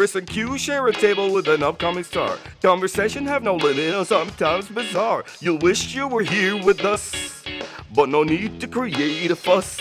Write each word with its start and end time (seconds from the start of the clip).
Chris 0.00 0.14
and 0.14 0.26
Q 0.26 0.56
share 0.56 0.86
a 0.86 0.94
table 0.94 1.30
with 1.30 1.46
an 1.46 1.62
upcoming 1.62 2.04
star. 2.04 2.38
Conversation 2.62 3.26
have 3.26 3.42
no 3.42 3.56
limit 3.56 3.94
and 3.94 4.06
sometimes 4.06 4.66
bizarre. 4.66 5.26
You 5.40 5.56
wish 5.56 5.94
you 5.94 6.08
were 6.08 6.22
here 6.22 6.56
with 6.64 6.86
us, 6.86 7.44
but 7.94 8.08
no 8.08 8.22
need 8.22 8.62
to 8.62 8.66
create 8.66 9.30
a 9.30 9.36
fuss. 9.36 9.78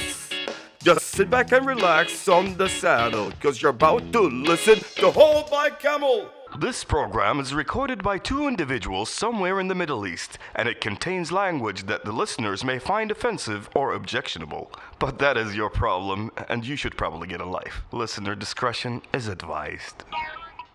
Just 0.84 1.06
sit 1.06 1.30
back 1.30 1.54
and 1.54 1.66
relax 1.66 2.28
on 2.28 2.58
the 2.58 2.68
saddle, 2.68 3.32
cause 3.40 3.62
you're 3.62 3.72
about 3.72 4.12
to 4.12 4.20
listen 4.20 4.82
to 4.98 5.10
Hold 5.10 5.52
My 5.52 5.70
Camel. 5.70 6.30
This 6.60 6.84
program 6.84 7.40
is 7.40 7.54
recorded 7.54 8.04
by 8.04 8.18
two 8.18 8.46
individuals 8.46 9.10
somewhere 9.10 9.62
in 9.62 9.70
the 9.70 9.76
Middle 9.76 10.06
East, 10.06 10.38
and 10.54 10.68
it 10.68 10.82
contains 10.82 11.32
language 11.32 11.84
that 11.84 12.04
the 12.04 12.12
listeners 12.12 12.66
may 12.66 12.80
find 12.80 13.12
offensive 13.12 13.70
or 13.74 13.94
objectionable. 13.94 14.70
But 15.00 15.20
that 15.20 15.38
is 15.38 15.56
your 15.56 15.70
problem, 15.70 16.32
and 16.50 16.68
you 16.68 16.76
should 16.76 16.98
probably 16.98 17.30
get 17.30 17.40
a 17.40 17.46
life. 17.46 17.84
Listener 17.94 18.36
discretion 18.36 19.02
is 19.14 19.30
advised. 19.30 20.04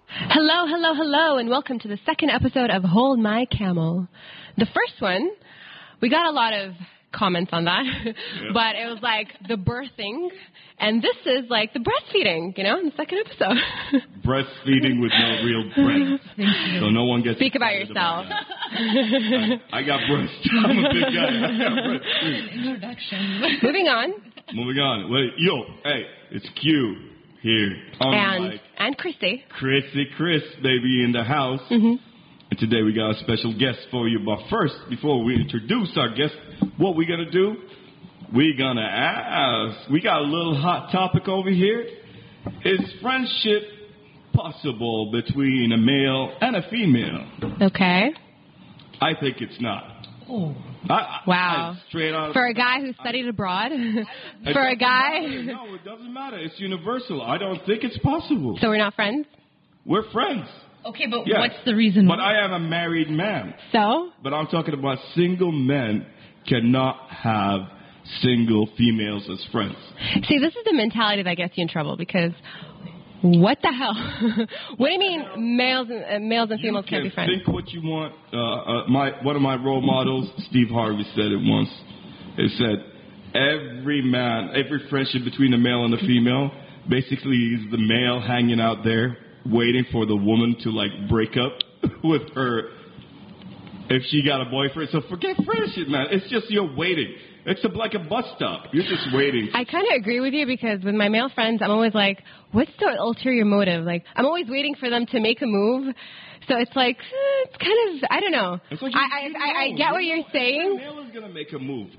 Hello, 0.09 0.67
hello, 0.67 0.95
hello, 0.95 1.37
and 1.37 1.51
welcome 1.51 1.79
to 1.81 1.89
the 1.89 1.99
second 2.07 2.31
episode 2.31 2.71
of 2.71 2.83
Hold 2.83 3.19
My 3.19 3.45
Camel. 3.45 4.09
The 4.57 4.65
first 4.65 5.03
one, 5.03 5.33
we 6.01 6.09
got 6.09 6.25
a 6.25 6.31
lot 6.31 6.55
of 6.55 6.73
comments 7.17 7.51
on 7.53 7.65
that, 7.67 7.85
but 8.53 8.77
it 8.77 8.87
was 8.91 8.99
like 9.03 9.29
the 9.49 9.55
birthing, 9.55 10.29
and 10.79 11.01
this 11.03 11.17
is 11.27 11.49
like 11.49 11.73
the 11.73 11.79
breastfeeding, 11.81 12.57
you 12.59 12.65
know, 12.65 12.79
in 12.79 12.87
the 12.87 12.93
second 12.97 13.19
episode. 13.25 13.57
breastfeeding 14.25 15.01
with 15.01 15.13
no 15.13 15.45
real 15.45 15.65
breast. 15.77 16.25
So 16.81 16.91
no 16.91 17.05
one 17.05 17.23
gets 17.23 17.39
Speak 17.39 17.55
about 17.55 17.73
excited 17.73 17.89
yourself. 17.91 18.27
that. 18.29 19.61
I 19.73 19.83
got 19.83 20.01
breasts. 20.11 20.49
I'm 20.65 20.79
a 20.79 20.93
big 20.93 21.03
guy. 21.15 21.31
I 21.31 21.59
got 21.59 21.85
breasts. 21.85 22.07
Introduction. 22.55 23.43
Moving 23.63 23.87
on, 23.89 24.13
Moving 24.53 24.79
on. 24.83 25.11
Wait, 25.11 25.33
yo, 25.39 25.63
hey, 25.85 26.03
it's 26.33 26.49
Q 26.61 26.97
here 27.41 27.77
on 28.01 28.11
the 28.11 28.17
and 28.17 28.49
mic. 28.55 28.61
and 28.79 28.97
Christy. 28.99 29.45
Chrissy 29.59 30.07
Chris, 30.17 30.43
baby, 30.63 31.03
in 31.05 31.13
the 31.13 31.25
house. 31.25 31.61
Mm-hmm. 31.71 31.95
And 32.55 32.71
today 32.71 32.83
we 32.83 32.93
got 32.93 33.11
a 33.11 33.19
special 33.19 33.53
guest 33.59 33.81
for 33.91 34.07
you. 34.07 34.21
But 34.25 34.39
first, 34.49 34.75
before 34.89 35.25
we 35.25 35.35
introduce 35.35 35.91
our 35.97 36.15
guest, 36.15 36.35
what 36.77 36.95
we 36.95 37.05
gonna 37.05 37.29
do? 37.29 37.57
We 38.33 38.55
gonna 38.57 38.81
ask. 38.81 39.91
We 39.91 40.01
got 40.01 40.21
a 40.21 40.25
little 40.25 40.55
hot 40.57 40.93
topic 40.93 41.27
over 41.27 41.51
here. 41.51 41.85
Is 42.65 42.79
friendship 43.03 43.63
possible 44.33 45.11
between 45.11 45.73
a 45.73 45.77
male 45.77 46.33
and 46.41 46.55
a 46.55 46.63
female? 46.71 47.27
Okay. 47.61 48.11
I 49.01 49.15
think 49.19 49.41
it's 49.41 49.61
not. 49.61 50.07
Oh. 50.31 50.55
I, 50.89 50.95
I, 50.95 51.21
Wow. 51.27 51.77
I- 51.77 51.89
straight 51.89 52.15
out. 52.15 52.35
For 52.35 52.47
a 52.47 52.55
guy 52.55 52.79
who 52.83 52.93
studied 53.01 53.27
abroad, 53.27 53.73
for 54.53 54.69
a 54.69 54.77
guy, 54.77 55.23
matter. 55.23 55.43
No, 55.43 55.75
it 55.75 55.85
doesn't 55.85 56.13
matter. 56.15 56.39
It's 56.39 56.61
universal. 56.61 57.21
I 57.21 57.37
don't 57.37 57.67
think 57.67 57.83
it's 57.83 57.99
possible. 57.99 58.57
so 58.61 58.69
we're 58.69 58.77
not 58.79 58.95
friends. 58.95 59.27
We're 59.85 60.09
friends. 60.13 60.47
Okay, 60.87 61.07
but 61.07 61.27
Yes. 61.27 61.39
what's 61.39 61.65
the 61.65 61.75
reason? 61.75 62.07
But 62.07 62.21
I 62.21 62.45
am 62.45 62.53
a 62.53 62.59
married 62.59 63.11
man. 63.11 63.55
So 63.73 64.11
But 64.23 64.35
I'm 64.35 64.47
talking 64.47 64.75
about 64.75 64.99
single 65.15 65.53
men 65.53 66.07
cannot 66.47 67.09
have 67.11 67.63
single 68.21 68.67
females 68.77 69.29
as 69.31 69.43
friends. 69.51 69.77
See, 70.29 70.39
this 70.39 70.55
is 70.55 70.65
the 70.65 70.75
mentality 70.75 71.23
that 71.23 71.37
gets 71.37 71.57
you 71.57 71.63
in 71.63 71.69
trouble 71.69 71.97
because 71.97 72.33
what 73.23 73.59
the 73.63 73.73
hell? 73.73 74.47
what 74.77 74.89
do 74.89 74.93
you 74.93 74.99
mean 74.99 75.57
males 75.57 75.89
and 75.91 76.05
uh, 76.05 76.19
males 76.21 76.51
and 76.51 76.61
females 76.61 76.85
you 76.87 76.91
can't 76.91 77.05
be 77.05 77.11
friends? 77.11 77.33
think 77.33 77.49
what 77.49 77.71
you 77.71 77.81
want. 77.83 78.13
Uh, 78.33 78.37
uh, 78.37 78.87
my 78.89 79.13
one 79.23 79.37
of 79.37 79.41
my 79.41 79.55
role 79.55 79.81
models, 79.81 80.29
Steve 80.51 80.69
Harvey, 80.69 81.05
said 81.15 81.33
it 81.33 81.41
once. 81.41 81.71
It 82.37 82.51
said, 82.59 82.85
"Every 83.35 84.03
man, 84.03 84.51
every 84.55 84.87
friendship 84.91 85.25
between 85.25 85.55
a 85.55 85.59
male 85.59 85.87
and 85.87 85.95
a 85.95 85.99
female, 85.99 86.51
basically 86.89 87.37
is 87.37 87.71
the 87.71 87.79
male 87.79 88.21
hanging 88.21 88.61
out 88.61 88.85
there 88.85 89.17
waiting 89.47 89.85
for 89.93 90.07
the 90.07 90.17
woman 90.17 90.57
to 90.63 90.71
like 90.71 91.09
break 91.09 91.37
up 91.37 91.53
with 92.05 92.23
her 92.35 92.71
if 93.91 94.03
she 94.09 94.25
got 94.25 94.41
a 94.41 94.47
boyfriend. 94.47 94.91
So 94.93 95.03
forget 95.09 95.37
friendship, 95.45 95.89
man. 95.89 96.07
It's 96.11 96.29
just 96.31 96.51
you're 96.51 96.75
waiting. 96.75 97.15
It's 97.47 97.63
a, 97.63 97.69
like 97.69 97.93
a 97.93 97.99
bus 97.99 98.25
stop. 98.37 98.69
You're 98.73 98.85
just 98.85 99.09
waiting. 99.13 99.51
I 99.53 99.65
kind 99.65 99.87
of 99.87 100.01
agree 100.01 100.21
with 100.21 100.33
you 100.33 100.47
because 100.47 100.83
with 100.83 100.95
my 100.95 101.11
male 101.11 101.29
friends, 101.35 101.61
I'm 101.63 101.71
always 101.71 101.93
like, 101.93 102.23
what's 102.53 102.71
the 102.79 102.97
ulterior 102.99 103.45
motive? 103.45 103.85
Like, 103.85 104.05
I'm 104.17 104.25
always 104.25 104.49
waiting 104.49 104.75
for 104.77 104.89
them 104.89 105.05
to 105.07 105.21
make 105.21 105.43
a 105.43 105.47
move. 105.47 105.95
So 106.49 106.57
it's 106.57 106.75
like, 106.75 106.97
eh, 106.97 107.45
it's 107.45 107.57
kind 107.59 108.03
of, 108.03 108.09
I 108.11 108.21
don't 108.21 108.33
know. 108.33 108.59
Like 108.81 108.95
I, 108.95 108.99
I, 108.99 109.31
I, 109.39 109.65
I 109.65 109.77
get 109.77 109.93
what 109.93 110.05
you're 110.05 110.25
saying. 110.33 110.77
male 110.77 111.01
is 111.01 111.15
gonna 111.15 111.33
make 111.33 111.53
a 111.53 111.59
move. 111.59 111.91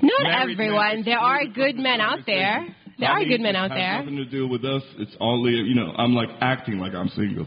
Not 0.00 0.22
Married 0.22 0.52
everyone. 0.52 1.02
There 1.04 1.18
are 1.18 1.46
good 1.46 1.76
men 1.76 2.00
out 2.00 2.20
there. 2.26 2.66
Conversation. 2.92 3.00
There 3.00 3.08
I 3.08 3.12
are 3.12 3.18
mean, 3.20 3.28
good 3.28 3.40
men 3.40 3.54
it 3.54 3.58
out 3.58 3.70
has 3.70 3.78
there. 3.78 3.98
nothing 4.00 4.16
to 4.16 4.24
do 4.24 4.48
with 4.48 4.64
us. 4.64 4.82
It's 4.98 5.16
only, 5.20 5.52
you 5.52 5.74
know, 5.74 5.92
I'm 5.96 6.14
like 6.14 6.28
acting 6.40 6.78
like 6.78 6.94
I'm 6.94 7.08
single. 7.08 7.46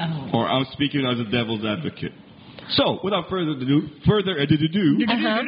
Oh. 0.00 0.30
Or 0.34 0.48
I'm 0.48 0.66
speaking 0.72 1.04
as 1.06 1.18
a 1.20 1.30
devil's 1.30 1.64
advocate. 1.64 2.12
So, 2.70 3.00
without 3.02 3.28
further 3.28 3.50
ado, 3.52 3.88
further 4.06 4.36
ado, 4.38 4.54
Uh-huh. 5.08 5.42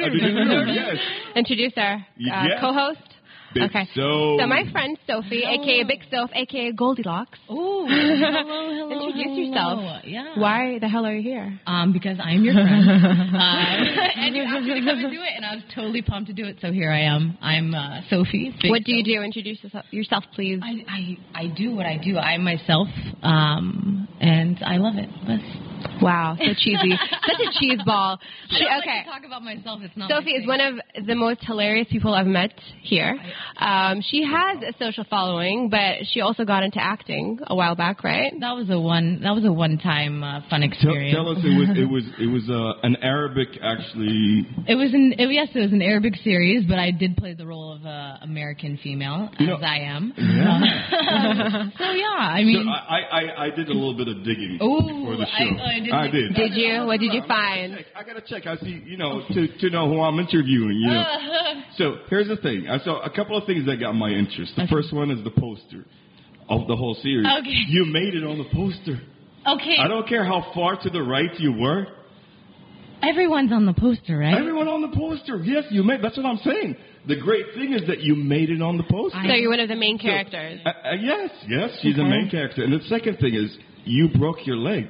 yes, 0.67 0.97
Introduce 1.37 1.73
our 1.77 1.95
uh, 1.95 1.99
Yes. 2.19 2.59
co-host. 2.61 3.12
Big 3.55 3.65
okay. 3.65 3.89
Soap. 3.95 4.41
So 4.41 4.47
my 4.47 4.65
friend 4.73 4.99
Sophie, 5.07 5.45
aka 5.45 5.85
Big 5.85 6.01
Soph, 6.11 6.31
aka 6.35 6.73
Goldilocks. 6.73 7.39
Oh, 7.49 7.87
hello, 7.87 8.89
hello. 8.89 9.09
Introduce 9.09 9.25
hello. 9.25 9.83
yourself. 9.83 10.05
Yeah. 10.05 10.39
Why 10.39 10.79
the 10.79 10.89
hell 10.89 11.05
are 11.05 11.15
you 11.15 11.23
here? 11.23 11.61
Um, 11.67 11.93
because 11.93 12.19
I'm 12.23 12.45
your 12.45 12.55
friend. 12.55 12.89
uh, 12.89 13.39
and 14.17 14.35
you 14.37 14.43
asked 14.43 14.65
me 14.65 14.81
to 14.81 14.87
come 14.87 14.99
and 14.99 15.13
do 15.13 15.23
it, 15.23 15.33
and 15.37 15.45
I 15.45 15.55
was 15.57 15.65
totally 15.75 16.03
pumped 16.03 16.29
to 16.29 16.35
do 16.35 16.45
it. 16.47 16.57
So 16.61 16.73
here 16.73 16.91
I 16.91 17.03
am. 17.03 17.37
I'm 17.41 17.75
uh, 17.75 18.01
Sophie. 18.09 18.55
Big 18.61 18.71
what 18.71 18.85
do 18.85 18.93
you 18.93 19.05
Soph. 19.05 19.21
do? 19.21 19.23
Introduce 19.23 19.63
yourself, 19.63 19.85
yourself 19.91 20.25
please. 20.35 20.61
I, 20.63 20.85
I 20.89 21.43
I 21.45 21.47
do 21.49 21.75
what 21.75 21.87
I 21.87 21.99
do. 21.99 22.19
I'm 22.19 22.45
myself, 22.45 22.89
um, 23.23 24.09
and 24.21 24.59
I 24.65 24.77
love 24.79 24.95
it. 24.97 25.09
That's, 25.27 25.72
Wow, 26.01 26.37
so 26.39 26.53
cheesy. 26.59 26.91
Such 26.91 27.41
a 27.41 27.59
cheese 27.59 27.81
ball. 27.85 28.19
She, 28.51 28.65
don't 28.65 28.71
like 28.73 28.83
okay. 28.83 29.03
to 29.05 29.11
talk 29.11 29.25
about 29.25 29.43
myself. 29.43 29.81
It's 29.83 29.97
not. 29.97 30.11
Sophie 30.11 30.35
my 30.35 30.41
is 30.43 30.47
one 30.47 30.61
of 30.61 31.07
the 31.07 31.15
most 31.15 31.41
hilarious 31.45 31.87
people 31.91 32.15
I've 32.15 32.27
met 32.27 32.53
here. 32.83 33.17
Um, 33.59 34.03
she 34.03 34.25
has 34.25 34.63
a 34.63 34.73
social 34.79 35.05
following, 35.09 35.69
but 35.71 36.07
she 36.11 36.21
also 36.21 36.45
got 36.45 36.63
into 36.63 36.83
acting 36.83 37.39
a 37.47 37.55
while 37.55 37.75
back, 37.77 38.03
right? 38.05 38.33
That 38.41 38.53
was 38.53 38.69
a 38.71 38.79
one. 38.79 39.21
That 39.23 39.35
was 39.35 39.45
a 39.45 39.53
one-time 39.53 40.23
uh, 40.25 40.41
fun 40.51 40.63
experience. 40.63 41.15
tell 41.15 41.29
us 41.29 41.39
it 41.43 41.49
was 41.59 41.79
it 41.79 41.91
was 41.91 42.05
it 42.21 42.27
was 42.27 42.49
uh, 42.51 42.87
an 42.87 42.97
Arabic 43.03 43.49
actually. 43.63 44.47
It 44.69 44.75
was 44.75 44.93
an 44.95 45.15
it, 45.19 45.31
yes, 45.33 45.49
it 45.55 45.61
was 45.61 45.73
an 45.73 45.83
Arabic 45.83 46.15
series, 46.25 46.65
but 46.67 46.79
I 46.79 46.91
did 46.91 47.17
play 47.17 47.35
the 47.35 47.47
role 47.47 47.73
of 47.73 47.85
a 47.85 48.19
American 48.23 48.79
female, 48.83 49.29
as 49.35 49.41
You 49.41 49.47
know- 49.47 49.57
I 49.63 49.79
am. 49.79 50.13
Yeah. 50.33 51.71
so 51.79 51.85
yeah, 51.93 52.07
I 52.19 52.41
So 52.41 52.47
mean, 52.47 52.67
I, 52.69 52.99
I 53.01 53.45
I 53.47 53.51
did 53.51 53.69
a 53.69 53.73
little 53.73 53.97
bit 53.97 54.09
of 54.09 54.25
digging 54.25 54.59
Ooh, 54.63 54.81
before 54.81 55.17
the 55.17 55.27
I- 55.29 55.39
show. 55.89 55.95
I 55.95 56.11
didn't 56.11 56.35
did. 56.35 56.37
Did 56.37 56.55
you? 56.55 56.85
What 56.87 57.01
did 57.01 57.13
you 57.13 57.23
find? 57.27 57.85
I 57.97 58.03
gotta 58.05 58.21
check. 58.27 58.47
I 58.47 58.57
see, 58.57 58.83
you 58.87 58.97
know, 58.97 59.23
to, 59.33 59.59
to 59.59 59.71
know 59.71 59.89
who 59.89 60.01
I'm 60.01 60.19
interviewing, 60.19 60.77
you 60.81 60.91
know. 60.91 61.05
So 61.77 61.97
here's 62.11 62.29
the 62.29 62.37
thing. 62.37 62.69
I 62.69 62.79
saw 62.85 63.03
a 63.03 63.11
couple 63.11 63.37
of 63.37 63.45
things 63.47 63.67
that 63.67 63.77
got 63.81 63.93
my 63.95 64.11
interest. 64.11 64.53
The 64.57 64.67
first 64.71 64.93
one 64.93 65.11
is 65.11 65.23
the 65.25 65.31
poster 65.31 65.85
of 66.49 66.67
the 66.69 66.77
whole 66.77 66.95
series. 67.03 67.27
Okay. 67.41 67.51
You 67.69 67.87
made 67.87 68.15
it 68.15 68.25
on 68.25 68.39
the 68.39 68.45
poster. 68.53 69.01
okay, 69.47 69.77
I 69.79 69.89
don't 69.89 70.07
care 70.09 70.25
how 70.25 70.51
far 70.55 70.77
to 70.83 70.91
the 70.91 71.03
right 71.03 71.31
you 71.39 71.53
were. 71.53 71.87
everyone's 73.03 73.53
on 73.53 73.67
the 73.67 73.73
poster, 73.73 74.19
right? 74.19 74.37
Everyone 74.39 74.69
on 74.69 74.83
the 74.83 74.97
poster. 74.97 75.39
Yes, 75.43 75.65
you 75.71 75.83
made. 75.83 76.03
That's 76.03 76.17
what 76.17 76.27
I'm 76.27 76.39
saying. 76.39 76.77
The 77.09 77.17
great 77.17 77.47
thing 77.55 77.73
is 77.73 77.87
that 77.89 78.01
you 78.01 78.15
made 78.15 78.49
it 78.51 78.63
on 78.63 78.77
the 78.77 78.85
poster. 78.85 79.19
So 79.27 79.33
you're 79.35 79.51
one 79.51 79.59
of 79.61 79.69
the 79.69 79.75
main 79.77 79.99
characters. 79.99 80.61
Uh, 80.65 80.69
uh, 80.69 80.93
yes, 81.01 81.31
yes, 81.49 81.71
she's 81.83 81.99
a 81.99 82.05
main 82.05 82.29
character. 82.31 82.63
And 82.63 82.73
the 82.73 82.85
second 82.87 83.17
thing 83.19 83.35
is 83.35 83.57
you 83.85 84.09
broke 84.17 84.47
your 84.47 84.57
leg. 84.57 84.87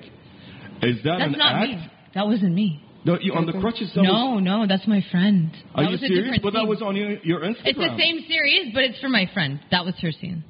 Is 0.82 0.96
that 1.04 1.18
That's 1.18 1.32
an 1.32 1.38
not 1.38 1.54
act? 1.62 1.70
me. 1.70 1.90
That 2.14 2.26
wasn't 2.26 2.54
me. 2.54 2.82
No, 3.04 3.18
you 3.20 3.32
on 3.34 3.46
the 3.46 3.52
crutches. 3.52 3.92
that 3.94 4.02
was- 4.02 4.08
No, 4.12 4.38
no, 4.38 4.66
that's 4.66 4.86
my 4.86 5.00
friend. 5.10 5.50
Are 5.74 5.82
that 5.82 5.88
you 5.90 5.92
was 5.92 6.00
serious? 6.00 6.18
different 6.24 6.42
But 6.42 6.52
that 6.54 6.66
was 6.68 6.82
on 6.82 6.94
your, 6.94 7.18
your 7.24 7.40
Instagram. 7.40 7.66
It's 7.66 7.78
the 7.78 7.96
same 7.98 8.20
series, 8.28 8.72
but 8.74 8.84
it's 8.84 8.98
for 9.00 9.08
my 9.08 9.26
friend. 9.34 9.58
That 9.70 9.84
was 9.84 9.94
her 10.00 10.12
scene. 10.12 10.44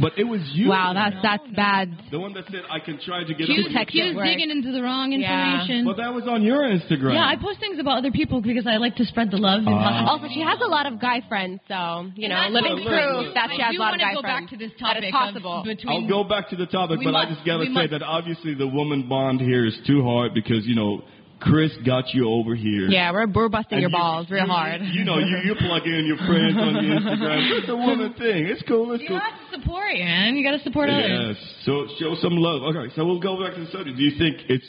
But 0.00 0.18
it 0.18 0.24
was 0.24 0.40
you. 0.52 0.68
Wow, 0.68 0.92
that's 0.92 1.16
that's 1.22 1.46
bad. 1.56 1.88
The 2.10 2.18
one 2.20 2.34
that 2.34 2.44
said 2.50 2.62
I 2.70 2.80
can 2.80 2.98
try 3.00 3.24
to 3.24 3.32
get 3.34 3.46
She 3.46 3.54
up 3.56 3.64
was, 3.64 3.66
on 3.72 3.72
your 3.72 3.86
she 3.88 4.14
was 4.14 4.24
digging 4.28 4.50
into 4.50 4.72
the 4.72 4.82
wrong 4.82 5.12
Yeah. 5.12 5.24
information. 5.64 5.84
But 5.86 5.96
that 5.96 6.12
was 6.12 6.24
on 6.28 6.42
your 6.42 6.68
Instagram. 6.68 7.14
yeah, 7.14 7.24
I 7.24 7.36
post 7.36 7.60
things 7.60 7.78
about 7.78 7.98
other 7.98 8.10
people 8.10 8.40
because 8.42 8.66
I 8.66 8.76
like 8.76 8.96
to 8.96 9.04
spread 9.06 9.30
the 9.30 9.38
love. 9.38 9.60
and 9.66 9.74
Ah. 9.74 10.06
Also, 10.12 10.28
she 10.28 10.40
has 10.40 10.60
a 10.60 10.66
lot 10.68 10.84
of 10.86 11.00
guy 11.00 11.22
friends, 11.28 11.60
so 11.68 12.10
you 12.14 12.28
know, 12.28 12.36
That's 12.36 12.52
living 12.52 12.84
what- 12.84 12.92
proof 12.92 13.34
that 13.34 13.50
she 13.56 13.62
I 13.62 13.66
has 13.72 13.76
a 13.76 13.78
lot 13.78 13.94
of 13.94 14.00
wanna 14.00 14.04
guy 14.04 14.14
go 14.14 14.20
friends. 14.20 14.40
back 14.44 14.50
to 14.50 14.56
this 14.56 14.72
topic 14.78 15.04
is 15.04 15.10
possible. 15.12 15.62
between 15.64 16.02
I'll 16.04 16.08
go 16.08 16.24
back 16.24 16.50
to 16.50 16.56
the 16.56 16.66
topic, 16.66 16.98
We 17.00 17.04
but 17.06 17.14
I 17.14 17.24
must- 17.24 17.34
just 17.40 17.44
gotta 17.46 17.60
we 17.60 17.66
say 17.66 17.72
must- 17.72 17.90
that 17.90 18.02
obviously 18.02 18.54
the 18.54 18.68
woman 18.68 19.08
bond 19.08 19.40
here 19.40 19.64
is 19.64 19.78
too 19.86 20.02
hard 20.04 20.34
because 20.34 20.66
you 20.66 20.74
know 20.74 21.02
Chris 21.40 21.70
got 21.84 22.14
you 22.14 22.28
over 22.30 22.54
here. 22.54 22.88
yeah, 22.88 23.12
we're 23.12 23.26
we're 23.26 23.48
busting 23.50 23.74
And 23.76 23.82
your 23.82 23.90
you- 23.90 23.96
balls 23.96 24.30
real 24.30 24.44
you- 24.46 24.50
hard. 24.50 24.80
You 24.82 25.04
know, 25.04 25.18
you 25.18 25.36
you 25.44 25.54
plug 25.54 25.86
in 25.86 26.06
your 26.06 26.16
friends 26.18 26.56
on 26.56 26.72
the 26.74 26.80
Instagram. 26.96 27.58
It's 27.60 27.68
a 27.68 27.76
woman 27.76 28.12
thing. 28.14 28.46
It's 28.46 28.62
cool. 28.62 28.92
It's 28.92 29.02
You 29.02 29.08
cool. 29.10 29.18
have 29.20 29.34
to 29.52 29.60
support, 29.60 29.92
man. 29.98 30.36
You 30.36 30.42
got 30.44 30.56
to 30.56 30.62
support 30.64 30.88
others. 30.88 31.36
Yes. 31.38 31.64
So 31.64 31.86
show 32.00 32.14
some 32.22 32.36
love. 32.36 32.62
Okay. 32.74 32.92
So 32.96 33.04
we'll 33.04 33.20
go 33.20 33.42
back 33.42 33.54
to 33.54 33.60
the 33.64 33.70
subject. 33.70 33.96
Do 33.98 34.02
you 34.02 34.16
think 34.18 34.48
it's 34.48 34.66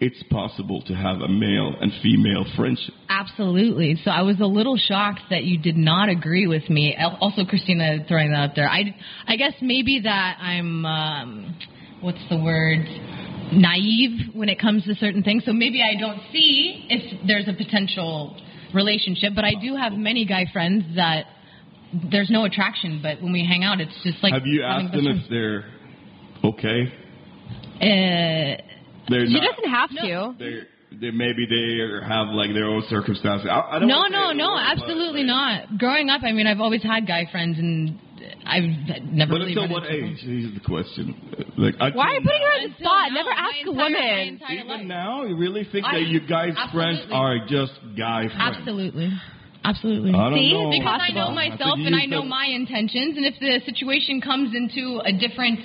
it's 0.00 0.22
possible 0.24 0.82
to 0.82 0.92
have 0.94 1.20
a 1.20 1.28
male 1.28 1.72
and 1.80 1.92
female 2.02 2.44
friendship. 2.56 2.92
Absolutely. 3.08 3.96
So 4.04 4.10
I 4.10 4.22
was 4.22 4.38
a 4.40 4.44
little 4.46 4.76
shocked 4.76 5.20
that 5.30 5.44
you 5.44 5.56
did 5.56 5.76
not 5.76 6.08
agree 6.08 6.46
with 6.48 6.68
me. 6.68 6.96
Also, 7.20 7.44
Christina 7.44 8.04
throwing 8.08 8.32
that 8.32 8.50
up 8.50 8.56
there. 8.56 8.68
I, 8.68 8.94
I 9.26 9.36
guess 9.36 9.52
maybe 9.62 10.00
that 10.02 10.38
I'm, 10.40 10.84
um, 10.84 11.56
what's 12.00 12.18
the 12.28 12.36
word? 12.38 12.80
Naive 13.54 14.34
when 14.34 14.48
it 14.48 14.58
comes 14.60 14.84
to 14.84 14.94
certain 14.96 15.22
things. 15.22 15.44
So 15.44 15.52
maybe 15.52 15.82
I 15.82 15.98
don't 15.98 16.20
see 16.32 16.86
if 16.90 17.26
there's 17.26 17.48
a 17.48 17.52
potential 17.52 18.36
relationship. 18.74 19.32
But 19.34 19.44
I 19.44 19.52
do 19.60 19.76
have 19.76 19.92
many 19.92 20.24
guy 20.24 20.46
friends 20.52 20.84
that 20.96 21.26
there's 22.10 22.30
no 22.30 22.44
attraction. 22.44 23.00
But 23.02 23.22
when 23.22 23.32
we 23.32 23.44
hang 23.46 23.64
out, 23.64 23.80
it's 23.80 23.94
just 24.02 24.22
like 24.22 24.32
have 24.32 24.46
you 24.46 24.62
asked 24.62 24.92
them 24.92 25.06
if 25.06 25.28
they're 25.30 25.64
okay? 26.44 26.86
friends. 26.86 27.00
Uh, 27.80 28.62
They're 29.08 29.26
She 29.26 29.34
not. 29.34 29.42
doesn't 29.56 29.70
have 29.70 29.90
No. 29.92 30.02
to. 30.02 30.38
They're, 30.38 30.66
they 31.00 31.10
maybe 31.10 31.44
they 31.50 32.06
have 32.06 32.28
like 32.28 32.52
their 32.54 32.66
own 32.66 32.82
circumstances. 32.88 33.48
I, 33.50 33.60
I 33.76 33.78
don't 33.80 33.88
know. 33.88 34.02
No, 34.06 34.30
no, 34.30 34.32
no, 34.32 34.52
a 34.54 34.56
but, 34.76 34.82
absolutely 34.82 35.24
like, 35.24 35.68
not. 35.68 35.78
Growing 35.78 36.08
up, 36.08 36.22
I 36.22 36.32
mean, 36.32 36.46
I've 36.46 36.60
always 36.60 36.82
had 36.84 37.06
guy 37.06 37.26
friends, 37.30 37.58
and 37.58 37.98
I've 38.46 38.64
never 39.12 39.32
But 39.32 39.38
really. 39.40 39.52
until 39.52 39.62
run 39.64 39.70
what 39.72 39.86
into 39.86 40.06
age? 40.06 40.18
Here's 40.22 40.54
the 40.54 40.60
question. 40.60 41.14
Like, 41.56 41.74
I 41.80 41.90
Why 41.90 42.06
are 42.08 42.14
you 42.14 42.20
putting 42.20 42.40
her 42.42 42.54
on 42.54 42.62
the 42.68 42.74
spot? 42.78 43.08
now, 43.10 43.14
Never 43.14 43.30
ask 43.30 43.54
a 43.54 43.58
entire- 43.60 43.74
my 43.74 43.82
woman. 43.84 44.28
entire 44.28 44.56
life. 44.64 44.64
Even 44.76 44.88
now, 44.88 45.24
you 45.24 45.36
really 45.36 45.64
think 45.64 45.86
I- 45.86 45.94
that 45.98 46.06
you 46.06 46.20
guys' 46.20 46.56
friends 46.72 47.00
are 47.12 47.46
just 47.46 47.72
guy 47.96 48.28
friends? 48.28 48.56
Absolutely. 48.58 49.10
Absolutely. 49.64 50.10
I 50.12 50.28
don't 50.30 50.38
See? 50.38 50.52
know. 50.52 50.70
Because 50.70 51.00
I 51.02 51.12
know 51.12 51.30
myself 51.30 51.76
think 51.76 51.86
and 51.86 51.96
I 51.96 52.04
know 52.04 52.20
said- 52.20 52.28
my 52.28 52.46
intentions, 52.46 53.16
and 53.16 53.24
if 53.24 53.38
the 53.40 53.60
situation 53.64 54.20
comes 54.20 54.54
into 54.54 55.00
a 55.04 55.12
different 55.12 55.60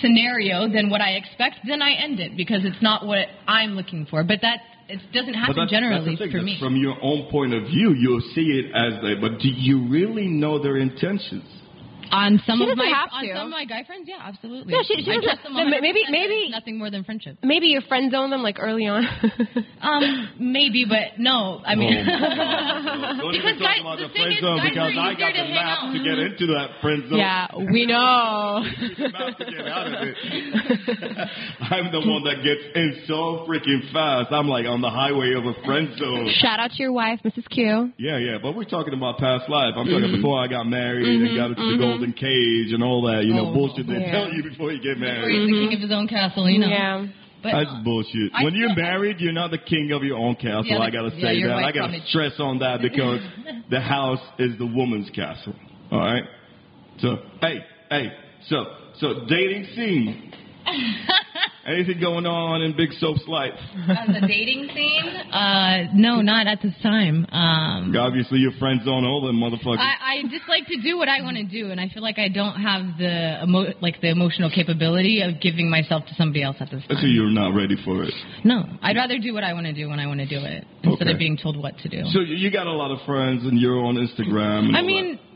scenario 0.00 0.68
than 0.68 0.90
what 0.90 1.00
I 1.00 1.10
expect, 1.12 1.60
then 1.66 1.82
I 1.82 1.92
end 1.92 2.20
it 2.20 2.36
because 2.36 2.64
it's 2.64 2.80
not 2.82 3.06
what 3.06 3.28
I'm 3.48 3.74
looking 3.76 4.06
for. 4.06 4.22
But 4.24 4.40
that 4.42 4.60
it 4.88 5.00
doesn't 5.12 5.32
But 5.32 5.38
happen 5.38 5.56
that's, 5.56 5.70
generally 5.70 6.04
that's 6.04 6.18
the 6.18 6.24
thing. 6.24 6.30
for 6.32 6.38
that's 6.38 6.46
me. 6.46 6.58
From 6.58 6.76
your 6.76 6.96
own 7.02 7.24
point 7.30 7.54
of 7.54 7.64
view, 7.64 7.94
you'll 7.94 8.20
see 8.34 8.42
it 8.58 8.72
as 8.74 8.94
a. 9.02 9.14
But 9.20 9.38
do 9.40 9.48
you 9.48 9.78
really 9.88 10.26
know 10.28 10.58
their 10.58 10.76
intentions? 10.76 11.44
On 12.12 12.40
some 12.46 12.58
She 12.60 12.70
of 12.70 12.76
my 12.76 12.86
have 12.86 13.08
on 13.10 13.24
to. 13.24 13.34
some 13.34 13.46
of 13.46 13.50
my 13.50 13.64
guy 13.64 13.84
friends, 13.84 14.04
yeah, 14.06 14.20
absolutely. 14.22 14.72
No, 14.72 14.82
she- 14.86 15.02
she 15.02 15.10
I 15.10 15.16
trust 15.20 15.42
them 15.42 15.54
no, 15.54 15.64
maybe- 15.64 16.04
maybe- 16.10 16.48
nothing 16.50 16.78
more 16.78 16.90
than 16.90 17.04
friendship. 17.04 17.38
Maybe 17.42 17.66
you 17.68 17.80
friend 17.88 18.12
zone 18.12 18.30
them 18.30 18.42
like 18.42 18.58
early 18.60 18.86
on. 18.86 19.04
Um, 19.82 20.28
maybe, 20.38 20.86
but 20.88 21.18
no. 21.18 21.60
I 21.66 21.74
mean, 21.74 22.06
Oh 22.06 22.06
my 22.06 22.36
God. 22.36 23.18
Don't 23.18 23.32
Because 23.32 23.58
guys- 23.58 23.80
about 23.80 23.98
the 23.98 24.06
the 24.06 24.12
thing 24.14 24.22
friend 24.22 24.32
is, 24.34 24.40
zone 24.40 24.58
guys 24.62 24.68
because 24.70 24.94
I 24.94 25.14
got 25.18 25.32
the 25.34 25.42
map 25.50 25.78
out. 25.82 25.90
to 25.92 25.98
get 25.98 26.18
into 26.22 26.46
that 26.54 26.68
friend 26.80 27.02
zone. 27.10 27.18
yeah, 27.18 27.48
we 27.58 27.86
know. 27.86 28.62
The 28.62 29.08
map 29.10 29.38
to 29.38 29.44
get 29.50 29.66
out 29.66 29.86
of 29.90 29.94
it. 30.06 30.16
I'm 31.66 31.90
the 31.90 31.98
one 32.06 32.22
that 32.30 32.46
gets 32.46 32.62
in 32.78 33.02
so 33.10 33.42
freaking 33.50 33.82
fast. 33.92 34.30
I'm 34.30 34.46
like 34.46 34.66
on 34.66 34.80
the 34.82 34.90
highway 34.90 35.34
of 35.34 35.44
a 35.50 35.54
friend 35.66 35.90
zone. 35.98 36.30
Shout 36.38 36.60
out 36.60 36.70
to 36.70 36.78
your 36.78 36.92
wife, 36.92 37.18
Mrs. 37.24 37.48
Q. 37.50 37.90
Yeah, 37.98 38.18
yeah, 38.18 38.38
but 38.40 38.54
we're 38.54 38.70
talking 38.70 38.94
about 38.94 39.18
past 39.18 39.50
life. 39.50 39.74
I'm 39.76 39.86
talking 39.90 40.14
mm-hmm. 40.14 40.22
before 40.22 40.38
I 40.38 40.46
got 40.46 40.64
married 40.70 41.08
and 41.08 41.26
mm-hmm, 41.26 41.36
got 41.36 41.50
into 41.58 41.58
the 41.58 41.82
mm-hmm. 41.82 41.90
Golden 42.02 42.12
cage 42.14 42.72
and 42.72 42.82
all 42.82 43.02
that, 43.02 43.24
you 43.24 43.34
know, 43.34 43.48
Oh, 43.50 43.54
bullshit 43.54 43.86
they 43.86 43.94
yeah. 44.00 44.10
tell 44.12 44.32
you 44.32 44.42
before 44.42 44.72
you 44.72 44.80
get 44.82 44.96
Or 44.96 45.00
married. 45.00 45.40
he's 45.40 45.48
the 45.50 45.66
king 45.68 45.74
of 45.74 45.80
his 45.80 45.92
own 45.92 46.08
castle, 46.08 46.48
you 46.50 46.58
know. 46.58 46.68
Yeah. 46.68 47.06
But 47.42 47.52
That's 47.52 47.84
bullshit. 47.84 48.30
I 48.34 48.44
when 48.44 48.54
you're 48.54 48.74
married, 48.74 49.16
you're 49.20 49.32
not 49.32 49.50
the 49.50 49.58
king 49.58 49.90
of 49.92 50.04
your 50.04 50.16
own 50.16 50.36
castle. 50.36 50.64
Yeah, 50.66 50.78
I 50.78 50.90
gotta 50.90 51.10
say 51.20 51.34
you're 51.34 51.48
that. 51.48 51.54
right, 51.56 51.64
I 51.64 51.72
gotta 51.72 51.92
Tommy. 51.92 52.02
stress 52.06 52.32
on 52.38 52.58
that 52.60 52.80
because 52.80 53.20
the 53.70 53.80
house 53.80 54.20
is 54.38 54.56
the 54.58 54.66
woman's 54.66 55.10
castle. 55.10 55.54
All 55.90 55.98
right. 55.98 56.22
So 57.00 57.16
hey, 57.40 57.64
hey. 57.90 58.12
So 58.48 58.64
so 59.00 59.26
dating 59.28 59.66
scene. 59.74 60.32
Anything 61.64 62.00
going 62.00 62.26
on 62.26 62.60
in 62.62 62.76
Big 62.76 62.90
Soap's 62.98 63.22
life? 63.28 63.52
on 63.86 64.12
the 64.20 64.26
dating 64.26 64.68
scene, 64.74 65.06
uh, 65.30 65.86
no, 65.94 66.20
not 66.20 66.48
at 66.48 66.60
this 66.60 66.74
time. 66.82 67.24
Um, 67.30 67.94
Obviously, 67.96 68.40
your 68.40 68.50
friends 68.58 68.82
on 68.88 69.04
all 69.04 69.20
them 69.24 69.36
motherfuckers. 69.36 69.78
I, 69.78 70.18
I 70.18 70.22
just 70.28 70.48
like 70.48 70.66
to 70.66 70.80
do 70.82 70.98
what 70.98 71.08
I 71.08 71.22
want 71.22 71.36
to 71.36 71.44
do, 71.44 71.70
and 71.70 71.80
I 71.80 71.88
feel 71.88 72.02
like 72.02 72.18
I 72.18 72.26
don't 72.28 72.60
have 72.60 72.98
the 72.98 73.44
emo- 73.44 73.74
like 73.80 74.00
the 74.00 74.10
emotional 74.10 74.50
capability 74.50 75.22
of 75.22 75.40
giving 75.40 75.70
myself 75.70 76.04
to 76.06 76.14
somebody 76.16 76.42
else 76.42 76.56
at 76.58 76.68
this 76.72 76.82
time. 76.88 76.98
so 77.00 77.06
you're 77.06 77.30
not 77.30 77.54
ready 77.54 77.76
for 77.84 78.02
it. 78.02 78.12
No, 78.44 78.64
I'd 78.82 78.96
rather 78.96 79.18
do 79.20 79.32
what 79.32 79.44
I 79.44 79.52
want 79.52 79.66
to 79.66 79.72
do 79.72 79.88
when 79.88 80.00
I 80.00 80.06
want 80.08 80.18
to 80.18 80.26
do 80.26 80.44
it 80.44 80.64
instead 80.82 81.02
Okay. 81.06 81.12
of 81.12 81.18
being 81.18 81.36
told 81.36 81.56
what 81.56 81.78
to 81.78 81.88
do. 81.88 82.02
So 82.12 82.20
you 82.20 82.50
got 82.50 82.66
a 82.66 82.72
lot 82.72 82.90
of 82.90 82.98
friends, 83.06 83.44
and 83.44 83.56
you're 83.60 83.78
on 83.84 83.94
Instagram. 83.96 84.66
And 84.66 84.76
I 84.76 84.80
all 84.80 84.86
mean, 84.86 85.18
I, 85.22 85.31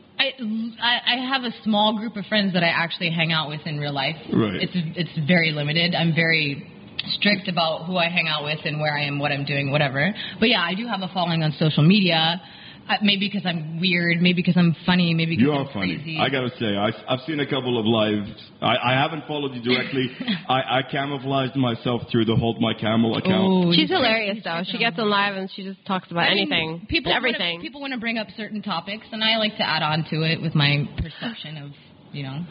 I 0.80 0.98
I 1.06 1.28
have 1.28 1.42
a 1.44 1.52
small 1.62 1.96
group 1.96 2.16
of 2.16 2.24
friends 2.26 2.52
that 2.54 2.62
I 2.62 2.68
actually 2.68 3.10
hang 3.10 3.32
out 3.32 3.48
with 3.48 3.60
in 3.66 3.78
real 3.78 3.92
life. 3.92 4.16
Right. 4.32 4.62
It's 4.62 4.72
it's 4.74 5.26
very 5.26 5.52
limited. 5.52 5.94
I'm 5.94 6.14
very 6.14 6.72
strict 7.12 7.48
about 7.48 7.86
who 7.86 7.96
I 7.96 8.08
hang 8.08 8.28
out 8.28 8.44
with 8.44 8.58
and 8.64 8.80
where 8.80 8.92
I 8.92 9.04
am, 9.04 9.18
what 9.18 9.32
I'm 9.32 9.44
doing, 9.44 9.70
whatever. 9.70 10.12
But 10.40 10.48
yeah, 10.48 10.60
I 10.60 10.74
do 10.74 10.86
have 10.86 11.02
a 11.02 11.10
following 11.12 11.42
on 11.42 11.52
social 11.58 11.82
media. 11.82 12.40
Uh, 12.88 12.94
maybe 13.02 13.26
because 13.28 13.44
I'm 13.44 13.80
weird, 13.80 14.22
maybe 14.22 14.42
because 14.42 14.56
I'm 14.56 14.76
funny, 14.86 15.12
maybe 15.12 15.34
because 15.34 15.42
You 15.42 15.52
I'm 15.52 15.66
are 15.66 15.72
funny. 15.72 15.96
crazy. 15.96 16.18
I 16.20 16.28
gotta 16.28 16.50
say, 16.58 16.76
I, 16.76 16.90
I've 17.12 17.18
seen 17.26 17.40
a 17.40 17.46
couple 17.46 17.80
of 17.80 17.84
lives. 17.84 18.30
I, 18.62 18.76
I 18.78 18.92
haven't 18.92 19.26
followed 19.26 19.54
you 19.54 19.62
directly. 19.62 20.06
I, 20.48 20.78
I 20.78 20.82
camouflaged 20.88 21.56
myself 21.56 22.02
through 22.12 22.26
the 22.26 22.36
Hold 22.36 22.60
My 22.60 22.74
Camel 22.74 23.16
account. 23.16 23.66
Oh, 23.66 23.72
She's 23.72 23.88
hilarious 23.90 24.38
though. 24.44 24.62
She 24.70 24.78
gets 24.78 24.98
on 25.00 25.10
live 25.10 25.34
and 25.34 25.50
she 25.54 25.64
just 25.64 25.84
talks 25.84 26.10
about 26.12 26.28
I 26.30 26.34
mean, 26.34 26.52
anything, 26.52 26.86
people 26.88 27.10
and 27.12 27.22
wanna- 27.24 27.34
everything. 27.36 27.60
people 27.60 27.80
want 27.80 27.92
to 27.92 27.98
bring 27.98 28.18
up 28.18 28.28
certain 28.36 28.62
topics, 28.62 29.06
and 29.10 29.24
I 29.24 29.36
like 29.38 29.56
to 29.56 29.66
add 29.68 29.82
on 29.82 30.04
to 30.10 30.22
it 30.22 30.40
with 30.40 30.54
my 30.54 30.88
perception 30.96 31.56
of, 31.58 31.70
you 32.12 32.22
know. 32.22 32.44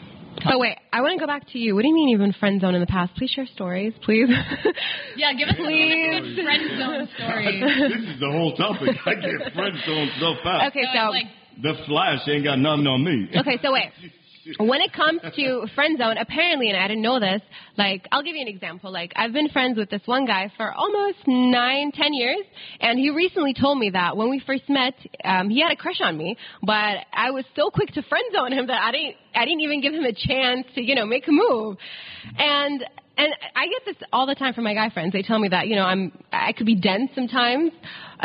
But 0.44 0.58
wait, 0.58 0.76
I 0.92 1.00
want 1.00 1.18
to 1.18 1.20
go 1.20 1.26
back 1.26 1.48
to 1.52 1.58
you. 1.58 1.74
What 1.74 1.82
do 1.82 1.88
you 1.88 1.94
mean 1.94 2.08
you've 2.08 2.20
been 2.20 2.32
friend 2.32 2.60
zone 2.60 2.74
in 2.74 2.80
the 2.80 2.86
past? 2.86 3.14
Please 3.16 3.30
share 3.30 3.46
stories, 3.46 3.92
please. 4.02 4.28
Yeah, 5.16 5.32
give 5.32 5.48
us 5.48 5.54
a 5.58 5.62
Please. 5.62 6.36
good 6.36 6.44
friend 6.44 6.62
zone 6.78 7.08
story. 7.16 7.60
this 7.88 8.14
is 8.14 8.20
the 8.20 8.30
whole 8.30 8.54
topic. 8.54 8.94
I 9.06 9.14
get 9.14 9.54
friend 9.54 9.74
zoned 9.86 10.10
so 10.20 10.34
fast. 10.44 10.76
okay, 10.76 10.84
So, 10.92 10.98
so 11.00 11.10
like, 11.10 11.26
The 11.62 11.72
Flash 11.86 12.28
ain't 12.28 12.44
got 12.44 12.58
nothing 12.58 12.86
on 12.86 13.02
me. 13.02 13.30
okay, 13.34 13.58
so 13.62 13.72
wait. 13.72 13.90
When 14.58 14.80
it 14.80 14.92
comes 14.92 15.20
to 15.36 15.66
friend 15.74 15.98
zone, 15.98 16.16
apparently, 16.18 16.68
and 16.70 16.78
I 16.78 16.88
didn't 16.88 17.02
know 17.02 17.20
this, 17.20 17.42
like, 17.76 18.06
I'll 18.12 18.22
give 18.22 18.34
you 18.34 18.42
an 18.42 18.48
example. 18.48 18.92
Like, 18.92 19.12
I've 19.16 19.32
been 19.32 19.48
friends 19.48 19.76
with 19.76 19.90
this 19.90 20.02
one 20.06 20.26
guy 20.26 20.52
for 20.56 20.72
almost 20.72 21.18
nine, 21.26 21.92
ten 21.92 22.14
years, 22.14 22.44
and 22.80 22.98
he 22.98 23.10
recently 23.10 23.54
told 23.54 23.78
me 23.78 23.90
that 23.90 24.16
when 24.16 24.30
we 24.30 24.40
first 24.46 24.68
met, 24.68 24.94
um, 25.24 25.50
he 25.50 25.60
had 25.60 25.72
a 25.72 25.76
crush 25.76 26.00
on 26.00 26.16
me, 26.16 26.36
but 26.62 26.98
I 27.12 27.30
was 27.30 27.44
so 27.54 27.70
quick 27.70 27.92
to 27.92 28.02
friend 28.02 28.24
zone 28.32 28.52
him 28.52 28.66
that 28.68 28.80
I 28.80 28.92
didn't, 28.92 29.16
I 29.34 29.44
didn't 29.44 29.60
even 29.60 29.80
give 29.80 29.94
him 29.94 30.04
a 30.04 30.12
chance 30.12 30.66
to, 30.74 30.82
you 30.82 30.94
know, 30.94 31.06
make 31.06 31.26
a 31.28 31.32
move. 31.32 31.76
And, 32.38 32.84
and 33.18 33.34
I 33.54 33.66
get 33.66 33.84
this 33.84 34.08
all 34.12 34.26
the 34.26 34.34
time 34.34 34.54
from 34.54 34.64
my 34.64 34.74
guy 34.74 34.90
friends. 34.90 35.12
They 35.12 35.22
tell 35.22 35.38
me 35.38 35.48
that, 35.48 35.68
you 35.68 35.76
know, 35.76 35.84
I'm, 35.84 36.12
I 36.32 36.52
could 36.52 36.66
be 36.66 36.76
dense 36.76 37.10
sometimes. 37.14 37.72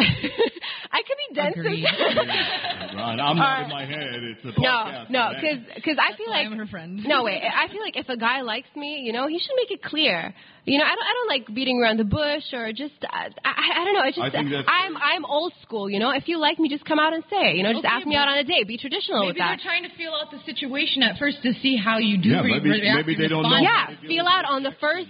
I 0.93 1.01
could 1.07 1.17
be 1.29 1.35
dense 1.35 1.55
Agreed. 1.57 1.85
sometimes. 1.87 2.95
Right, 2.95 3.19
I'm 3.19 3.37
not 3.37 3.59
Uh, 3.59 3.63
in 3.63 3.69
my 3.69 3.85
head. 3.85 4.19
It's 4.23 4.43
a 4.43 4.59
No, 4.59 4.69
podcast. 4.69 5.09
no, 5.09 5.19
man. 5.31 5.35
because 5.39 5.59
because 5.75 5.97
I 5.97 6.15
feel 6.17 6.29
like 6.29 6.45
I'm 6.47 6.57
her 6.57 6.67
friend. 6.67 7.03
no 7.05 7.23
wait, 7.23 7.41
I 7.41 7.67
feel 7.69 7.79
like 7.81 7.95
if 7.95 8.09
a 8.09 8.17
guy 8.17 8.41
likes 8.41 8.67
me, 8.75 8.99
you 8.99 9.13
know, 9.13 9.27
he 9.27 9.39
should 9.39 9.55
make 9.55 9.71
it 9.71 9.81
clear. 9.83 10.33
You 10.65 10.77
know, 10.77 10.83
I 10.85 10.89
don't 10.93 11.03
I 11.11 11.13
don't 11.17 11.29
like 11.29 11.55
beating 11.55 11.79
around 11.81 11.97
the 11.97 12.03
bush 12.03 12.43
or 12.53 12.71
just 12.73 12.93
I, 13.09 13.29
I, 13.43 13.81
I 13.81 13.83
don't 13.85 13.93
know. 13.95 14.03
It's 14.05 14.17
I 14.19 14.23
just 14.29 14.35
think 14.35 14.51
that's 14.51 14.67
I'm 14.67 14.97
I'm 14.97 15.23
old 15.25 15.53
school. 15.63 15.89
You 15.89 15.99
know, 15.99 16.11
if 16.11 16.27
you 16.27 16.37
like 16.37 16.59
me, 16.59 16.67
just 16.69 16.83
come 16.85 16.99
out 16.99 17.13
and 17.13 17.23
say. 17.29 17.51
it. 17.51 17.55
You 17.57 17.63
know, 17.63 17.71
just 17.73 17.85
Okay, 17.85 17.95
ask 17.95 18.05
me 18.05 18.15
out 18.15 18.27
on 18.27 18.37
a 18.37 18.43
date. 18.43 18.67
Be 18.67 18.77
traditional 18.77 19.25
with 19.27 19.37
that. 19.37 19.57
Maybe 19.57 19.63
they're 19.63 19.71
trying 19.71 19.83
to 19.89 19.95
feel 19.95 20.11
out 20.13 20.29
the 20.29 20.39
situation 20.45 21.01
at 21.03 21.17
first 21.17 21.41
to 21.43 21.53
see 21.63 21.77
how 21.77 21.97
you 21.99 22.17
do 22.21 22.29
Yeah, 22.29 22.41
re- 22.41 22.51
maybe- 22.59 22.69
react 22.69 22.97
maybe 23.07 23.13
and 23.15 23.23
they 23.23 23.27
don't 23.29 23.43
know. 23.43 23.57
Yeah, 23.57 23.87
feel 24.05 24.27
out 24.27 24.45
on 24.45 24.61
the 24.63 24.73
first 24.79 25.07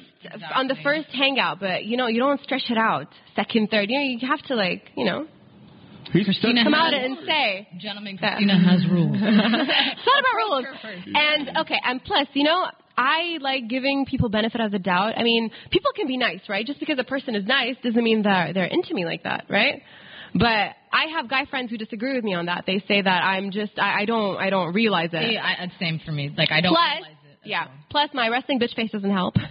on 0.55 0.67
the 0.67 0.73
Exactly. 0.77 0.83
first 0.83 1.09
hangout, 1.15 1.59
but 1.59 1.83
you 1.85 1.97
know, 1.97 2.07
you 2.07 2.19
don't 2.19 2.39
stretch 2.43 2.69
it 2.69 2.77
out. 2.77 3.07
Second, 3.35 3.71
third, 3.71 3.89
you 3.89 3.97
know, 3.97 4.05
you 4.05 4.27
have 4.27 4.41
to 4.43 4.55
like, 4.55 4.83
you 4.95 5.03
know, 5.03 5.25
Christina 6.11 6.63
come 6.63 6.73
out 6.73 6.93
and 6.93 7.17
say. 7.25 7.67
Gentlemen. 7.79 8.17
Christina 8.17 8.59
has 8.59 8.85
rules. 8.89 9.15
it's 9.19 9.23
not 9.23 10.19
about 10.19 10.35
rules. 10.35 10.65
And 11.13 11.57
okay, 11.59 11.79
and 11.83 12.03
plus, 12.03 12.27
you 12.33 12.43
know, 12.43 12.65
I 12.97 13.37
like 13.39 13.67
giving 13.67 14.05
people 14.05 14.29
benefit 14.29 14.61
of 14.61 14.71
the 14.71 14.79
doubt. 14.79 15.13
I 15.17 15.23
mean, 15.23 15.49
people 15.71 15.91
can 15.95 16.07
be 16.07 16.17
nice, 16.17 16.41
right? 16.49 16.65
Just 16.65 16.79
because 16.79 16.99
a 16.99 17.03
person 17.03 17.35
is 17.35 17.45
nice 17.45 17.75
doesn't 17.83 18.03
mean 18.03 18.23
that 18.23 18.53
they're 18.53 18.65
into 18.65 18.93
me 18.93 19.05
like 19.05 19.23
that, 19.23 19.45
right? 19.49 19.81
But 20.33 20.75
I 20.93 21.07
have 21.15 21.29
guy 21.29 21.45
friends 21.45 21.71
who 21.71 21.77
disagree 21.77 22.15
with 22.15 22.23
me 22.23 22.33
on 22.33 22.45
that. 22.45 22.63
They 22.65 22.83
say 22.87 23.01
that 23.01 23.23
I'm 23.23 23.51
just 23.51 23.77
I, 23.77 24.01
I 24.01 24.05
don't 24.05 24.37
I 24.37 24.49
don't 24.49 24.73
realize 24.73 25.09
it. 25.13 25.29
See, 25.29 25.37
I, 25.37 25.69
same 25.79 25.99
for 26.05 26.11
me. 26.11 26.33
Like 26.37 26.51
I 26.51 26.61
don't 26.61 26.71
Plus, 26.73 26.81
realize 26.95 27.11
it. 27.11 27.17
at 27.17 27.20
yeah. 27.43 27.61
all. 27.65 27.71
Plus, 27.89 28.09
my 28.13 28.27
wrestling 28.29 28.59
bitch 28.59 28.75
face 28.75 28.91
doesn't 28.91 29.11
help. 29.11 29.35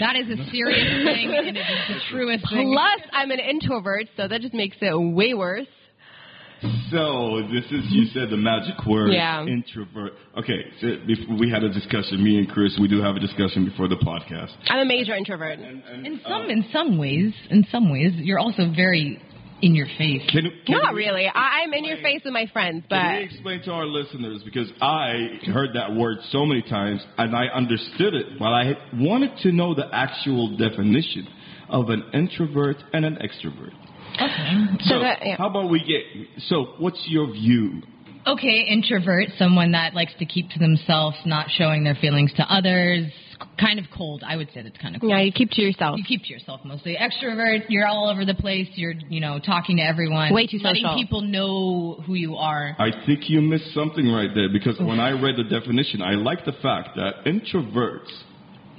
That 0.00 0.14
is 0.14 0.26
a 0.28 0.50
serious 0.52 1.04
thing, 1.04 1.34
and 1.36 1.56
it 1.56 1.60
is 1.60 1.66
the 1.88 2.00
truest 2.12 2.44
thing. 2.50 2.72
Plus, 2.72 3.00
I'm 3.12 3.32
an 3.32 3.40
introvert, 3.40 4.06
so 4.16 4.28
that 4.28 4.40
just 4.40 4.54
makes 4.54 4.76
it 4.80 4.94
way 4.94 5.34
worse. 5.34 5.66
So 6.90 7.42
this 7.52 7.64
is 7.66 7.84
you 7.90 8.06
said 8.12 8.30
the 8.30 8.36
magic 8.36 8.74
word 8.86 9.12
Yeah. 9.12 9.44
introvert. 9.44 10.12
Okay, 10.36 10.64
so 10.80 10.88
before 11.06 11.36
we 11.36 11.50
had 11.50 11.62
a 11.62 11.68
discussion. 11.72 12.22
Me 12.22 12.38
and 12.38 12.48
Chris, 12.48 12.76
we 12.80 12.88
do 12.88 13.00
have 13.00 13.14
a 13.16 13.20
discussion 13.20 13.64
before 13.64 13.88
the 13.88 13.96
podcast. 13.96 14.54
I'm 14.68 14.80
a 14.80 14.84
major 14.84 15.14
introvert. 15.14 15.58
And, 15.58 15.82
and, 15.84 16.06
In 16.06 16.20
uh, 16.24 16.28
some, 16.28 16.50
in 16.50 16.64
some 16.72 16.98
ways, 16.98 17.32
in 17.50 17.64
some 17.70 17.90
ways, 17.92 18.12
you're 18.14 18.40
also 18.40 18.72
very 18.74 19.20
in 19.62 19.74
your 19.74 19.86
face. 19.98 20.22
can, 20.30 20.50
can 20.66 20.78
Not 20.78 20.94
we- 20.94 21.00
really. 21.04 21.26
I, 21.26 21.62
I'm 21.62 21.72
in 21.74 21.84
your 21.84 21.98
face 21.98 22.22
with 22.24 22.32
my 22.32 22.46
friends, 22.52 22.84
Can 22.88 22.98
we 23.20 23.26
but 23.26 23.34
explain 23.34 23.62
to 23.64 23.72
our 23.72 23.86
listeners 23.86 24.42
because 24.44 24.70
I 24.80 25.38
heard 25.52 25.70
that 25.74 25.94
word 25.94 26.18
so 26.30 26.46
many 26.46 26.62
times 26.62 27.04
and 27.16 27.34
I 27.34 27.46
understood 27.46 28.14
it, 28.14 28.38
but 28.38 28.48
I 28.52 28.72
wanted 28.94 29.36
to 29.42 29.52
know 29.52 29.74
the 29.74 29.86
actual 29.92 30.56
definition. 30.56 31.26
of 31.70 31.90
an 31.90 32.02
introvert 32.14 32.76
and 32.94 33.04
an 33.04 33.16
extrovert. 33.16 33.74
Okay. 34.14 34.84
So 34.84 35.00
that- 35.00 35.18
yeah. 35.22 35.36
how 35.36 35.50
about 35.50 35.68
we 35.70 35.80
get? 35.80 36.42
So, 36.44 36.74
what's 36.78 37.04
your 37.08 37.30
view? 37.30 37.82
Okay, 38.28 38.66
introvert, 38.68 39.28
someone 39.38 39.72
that 39.72 39.94
likes 39.94 40.12
to 40.18 40.26
keep 40.26 40.50
to 40.50 40.58
themselves, 40.58 41.16
not 41.24 41.46
showing 41.48 41.82
their 41.82 41.94
feelings 41.94 42.30
to 42.36 42.42
others. 42.42 43.06
Kind 43.58 43.78
of 43.78 43.86
cold. 43.96 44.22
I 44.26 44.36
would 44.36 44.48
say 44.52 44.62
that's 44.62 44.76
kind 44.78 44.94
of 44.94 45.00
cold. 45.00 45.12
Yeah, 45.12 45.20
you 45.20 45.32
keep 45.32 45.50
to 45.52 45.62
yourself. 45.62 45.96
You 45.96 46.04
keep 46.04 46.24
to 46.24 46.32
yourself 46.32 46.60
mostly. 46.64 46.96
Extrovert, 46.96 47.66
you're 47.68 47.86
all 47.86 48.10
over 48.10 48.24
the 48.26 48.34
place. 48.34 48.68
You're, 48.74 48.94
you 49.08 49.20
know, 49.20 49.38
talking 49.38 49.76
to 49.78 49.82
everyone. 49.82 50.34
Way 50.34 50.46
too 50.46 50.58
letting 50.62 50.82
social. 50.82 50.96
people 50.96 51.22
know 51.22 52.02
who 52.04 52.14
you 52.14 52.34
are. 52.34 52.76
I 52.78 52.90
think 53.06 53.30
you 53.30 53.40
missed 53.40 53.72
something 53.72 54.06
right 54.12 54.30
there 54.34 54.48
because 54.52 54.78
when 54.78 55.00
I 55.00 55.10
read 55.10 55.36
the 55.36 55.44
definition, 55.44 56.02
I 56.02 56.14
like 56.14 56.44
the 56.44 56.52
fact 56.60 56.96
that 56.96 57.24
introverts, 57.24 58.10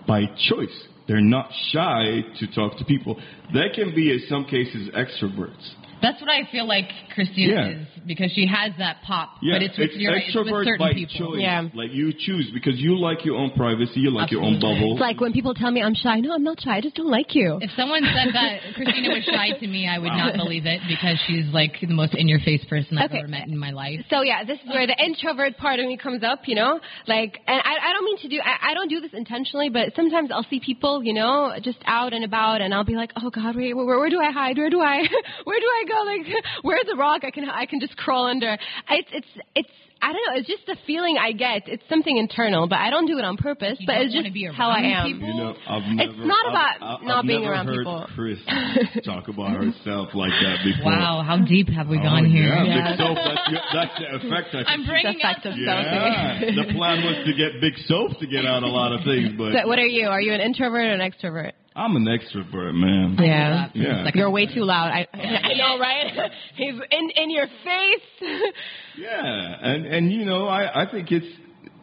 by 0.06 0.26
choice, 0.50 0.88
they're 1.08 1.22
not 1.22 1.50
shy 1.72 2.22
to 2.40 2.48
talk 2.54 2.78
to 2.78 2.86
people. 2.86 3.20
They 3.54 3.70
can 3.74 3.96
be, 3.96 4.12
in 4.12 4.22
some 4.30 4.46
cases, 4.46 4.90
extroverts. 4.90 5.74
That's 6.02 6.20
what 6.22 6.30
I 6.30 6.50
feel 6.52 6.68
like 6.68 6.86
Christina 7.14 7.54
Yeah. 7.54 7.70
is 7.82 7.88
because 8.08 8.32
she 8.32 8.48
has 8.48 8.72
that 8.78 9.02
pop. 9.06 9.30
Yeah, 9.42 9.56
but 9.56 9.64
it's 9.64 9.78
with, 9.78 9.90
it's 9.92 9.98
you're 10.00 10.14
right, 10.14 10.24
it's 10.26 10.36
with 10.36 10.48
certain 10.48 10.78
by 10.80 10.94
people. 10.94 11.34
choice. 11.36 11.42
Yeah. 11.42 11.68
Like 11.74 11.92
you 11.92 12.14
choose 12.18 12.50
because 12.54 12.80
you 12.80 12.98
like 12.98 13.26
your 13.26 13.36
own 13.38 13.52
privacy, 13.52 14.00
you 14.02 14.12
like 14.12 14.32
your 14.32 14.42
own 14.44 14.60
bubble. 14.60 14.94
It's 14.94 15.02
like 15.02 15.20
when 15.20 15.34
people 15.34 15.54
tell 15.54 15.72
me 15.72 15.82
I'm 15.82 15.96
shy. 15.96 16.20
No, 16.20 16.34
I'm 16.34 16.44
not 16.44 16.60
shy. 16.62 16.78
I 16.78 16.82
just 16.82 16.96
don't 16.96 17.10
like 17.12 17.36
you. 17.36 17.60
If 17.62 17.72
someone 17.76 18.02
said 18.04 18.34
that 18.34 18.60
Christina 18.76 19.10
was 19.10 19.24
shy 19.26 19.52
to 19.60 19.68
me, 19.68 19.88
I 19.88 20.00
would 20.00 20.12
not 20.14 20.36
believe 20.36 20.66
it 20.66 20.82
because 20.88 21.18
she's 21.28 21.46
like 21.54 21.76
the 21.82 21.88
most 21.94 22.14
in-your-face 22.16 22.66
person 22.70 22.98
I've 22.98 23.10
Okay. 23.10 23.20
ever 23.20 23.28
met 23.28 23.48
in 23.48 23.58
my 23.58 23.72
life. 23.72 24.00
So 24.10 24.22
yeah, 24.22 24.44
this 24.44 24.60
is 24.60 24.70
where 24.70 24.86
the 24.88 24.96
introvert 25.04 25.58
part 25.58 25.80
of 25.80 25.86
me 25.88 25.98
comes 25.98 26.24
up, 26.24 26.48
you 26.48 26.56
know, 26.56 26.80
like, 27.08 27.40
and 27.48 27.62
I, 27.64 27.90
I 27.90 27.94
don't 27.94 28.06
mean 28.06 28.18
to 28.20 28.28
do, 28.30 28.40
I, 28.44 28.72
I 28.72 28.74
don't 28.74 28.88
do 28.90 29.00
this 29.02 29.12
intentionally, 29.14 29.70
but 29.70 29.94
sometimes 29.96 30.30
I'll 30.32 30.46
see 30.50 30.60
people, 30.60 31.04
you 31.04 31.14
know, 31.14 31.54
just 31.64 31.80
out 31.86 32.14
and 32.14 32.24
about, 32.24 32.62
and 32.62 32.74
I'll 32.74 32.84
be 32.86 32.96
like, 32.96 33.12
oh 33.22 33.30
God, 33.30 33.56
wait, 33.56 33.76
where, 33.76 33.86
where 33.86 34.10
do 34.10 34.20
I 34.20 34.32
hide? 34.32 34.58
Where 34.58 34.70
do 34.70 34.80
I, 34.82 34.98
where 35.44 35.60
do 35.60 35.66
I 35.66 35.84
go? 35.90 36.04
Like, 36.06 36.44
where's 36.62 36.86
the 36.90 36.96
rock 36.96 37.24
I 37.26 37.32
can, 37.32 37.50
I 37.50 37.66
can 37.66 37.80
just 37.80 37.98
crawl 37.98 38.28
under? 38.28 38.58
It's, 38.90 39.10
it's, 39.12 39.28
it's. 39.56 39.70
I 40.02 40.14
don't 40.14 40.24
know. 40.32 40.40
It's 40.40 40.48
just 40.48 40.64
a 40.70 40.80
feeling 40.88 41.18
I 41.20 41.34
get. 41.34 41.68
It's 41.68 41.84
something 41.90 42.16
internal, 42.16 42.70
but 42.70 42.80
I 42.80 42.90
don't 42.90 43.06
do 43.06 43.20
it 43.20 43.26
on 43.26 43.36
purpose. 43.36 43.76
You 43.82 43.86
but 43.86 44.00
it's 44.00 44.14
just 44.16 44.32
how 44.56 44.70
I 44.72 44.80
am. 44.96 45.12
people? 45.12 45.28
You 45.28 45.34
know, 45.36 45.52
I've 45.68 45.84
It's 46.00 46.16
never, 46.16 46.24
not 46.26 46.46
I've- 46.48 46.56
about 46.56 46.76
I've, 46.80 47.04
not 47.04 47.18
I've 47.20 47.28
being 47.28 47.42
never 47.44 47.52
around 47.52 47.66
heard 47.68 47.84
people. 47.84 48.08
Chris 48.16 48.40
talk 49.04 49.28
about 49.28 49.60
herself 49.60 50.16
like 50.16 50.32
that 50.40 50.64
before. 50.64 50.94
Wow, 50.96 51.22
how 51.28 51.44
deep 51.44 51.68
have 51.68 51.90
we 51.90 52.00
Oh, 52.00 52.04
gone 52.04 52.32
here? 52.32 52.48
Yeah, 52.48 52.64
Yeah. 52.64 52.90
big 52.96 52.98
soap. 52.98 53.18
That's, 53.20 53.60
that's 53.76 53.96
the 54.00 54.08
effect. 54.24 54.56
I 54.56 54.72
I'm 54.72 54.80
think. 54.80 54.88
bringing 54.88 55.20
The 55.20 55.28
effect 55.28 55.46
up 55.46 55.52
of 55.52 55.60
Yeah, 55.60 56.40
the 56.48 56.66
plan 56.80 57.04
was 57.04 57.18
to 57.28 57.34
get 57.36 57.60
big 57.60 57.76
soap 57.84 58.16
to 58.24 58.28
get 58.28 58.46
out 58.48 58.64
a 58.64 58.72
lot 58.72 58.94
of 58.96 59.04
things, 59.04 59.36
but 59.38 59.52
So 59.60 59.68
what 59.68 59.80
are 59.80 59.86
you? 59.86 60.08
Are 60.08 60.22
you 60.22 60.32
an 60.32 60.40
introvert 60.40 60.80
or 60.88 60.96
an 60.96 61.04
extrovert? 61.04 61.60
I'm 61.80 61.96
an 61.96 62.06
extrovert, 62.06 62.74
man. 62.76 63.16
Yeah. 63.20 63.70
Yeah. 63.74 64.04
Like, 64.04 64.16
You're 64.16 64.30
way 64.30 64.46
too 64.46 64.64
loud. 64.64 64.92
I, 64.92 65.08
I 65.14 65.54
know, 65.58 65.80
right? 65.80 66.32
He's 66.56 66.74
in 66.92 67.10
in 67.22 67.30
your 67.32 67.48
face. 67.48 68.30
Yeah, 68.98 69.56
and 69.62 69.86
and 69.86 70.12
you 70.12 70.26
know, 70.26 70.48
I 70.48 70.84
I 70.84 70.92
think 70.92 71.10
it's 71.12 71.26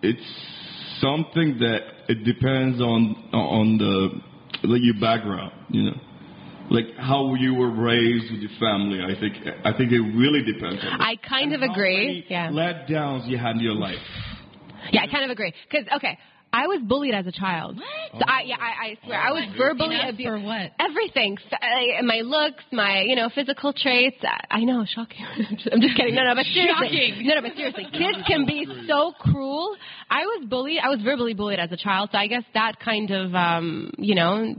it's 0.03 0.27
something 1.01 1.59
that 1.61 1.81
it 2.09 2.25
depends 2.25 2.79
on 2.81 3.01
on 3.33 3.79
the 3.79 4.69
like 4.69 4.83
your 4.83 5.01
background, 5.01 5.53
you 5.71 5.85
know, 5.85 5.97
like 6.71 6.85
how 6.99 7.35
you 7.35 7.55
were 7.55 7.71
raised 7.71 8.31
with 8.33 8.41
your 8.43 8.51
family. 8.61 9.01
I 9.01 9.19
think 9.19 9.35
I 9.65 9.73
think 9.79 9.93
it 9.93 10.01
really 10.01 10.43
depends 10.43 10.85
on. 10.85 10.99
that. 10.99 11.01
I 11.01 11.17
kind 11.17 11.55
of 11.55 11.63
And 11.63 11.71
how 11.71 11.75
agree. 11.77 12.07
many 12.07 12.27
Yeah. 12.29 12.51
Letdowns 12.51 13.27
you 13.31 13.39
had 13.39 13.57
in 13.57 13.61
your 13.63 13.75
life. 13.75 13.97
Yeah, 14.93 15.03
I 15.03 15.07
kind 15.07 15.25
of 15.25 15.31
agree. 15.31 15.55
Because 15.71 15.87
okay, 15.97 16.19
I 16.63 16.67
was 16.67 16.81
bullied 16.83 17.15
as 17.15 17.27
a 17.27 17.33
child. 17.33 17.79
So 18.13 18.25
I 18.27 18.43
yeah, 18.47 18.57
I, 18.59 18.87
I 18.87 18.99
swear 19.05 19.21
I 19.21 19.33
was 19.33 19.45
verbally 19.59 19.99
abused. 20.09 20.29
for 20.29 20.39
what? 20.41 20.73
Everything, 20.81 21.37
F- 21.53 21.59
uh, 21.61 22.03
my 22.05 22.21
looks, 22.25 22.65
my 22.73 23.03
you 23.03 23.15
know 23.17 23.29
physical 23.35 23.73
traits. 23.73 24.17
I, 24.23 24.59
I 24.59 24.61
know, 24.65 24.85
shocking. 24.89 25.25
I'm 25.73 25.81
just 25.81 25.97
kidding. 25.97 26.15
No, 26.15 26.25
no, 26.25 26.35
but 26.35 26.47
seriously, 26.47 26.89
Shocking. 26.89 27.27
no, 27.27 27.35
no, 27.35 27.43
but 27.43 27.55
seriously, 27.57 27.85
kids 27.93 28.19
can 28.27 28.47
be 28.47 28.67
so 28.89 29.13
cruel. 29.21 29.77
I 30.11 30.23
was 30.25 30.47
bullied. 30.49 30.79
I 30.83 30.89
was 30.89 31.01
verbally 31.03 31.35
bullied 31.35 31.59
as 31.59 31.71
a 31.73 31.77
child, 31.77 32.09
so 32.13 32.19
I 32.19 32.27
guess 32.27 32.45
that 32.55 32.81
kind 32.81 33.11
of 33.11 33.35
um, 33.35 33.91
you 33.99 34.15
know 34.15 34.55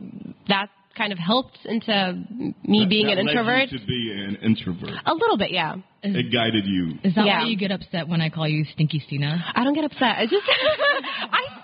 that 0.50 0.68
kind 0.98 1.14
of 1.14 1.20
helped 1.20 1.60
into 1.66 2.24
me 2.64 2.88
being 2.90 3.06
That 3.06 3.20
an 3.20 3.26
led 3.28 3.34
you 3.34 3.40
introvert. 3.40 3.70
to 3.70 3.80
be 3.86 4.12
an 4.18 4.36
introvert. 4.44 4.90
A 5.06 5.14
little 5.14 5.38
bit, 5.38 5.52
yeah. 5.52 5.76
It 6.02 6.32
guided 6.34 6.66
you. 6.66 6.98
Is 7.04 7.14
that 7.14 7.26
Yeah. 7.26 7.44
why 7.44 7.48
you 7.50 7.56
get 7.58 7.70
upset 7.72 8.08
when 8.08 8.20
I 8.20 8.30
call 8.30 8.48
you 8.48 8.66
Stinky 8.74 9.04
Stina? 9.06 9.44
I 9.54 9.64
don't 9.64 9.76
get 9.76 9.84
upset. 9.84 10.02
I 10.18 10.26
just 10.26 10.42
I 10.48 11.42
feel 11.54 11.57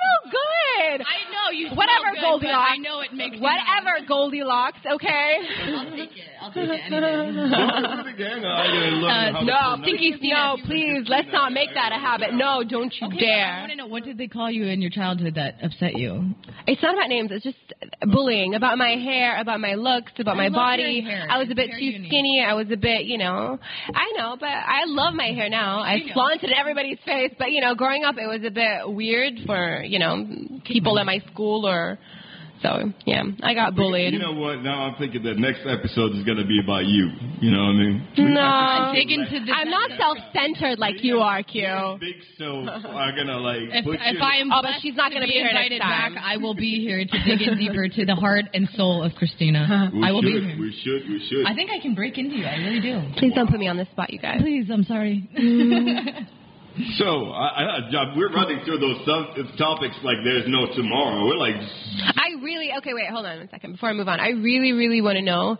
I 1.01 1.32
you. 1.53 1.69
Whatever, 1.69 2.09
Goldilocks. 2.19 2.71
I 2.73 2.77
know 2.77 2.99
it 3.01 3.13
makes 3.13 3.37
Whatever, 3.39 4.05
Goldilocks. 4.07 4.79
Okay. 4.85 5.37
I'll 5.73 5.89
take 5.91 6.11
it. 6.17 6.27
I'll 6.41 6.51
take 6.53 6.69
it. 6.69 6.81
Anything. 6.91 8.13
Again, 8.13 8.45
I 8.45 8.67
gotta 8.67 8.95
learn 8.97 9.03
how 9.03 9.31
to 9.31 9.37
Uh, 9.37 9.41
no, 9.43 9.53
pronounce 9.53 9.81
Stinky 9.83 10.07
it. 10.09 10.33
No, 10.33 10.57
please. 10.65 11.03
Let's 11.07 11.27
not 11.31 11.51
make 11.53 11.69
that 11.73 11.91
a 11.91 11.99
habit. 11.99 12.33
No, 12.33 12.63
don't 12.63 12.93
you 12.99 13.07
Okay, 13.07 13.31
I 13.31 13.59
want 13.61 13.71
to 13.71 13.77
know 13.77 13.87
what 13.87 14.03
did 14.03 14.17
they 14.17 14.27
call 14.27 14.49
you 14.51 14.65
in 14.67 14.81
your 14.81 14.91
childhood 14.91 15.35
that 15.35 15.55
upset 15.63 15.95
you? 15.97 16.33
It's 16.67 16.81
not 16.81 16.93
about 16.95 17.09
names. 17.09 17.29
It's 17.31 17.43
just 17.43 17.57
bullying 18.11 18.55
about 18.55 18.77
my 18.77 18.95
hair, 18.95 19.39
about 19.39 19.59
my 19.59 19.75
looks, 19.75 20.11
about 20.19 20.35
I 20.35 20.49
my 20.49 20.49
body. 20.49 21.05
I 21.29 21.37
was 21.37 21.47
a 21.51 21.55
bit 21.55 21.69
It's 21.69 21.79
too 21.79 21.79
very 21.79 21.93
unique. 21.93 22.09
skinny. 22.09 22.43
I 22.45 22.53
was 22.53 22.67
a 22.71 22.77
bit, 22.77 23.05
you 23.05 23.17
know. 23.17 23.59
I 23.93 24.11
know, 24.17 24.35
but 24.39 24.49
I 24.49 24.83
love 24.85 25.13
my 25.13 25.27
hair 25.27 25.49
now. 25.49 25.79
I 25.83 25.97
know. 25.99 26.13
flaunt 26.13 26.43
it 26.43 26.49
in 26.49 26.57
everybody's 26.57 26.99
face. 27.05 27.33
But 27.37 27.51
you 27.51 27.61
know, 27.61 27.75
growing 27.75 28.03
up, 28.03 28.15
it 28.17 28.27
was 28.27 28.41
a 28.45 28.51
bit 28.51 28.89
weird 28.93 29.33
for 29.45 29.83
you 29.83 29.99
know 29.99 30.25
people 30.65 30.97
at 30.99 31.05
my 31.05 31.19
school 31.31 31.42
or. 31.43 31.97
So 32.61 32.93
yeah, 33.05 33.23
I 33.43 33.53
got 33.53 33.75
bullied. 33.75 34.13
You 34.13 34.19
know 34.19 34.31
what? 34.31 34.63
Now 34.63 34.83
I'm 34.87 34.95
thinking 34.95 35.21
the 35.21 35.33
next 35.35 35.67
episode 35.67 36.15
is 36.15 36.23
gonna 36.23 36.47
be 36.47 36.61
about 36.63 36.85
you. 36.85 37.09
You 37.41 37.51
know 37.51 37.59
what 37.59 37.75
I 37.75 37.83
mean? 37.83 38.07
no, 38.33 38.39
I'm 38.39 38.95
Dig 38.95 39.11
into 39.11 39.43
the. 39.45 39.51
I'm 39.51 39.69
not 39.69 39.91
self-centered 39.99 40.79
like 40.79 41.03
you 41.03 41.19
are, 41.19 41.43
Q. 41.43 41.99
Big 41.99 42.15
so 42.39 42.63
are 42.63 43.11
gonna 43.11 43.35
like 43.39 43.67
If, 43.67 43.83
put 43.83 43.95
if 43.99 44.15
you. 44.15 44.19
I 44.23 44.35
am 44.37 44.49
Oh, 44.53 44.61
but 44.61 44.79
she's 44.81 44.95
not 44.95 45.11
gonna 45.11 45.25
be 45.25 45.35
be 45.35 45.43
here 45.43 45.51
next 45.51 45.75
invited 45.75 45.81
time. 45.81 46.15
back, 46.15 46.23
I 46.23 46.37
will 46.37 46.55
be 46.55 46.79
here 46.79 47.03
to 47.03 47.17
dig 47.27 47.41
in 47.41 47.57
deeper 47.57 47.89
to 47.89 48.05
the 48.05 48.15
heart 48.15 48.45
and 48.53 48.69
soul 48.77 49.03
of 49.03 49.11
Christina. 49.15 49.91
we 49.93 50.01
I 50.01 50.11
will 50.13 50.21
should, 50.21 50.31
be 50.31 50.47
here. 50.47 50.57
We 50.57 50.71
should. 50.85 51.09
We 51.09 51.19
should. 51.27 51.45
I 51.45 51.53
think 51.55 51.69
I 51.69 51.79
can 51.81 51.95
break 51.95 52.17
into 52.17 52.37
you. 52.37 52.45
I 52.45 52.55
really 52.63 52.79
do. 52.79 53.01
Please 53.17 53.33
don't 53.35 53.49
put 53.51 53.59
me 53.59 53.67
on 53.67 53.75
the 53.75 53.87
spot, 53.91 54.13
you 54.13 54.19
guys. 54.19 54.39
Please, 54.39 54.69
I'm 54.71 54.85
sorry. 54.85 55.27
Mm. 55.37 56.27
so 56.97 57.29
I, 57.29 57.79
I, 57.79 58.15
we're 58.15 58.33
running 58.33 58.63
through 58.65 58.79
those 58.79 58.97
sub- 59.05 59.57
topics 59.57 59.95
like 60.03 60.17
there's 60.23 60.45
no 60.47 60.65
tomorrow. 60.73 61.25
We're 61.25 61.37
like, 61.37 61.55
I 61.55 62.41
really 62.41 62.69
okay. 62.79 62.93
Wait, 62.93 63.09
hold 63.09 63.25
on 63.25 63.37
one 63.37 63.49
second 63.49 63.73
before 63.73 63.89
I 63.89 63.93
move 63.93 64.07
on. 64.07 64.19
I 64.19 64.29
really, 64.29 64.71
really 64.71 65.01
want 65.01 65.17
to 65.17 65.21
know 65.21 65.57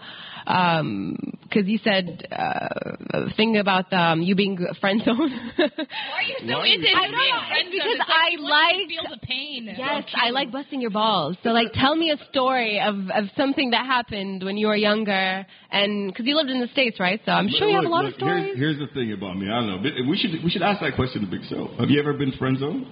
um, 0.48 1.18
because 1.54 1.68
you 1.68 1.78
said 1.84 2.28
uh, 2.32 2.68
a 3.14 3.34
thing 3.36 3.58
about 3.58 3.92
um, 3.94 4.22
you 4.22 4.36
being 4.36 4.58
friend 4.82 5.02
zone. 5.04 5.18
Why 5.58 5.68
are 5.68 6.22
you 6.24 6.36
so 6.40 6.58
Why? 6.58 6.68
into 6.68 6.88
I 6.90 7.06
don't 7.06 7.20
being 7.20 7.36
know, 7.36 7.48
friends 7.48 7.70
because 7.72 7.88
with 7.94 8.02
us? 8.02 8.08
I 8.10 8.30
like- 8.40 8.88
feel 8.88 9.04
the 9.10 9.28
pain. 9.28 9.66
yes, 9.78 10.04
I 10.16 10.30
like 10.32 10.52
busting 10.52 10.82
your 10.82 10.90
balls. 10.92 11.38
So 11.44 11.50
like, 11.50 11.74
tell 11.74 11.96
me 11.96 12.12
a 12.12 12.18
story 12.30 12.80
of 12.80 12.96
of 13.14 13.26
something 13.38 13.72
that 13.72 13.86
happened 13.86 14.44
when 14.44 14.58
you 14.58 14.68
were 14.68 14.76
younger, 14.76 15.46
and 15.72 16.12
because 16.12 16.26
you 16.26 16.36
lived 16.36 16.50
in 16.50 16.60
the 16.60 16.68
states, 16.70 17.00
right? 17.00 17.22
So 17.26 17.32
I'm 17.32 17.50
sure 17.50 17.68
you 17.70 17.76
have 17.76 17.86
a 17.86 17.88
lot 17.90 18.06
look, 18.06 18.14
of 18.14 18.18
stories. 18.20 18.46
Here's, 18.56 18.78
here's 18.78 18.90
the 18.90 18.94
thing 18.94 19.14
about 19.14 19.38
me. 19.38 19.48
I 19.48 19.60
don't 19.62 19.68
know. 19.68 20.10
We 20.10 20.18
should 20.18 20.44
we 20.44 20.50
should 20.50 20.64
ask 20.64 20.82
that 20.82 20.96
question 20.96 21.22
to 21.22 21.28
Big 21.28 21.42
So. 21.50 21.68
Have 21.80 21.90
you 21.90 22.00
ever 22.00 22.14
been 22.14 22.32
friend 22.34 22.58
zone? 22.58 22.86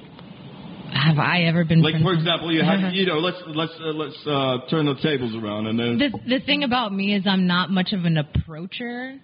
Have 0.94 1.18
I 1.20 1.44
ever 1.44 1.64
been 1.64 1.82
Like 1.82 2.02
for 2.02 2.14
example, 2.14 2.52
you 2.54 2.64
have 2.64 2.80
you 2.94 3.06
know 3.06 3.20
let's 3.20 3.38
let's 3.48 3.74
uh, 3.80 3.88
let's 3.88 4.28
uh, 4.28 4.70
turn 4.70 4.86
the 4.86 4.96
tables 5.02 5.36
around 5.36 5.68
and 5.68 5.80
then 5.80 5.98
the 5.98 6.10
the 6.28 6.46
thing 6.46 6.64
about 6.64 6.94
me 6.94 7.16
is 7.16 7.24
I'm 7.26 7.48
not 7.48 7.70
much 7.70 7.94
of 7.94 8.06
an 8.06 8.18
approacher, 8.18 9.18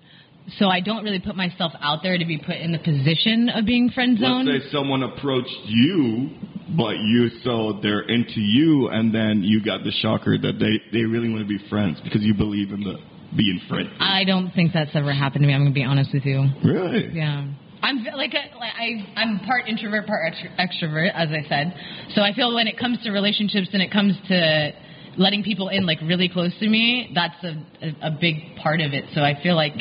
so 0.57 0.67
I 0.67 0.79
don't 0.79 1.03
really 1.03 1.19
put 1.19 1.35
myself 1.35 1.73
out 1.81 1.99
there 2.03 2.17
to 2.17 2.25
be 2.25 2.37
put 2.37 2.55
in 2.55 2.71
the 2.71 2.79
position 2.79 3.49
of 3.49 3.65
being 3.65 3.89
friend 3.89 4.17
zoned. 4.17 4.47
let's 4.47 4.65
say 4.65 4.71
someone 4.71 5.03
approached 5.03 5.59
you, 5.65 6.29
but 6.75 6.97
you 6.97 7.29
saw 7.43 7.79
they're 7.81 8.07
into 8.07 8.39
you, 8.39 8.87
and 8.89 9.13
then 9.13 9.43
you 9.43 9.63
got 9.63 9.83
the 9.83 9.91
shocker 9.91 10.37
that 10.37 10.59
they 10.59 10.97
they 10.97 11.05
really 11.05 11.29
want 11.29 11.41
to 11.41 11.47
be 11.47 11.59
friends 11.69 11.99
because 12.03 12.21
you 12.23 12.33
believe 12.33 12.71
in 12.71 12.81
the 12.81 12.95
being 13.35 13.59
friends. 13.67 13.89
I 13.99 14.23
don't 14.23 14.51
think 14.51 14.71
that's 14.73 14.95
ever 14.95 15.13
happened 15.13 15.43
to 15.43 15.47
me. 15.47 15.53
I'm 15.53 15.61
gonna 15.61 15.73
be 15.73 15.83
honest 15.83 16.13
with 16.13 16.25
you. 16.25 16.47
Really? 16.63 17.09
Yeah. 17.13 17.45
I'm 17.81 18.03
like, 18.03 18.33
a, 18.33 18.57
like 18.57 18.73
I, 18.77 19.13
I'm 19.15 19.39
part 19.39 19.67
introvert, 19.67 20.07
part 20.07 20.33
extrovert, 20.59 21.11
as 21.13 21.29
I 21.29 21.47
said. 21.47 21.73
So 22.15 22.21
I 22.21 22.33
feel 22.33 22.53
when 22.53 22.67
it 22.67 22.77
comes 22.77 23.01
to 23.03 23.11
relationships 23.11 23.69
and 23.73 23.81
it 23.81 23.91
comes 23.91 24.15
to 24.29 24.71
letting 25.17 25.43
people 25.43 25.69
in 25.69 25.85
like 25.85 25.99
really 26.01 26.29
close 26.29 26.51
to 26.59 26.67
me, 26.67 27.11
that's 27.13 27.43
a, 27.43 27.85
a, 27.85 28.07
a 28.07 28.11
big 28.11 28.55
part 28.61 28.81
of 28.81 28.93
it. 28.93 29.05
So 29.13 29.21
I 29.21 29.41
feel 29.41 29.55
like 29.55 29.75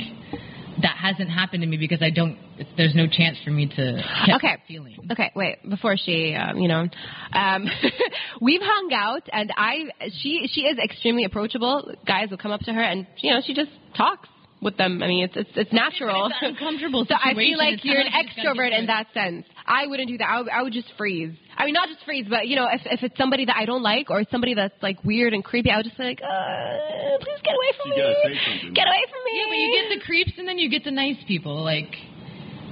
that 0.82 0.96
hasn't 0.96 1.30
happened 1.30 1.62
to 1.62 1.66
me 1.66 1.76
because 1.76 2.02
I 2.02 2.10
don't. 2.10 2.38
There's 2.76 2.94
no 2.94 3.06
chance 3.06 3.36
for 3.44 3.50
me 3.50 3.66
to 3.66 4.04
Okay. 4.34 4.48
that 4.48 4.60
feeling. 4.66 4.96
Okay, 5.10 5.30
wait. 5.34 5.56
Before 5.68 5.96
she, 5.96 6.34
um, 6.34 6.58
you 6.58 6.68
know, 6.68 6.86
um, 7.32 7.66
we've 8.40 8.60
hung 8.62 8.90
out, 8.94 9.22
and 9.32 9.52
I, 9.56 9.84
she, 10.20 10.48
she 10.50 10.62
is 10.62 10.78
extremely 10.78 11.24
approachable. 11.24 11.94
Guys 12.06 12.30
will 12.30 12.38
come 12.38 12.52
up 12.52 12.60
to 12.62 12.72
her, 12.72 12.82
and 12.82 13.06
you 13.18 13.32
know, 13.32 13.40
she 13.44 13.54
just 13.54 13.70
talks 13.96 14.28
with 14.62 14.76
them. 14.76 15.02
I 15.02 15.06
mean, 15.08 15.25
it's 15.25 15.36
it's, 15.36 15.50
it's 15.54 15.72
natural. 15.72 16.26
It's 16.26 16.36
an 16.42 16.56
uncomfortable 16.56 17.04
so 17.08 17.14
I 17.14 17.34
feel 17.34 17.58
like 17.58 17.75
It's 17.75 17.84
you're 17.84 18.00
an 18.00 18.06
kinda 18.10 18.16
like 18.18 18.26
you 18.36 18.42
just 18.42 18.46
gotta 18.46 18.58
extrovert 18.58 18.78
in 18.78 18.86
that 18.86 19.06
sense. 19.14 19.44
I 19.66 19.86
wouldn't 19.86 20.08
do 20.08 20.18
that. 20.18 20.28
I 20.28 20.40
would, 20.40 20.48
I 20.50 20.62
would 20.62 20.72
just 20.72 20.88
freeze. 20.96 21.34
I 21.56 21.64
mean, 21.66 21.75
not 21.75 21.88
just 21.88 22.04
freeze, 22.04 22.26
but 22.28 22.46
you 22.48 22.56
know, 22.56 22.66
if 22.70 22.82
if 22.86 23.02
it's 23.02 23.16
somebody 23.18 23.44
that 23.46 23.56
I 23.56 23.64
don't 23.64 23.82
like 23.82 24.10
or 24.10 24.20
it's 24.20 24.30
somebody 24.30 24.54
that's 24.54 24.75
like 24.82 25.02
weird 25.04 25.32
and 25.34 25.42
creepy, 25.44 25.70
I 25.70 25.76
would 25.78 25.84
just 25.86 25.96
be 25.98 26.04
like, 26.04 26.20
uh, 26.22 27.18
please 27.20 27.40
get 27.44 27.54
away 27.54 27.70
from 27.80 27.92
You 27.92 27.96
me. 27.96 28.02
gotta 28.02 28.34
say. 28.34 28.70
Get 28.75 28.86
away 28.88 29.04
from 29.10 29.20
me. 29.25 29.32
Yeah, 29.36 29.46
but 29.48 29.58
you 29.58 29.68
get 29.76 29.98
the 29.98 30.04
creeps 30.04 30.32
and 30.38 30.46
then 30.48 30.58
you 30.58 30.68
get 30.70 30.84
the 30.84 30.90
nice 30.92 31.16
people. 31.26 31.62
Like, 31.64 31.92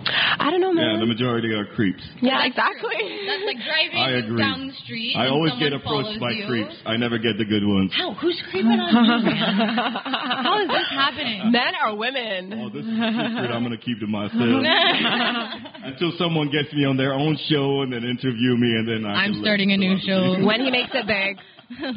I 0.06 0.50
don't 0.50 0.60
know, 0.60 0.72
man. 0.72 0.84
Yeah, 0.84 0.92
man. 0.98 1.00
the 1.00 1.06
majority 1.06 1.52
are 1.54 1.64
creeps. 1.64 2.02
Yeah, 2.20 2.38
That's 2.44 2.52
exactly. 2.56 2.96
true. 2.98 3.26
That's 3.26 3.44
like 3.46 3.60
driving 3.64 3.98
I 3.98 4.10
agree. 4.20 4.38
down 4.42 4.68
the 4.68 4.74
street. 4.84 5.14
I 5.16 5.28
always 5.28 5.52
get 5.58 5.72
approached 5.72 6.20
by 6.20 6.32
you. 6.32 6.46
creeps. 6.46 6.74
I 6.84 6.96
never 6.96 7.18
get 7.18 7.38
the 7.38 7.44
good 7.44 7.64
ones. 7.64 7.92
How? 7.96 8.14
Who's 8.14 8.40
creeping 8.50 8.76
on 8.76 8.92
you, 8.92 9.24
man? 9.24 9.36
How 10.44 10.60
is 10.60 10.68
this 10.68 10.88
happening? 10.90 11.52
Men 11.52 11.72
or 11.84 11.96
women? 11.96 12.52
Oh, 12.60 12.68
this 12.68 12.84
is 12.84 12.92
a 12.92 13.10
secret 13.16 13.50
I'm 13.50 13.62
gonna 13.62 13.78
keep 13.78 14.00
to 14.00 14.06
myself 14.06 14.34
until 15.84 16.12
someone 16.18 16.50
gets 16.50 16.72
me 16.74 16.84
on 16.84 16.96
their 16.96 17.14
own 17.14 17.38
show 17.48 17.82
and 17.82 17.92
then 17.92 18.04
interview 18.04 18.56
me, 18.56 18.74
and 18.76 18.88
then 18.88 19.04
I 19.06 19.24
I'm 19.24 19.34
starting 19.40 19.72
a 19.72 19.76
new 19.76 19.96
show. 20.04 20.44
when 20.44 20.60
he 20.60 20.70
makes 20.70 20.90
it 20.92 21.06
big. 21.06 21.38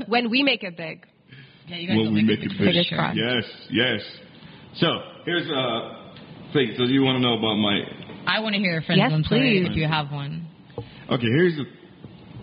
When 0.08 0.30
we 0.30 0.44
make 0.44 0.64
it 0.64 0.78
big. 0.78 1.06
Yeah, 1.68 1.78
you 1.78 1.88
guys 1.90 1.98
when 1.98 2.14
we 2.14 2.24
make 2.24 2.40
make 2.40 2.52
it 2.52 2.56
a 2.56 2.58
big. 2.58 3.18
Yes, 3.18 3.44
yes. 3.70 4.02
So 4.80 4.88
here's 5.26 5.48
a 5.50 5.97
thing. 6.54 6.74
So 6.78 6.84
you 6.84 7.02
want 7.04 7.18
to 7.18 7.22
know 7.22 7.38
about 7.38 7.56
my? 7.56 7.80
I 8.26 8.40
want 8.40 8.56
to 8.56 8.60
hear 8.60 8.80
a 8.80 8.84
friend's 8.84 9.00
Yes, 9.00 9.12
one 9.12 9.24
story 9.24 9.62
please. 9.64 9.72
if 9.72 9.78
you 9.78 9.88
have 9.88 10.12
one. 10.12 10.48
Okay, 11.10 11.28
here's. 11.28 11.56
The, 11.56 11.64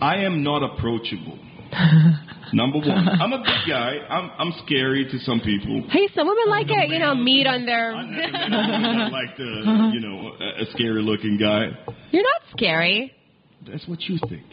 I 0.01 0.23
am 0.23 0.43
not 0.43 0.63
approachable. 0.63 1.39
Number 2.53 2.77
one, 2.79 3.07
I'm 3.09 3.33
a 3.33 3.39
big 3.39 3.67
guy. 3.67 3.97
I'm 4.09 4.31
I'm 4.37 4.53
scary 4.65 5.05
to 5.11 5.19
some 5.19 5.39
people. 5.41 5.83
Hey, 5.89 6.07
some 6.15 6.27
women 6.27 6.45
like 6.47 6.67
it, 6.69 6.89
you 6.89 6.99
know, 6.99 7.15
meat 7.15 7.47
on 7.47 7.65
their. 7.65 7.91
never 7.95 8.11
met 8.11 8.51
a 8.53 8.81
woman 8.81 8.97
that 8.99 9.11
liked 9.11 9.39
you 9.39 9.99
know 9.99 10.31
a, 10.39 10.63
a 10.63 10.65
scary 10.71 11.01
looking 11.01 11.37
guy. 11.37 11.67
You're 12.11 12.23
not 12.23 12.41
scary. 12.55 13.11
That's 13.67 13.87
what 13.87 14.01
you 14.01 14.17
think. 14.29 14.43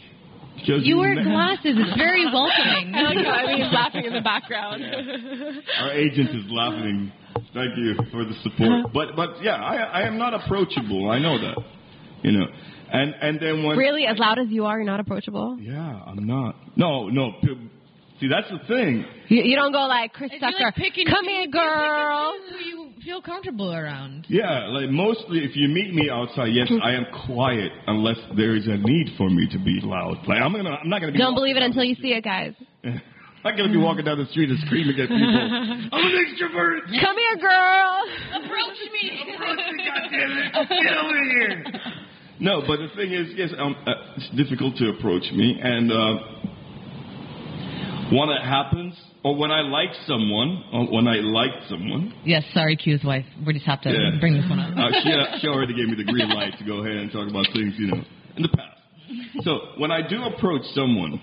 Because 0.57 0.85
You 0.85 0.99
wear 0.99 1.15
glasses. 1.15 1.75
It's 1.77 1.97
very 1.97 2.25
welcoming. 2.27 2.93
I 2.95 3.03
like 3.03 3.25
how 3.25 3.33
I 3.33 3.47
mean, 3.47 3.65
he's 3.65 3.73
laughing 3.73 4.05
in 4.05 4.13
the 4.13 4.21
background. 4.21 4.83
Our 5.81 5.93
agent 5.93 6.31
is 6.31 6.45
laughing. 6.51 7.13
Thank 7.55 7.77
you 7.77 7.95
for 8.11 8.25
the 8.25 8.35
support. 8.43 8.93
But 8.93 9.17
but 9.17 9.43
yeah, 9.43 9.57
I 9.57 9.77
I 9.77 10.03
am 10.07 10.19
not 10.19 10.35
approachable. 10.35 11.11
I 11.11 11.19
know 11.19 11.39
that. 11.41 11.57
You 12.23 12.33
know. 12.33 12.47
And 12.93 13.15
and 13.23 13.41
then 13.41 13.65
when 13.65 13.79
really, 13.79 14.05
as 14.07 14.19
loud 14.19 14.39
as 14.39 14.49
you 14.51 14.67
are, 14.67 14.77
you're 14.77 14.85
not 14.87 15.01
approachable. 15.01 15.57
Yeah, 15.59 15.81
I'm 16.07 16.27
not. 16.27 16.57
No, 16.77 17.09
no. 17.09 17.33
p- 17.43 17.71
See, 18.21 18.29
that's 18.29 18.49
the 18.51 18.59
thing. 18.69 19.05
You, 19.29 19.43
you 19.43 19.57
don't 19.57 19.73
go 19.73 19.87
like 19.87 20.13
Chris 20.13 20.31
It's 20.33 20.43
like 20.43 20.55
Tucker. 20.57 20.73
picking- 20.77 21.07
Come 21.07 21.25
here, 21.25 21.49
girl. 21.49 22.35
Who 22.51 22.57
you 22.65 22.91
feel 23.05 23.21
comfortable 23.21 23.75
around. 23.75 24.27
Yeah, 24.29 24.69
like 24.69 24.91
mostly 24.91 25.41
if 25.43 25.57
you 25.57 25.67
meet 25.69 25.93
me 25.93 26.09
outside, 26.09 26.55
yes, 26.55 26.71
I 26.83 26.93
am 26.93 27.07
quiet 27.27 27.73
unless 27.89 28.19
there 28.37 28.55
is 28.55 28.67
a 28.69 28.77
need 28.77 29.11
for 29.19 29.29
me 29.29 29.49
to 29.51 29.59
be 29.59 29.81
loud. 29.83 30.19
Like 30.29 30.41
I'm 30.41 30.53
gonna, 30.53 30.71
I'm 30.71 30.89
not 30.89 31.01
gonna 31.01 31.11
be. 31.13 31.19
Don't 31.19 31.35
believe 31.35 31.57
it 31.57 31.63
until 31.65 31.83
you 31.83 31.97
see 31.97 32.13
it, 32.15 32.23
guys. 32.23 32.55
I'm 32.85 33.01
not 33.43 33.57
gonna 33.59 33.73
be 33.73 33.79
walking 33.79 34.05
down 34.05 34.19
the 34.19 34.27
street 34.31 34.51
and 34.51 34.59
screaming 34.67 34.95
at 35.01 35.09
people. 35.09 35.19
I'm 35.91 36.07
an 36.07 36.15
extrovert. 36.23 36.87
Come 37.03 37.17
here, 37.19 37.37
girl. 37.43 38.05
Approach 38.39 38.79
me. 38.95 39.35
Approach 39.35 39.59
me, 39.75 39.83
goddammit. 39.83 40.69
Get 40.69 40.97
over 40.97 41.25
here. 41.25 41.65
No, 42.41 42.61
but 42.67 42.79
the 42.79 42.89
thing 42.97 43.13
is, 43.13 43.29
yes, 43.37 43.51
um, 43.57 43.77
uh, 43.87 43.93
it's 44.17 44.29
difficult 44.35 44.75
to 44.79 44.89
approach 44.89 45.23
me, 45.33 45.61
and 45.63 45.93
uh, 45.93 46.15
when 48.13 48.29
it 48.29 48.43
happens, 48.43 48.95
or 49.25 49.37
when 49.37 49.51
I 49.51 49.63
like 49.63 49.91
someone, 50.07 50.65
or 50.73 50.87
when 50.87 51.07
I 51.09 51.17
like 51.17 51.51
someone, 51.69 52.13
Yes, 52.25 52.45
sorry, 52.53 52.77
Q's 52.77 53.03
wife. 53.05 53.25
We 53.47 53.53
just 53.55 53.67
have 53.67 53.81
to 53.83 53.91
Yeah. 53.91 54.19
bring 54.21 54.35
this 54.35 54.49
one 54.49 54.59
up. 54.61 54.77
uh, 54.77 54.91
she, 55.03 55.13
uh, 55.13 55.39
she 55.41 55.47
already 55.49 55.75
gave 55.75 55.89
me 55.89 55.95
the 55.97 56.05
green 56.05 56.29
light 56.29 56.59
to 56.59 56.65
go 56.65 56.79
ahead 56.85 56.97
and 56.97 57.11
talk 57.13 57.29
about 57.29 57.47
things, 57.55 57.75
you 57.79 57.87
know, 57.89 58.03
in 58.37 58.43
the 58.43 58.49
past. 58.49 58.79
So 59.45 59.59
when 59.79 59.91
I 59.91 60.07
do 60.07 60.23
approach 60.25 60.63
someone, 60.75 61.21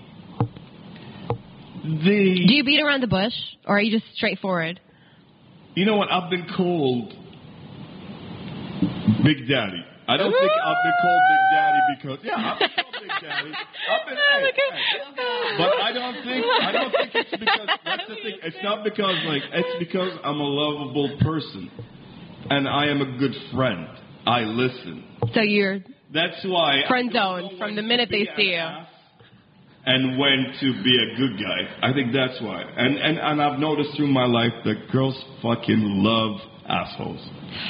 the 1.82 2.44
Do 2.46 2.54
you 2.54 2.64
beat 2.64 2.80
around 2.82 3.02
the 3.02 3.06
bush, 3.08 3.34
or 3.66 3.76
are 3.78 3.80
you 3.80 3.90
just 3.98 4.12
straightforward? 4.14 4.80
you 5.74 5.84
know 5.86 5.96
what 5.96 6.10
I've 6.10 6.28
been 6.30 6.46
called 6.56 7.14
Big 9.24 9.48
Daddy. 9.48 9.84
I 10.08 10.16
don't 10.16 10.32
think 10.32 10.52
I've 10.64 10.82
been 10.82 10.98
called 11.00 11.22
Big 11.30 11.42
Daddy 11.54 11.78
because 12.02 12.18
yeah, 12.24 12.58
I've 13.08 13.20
been 13.20 13.30
called 13.30 13.44
Big 13.44 13.54
I've 13.90 14.06
been, 14.06 14.16
hey, 14.16 14.52
hey. 14.56 15.58
but 15.58 15.72
I 15.80 15.92
don't 15.92 16.24
think 16.24 16.44
I 16.44 16.72
don't 16.72 16.92
think 16.92 17.10
it's 17.14 17.30
because 17.30 17.68
that's 17.84 18.06
the 18.08 18.14
thing. 18.16 18.38
It's 18.42 18.56
not 18.62 18.84
because 18.84 19.16
like 19.26 19.42
it's 19.52 19.78
because 19.78 20.12
I'm 20.24 20.40
a 20.40 20.44
lovable 20.44 21.16
person, 21.22 21.70
and 22.50 22.68
I 22.68 22.86
am 22.86 23.00
a 23.00 23.18
good 23.18 23.34
friend. 23.54 23.86
I 24.26 24.40
listen. 24.40 25.04
So 25.34 25.40
you're 25.40 25.80
That's 26.12 26.44
why 26.44 26.82
I 26.82 26.88
Friend 26.88 27.10
don't 27.10 27.50
zone 27.50 27.58
from 27.58 27.76
the 27.76 27.82
minute 27.82 28.08
they 28.10 28.28
see 28.36 28.52
you. 28.52 28.68
And 29.86 30.18
when 30.18 30.52
to 30.60 30.82
be 30.84 30.94
a 30.94 31.16
good 31.16 31.38
guy. 31.38 31.88
I 31.88 31.92
think 31.94 32.12
that's 32.12 32.38
why. 32.42 32.60
And 32.62 32.98
and 32.98 33.18
and 33.18 33.42
I've 33.42 33.58
noticed 33.58 33.96
through 33.96 34.08
my 34.08 34.26
life 34.26 34.52
that 34.64 34.90
girls 34.92 35.18
fucking 35.42 35.80
love 36.04 36.38
assholes. 36.70 37.20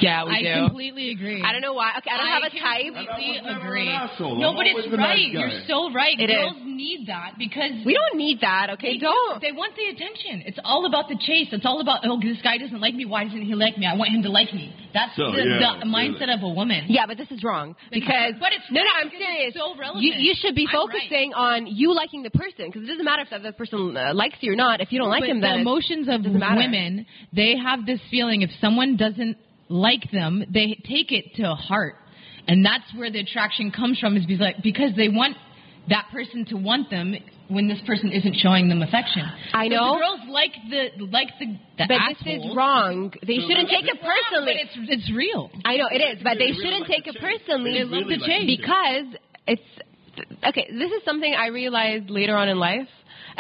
yeah, 0.01 0.25
we 0.25 0.33
I 0.37 0.43
do. 0.45 0.67
completely 0.69 1.11
agree. 1.11 1.43
I 1.43 1.53
don't 1.53 1.63
know 1.63 1.73
why. 1.73 1.93
Okay, 1.99 2.11
I 2.13 2.17
don't 2.21 2.29
have 2.29 2.45
a 2.45 2.53
type. 2.53 2.93
completely 3.09 3.41
I 3.49 3.57
was 3.57 3.65
agree. 3.65 3.89
an. 3.89 4.39
No, 4.39 4.53
but 4.53 4.67
it's 4.69 4.77
always 4.77 4.91
the 4.93 4.97
nice 5.01 5.17
right. 5.17 5.33
You're 5.33 5.61
so 5.67 5.89
right. 5.93 6.17
It 6.21 6.29
Girls 6.29 6.57
is. 6.57 6.63
need 6.69 7.09
that 7.09 7.35
because 7.39 7.73
We 7.85 7.95
don't 7.97 8.19
need 8.21 8.41
that. 8.45 8.77
Okay, 8.77 8.95
they 8.95 8.99
don't. 9.01 9.41
do. 9.41 9.47
They 9.47 9.53
want 9.57 9.73
the 9.77 9.89
attention. 9.89 10.45
It's 10.45 10.59
all 10.65 10.85
about 10.85 11.09
the 11.09 11.17
chase. 11.17 11.49
It's 11.51 11.65
all 11.65 11.81
about 11.81 12.05
oh, 12.05 12.21
this 12.21 12.37
guy 12.45 12.59
doesn't 12.59 12.81
like 12.81 12.95
me. 12.95 13.05
Why 13.09 13.25
doesn't 13.25 13.41
he 13.43 13.55
like 13.55 13.79
me? 13.79 13.87
I 13.89 13.97
want 13.97 14.13
him 14.13 14.23
to 14.25 14.31
like 14.31 14.53
me. 14.53 14.75
That's 14.93 15.17
So, 15.17 15.33
the, 15.33 15.45
yeah, 15.61 15.79
the 15.81 15.87
mindset 15.89 16.29
of 16.35 16.43
a 16.43 16.49
woman. 16.53 16.85
Yeah, 16.89 17.07
but 17.07 17.17
this 17.17 17.31
is 17.31 17.43
wrong 17.43 17.77
because 17.91 18.35
But 18.39 18.53
it's 18.53 18.69
no, 18.71 18.83
no, 18.83 18.93
I'm 19.01 19.11
serious. 19.11 19.55
it's 19.55 19.57
so 19.57 19.73
relevant. 19.79 20.03
You, 20.05 20.13
you 20.19 20.35
should 20.37 20.55
be 20.55 20.67
I'm 20.69 20.77
right. 20.77 20.93
focusing 20.93 21.33
on 21.33 21.67
you 21.67 21.95
liking 21.95 22.23
the 22.23 22.31
person 22.35 22.67
because 22.69 22.83
it 22.85 22.87
doesn't 22.93 23.05
matter 23.05 23.23
if 23.23 23.31
the 23.31 23.37
other 23.37 23.53
person 23.53 23.97
uh, 23.97 24.13
likes 24.15 24.37
you 24.41 24.53
or 24.53 24.57
not. 24.57 24.81
If 24.81 24.93
you 24.93 24.99
don't 24.99 25.09
like 25.09 25.23
but 25.23 25.31
him, 25.31 25.41
the 25.41 25.47
then 25.47 25.61
it's- 25.61 25.67
emotions 25.67 26.07
of 26.11 26.23
doesn't 26.25 26.41
women, 26.57 27.07
they 27.33 27.55
have 27.57 27.87
this 27.87 28.01
feeling 28.11 28.43
if 28.43 28.51
someone 28.61 28.90
doesn't 28.97 29.37
like 29.69 30.11
them, 30.13 30.45
they 30.53 30.79
take 30.89 31.13
it 31.13 31.35
to 31.37 31.55
heart, 31.55 31.95
and 32.49 32.65
that's 32.65 32.85
where 32.97 33.11
the 33.11 33.21
attraction 33.21 33.71
comes 33.71 33.99
from. 33.99 34.17
Is 34.17 34.27
because, 34.27 34.55
because 34.63 34.91
they 34.97 35.09
want 35.09 35.37
that 35.89 36.09
person 36.13 36.45
to 36.47 36.57
want 36.57 36.91
them 36.91 37.15
when 37.49 37.67
this 37.67 37.81
person 37.87 38.13
isn't 38.13 38.37
showing 38.37 38.69
them 38.69 38.81
affection. 38.83 39.23
I 39.53 39.65
So 39.69 39.75
know. 39.75 39.93
the 39.95 39.99
girls 39.99 40.21
like 40.31 40.53
the 40.71 41.05
like 41.07 41.29
the, 41.41 41.47
the 41.79 41.85
but 41.89 41.97
assholes. 41.97 42.19
this 42.25 42.45
is 42.51 42.57
wrong. 42.57 43.13
They 43.27 43.37
shouldn't 43.37 43.69
take 43.71 43.85
it 43.85 43.95
It's 43.97 44.03
wrong, 44.03 44.17
personally. 44.31 44.53
but 44.55 44.83
it's 44.83 44.91
it's 45.03 45.13
real. 45.17 45.51
I 45.65 45.77
know 45.77 45.89
it 45.91 45.99
is, 45.99 46.23
but 46.23 46.35
they 46.39 46.39
They 46.39 46.45
really 46.53 46.63
shouldn't 46.63 46.89
like 46.89 46.91
take 46.91 47.05
the 47.05 47.11
it 47.11 47.15
chase. 47.23 47.41
personally 47.47 47.73
They 47.73 47.85
love 47.85 48.07
the 48.07 48.19
chase. 48.19 48.29
like 48.29 48.47
the 48.47 48.57
because 48.57 49.07
it's 49.49 49.71
okay. 50.47 50.67
This 50.71 50.91
is 50.93 51.03
something 51.05 51.35
I 51.35 51.49
realized 51.49 52.11
later 52.11 52.37
on 52.37 52.49
in 52.49 52.59
life, 52.59 52.89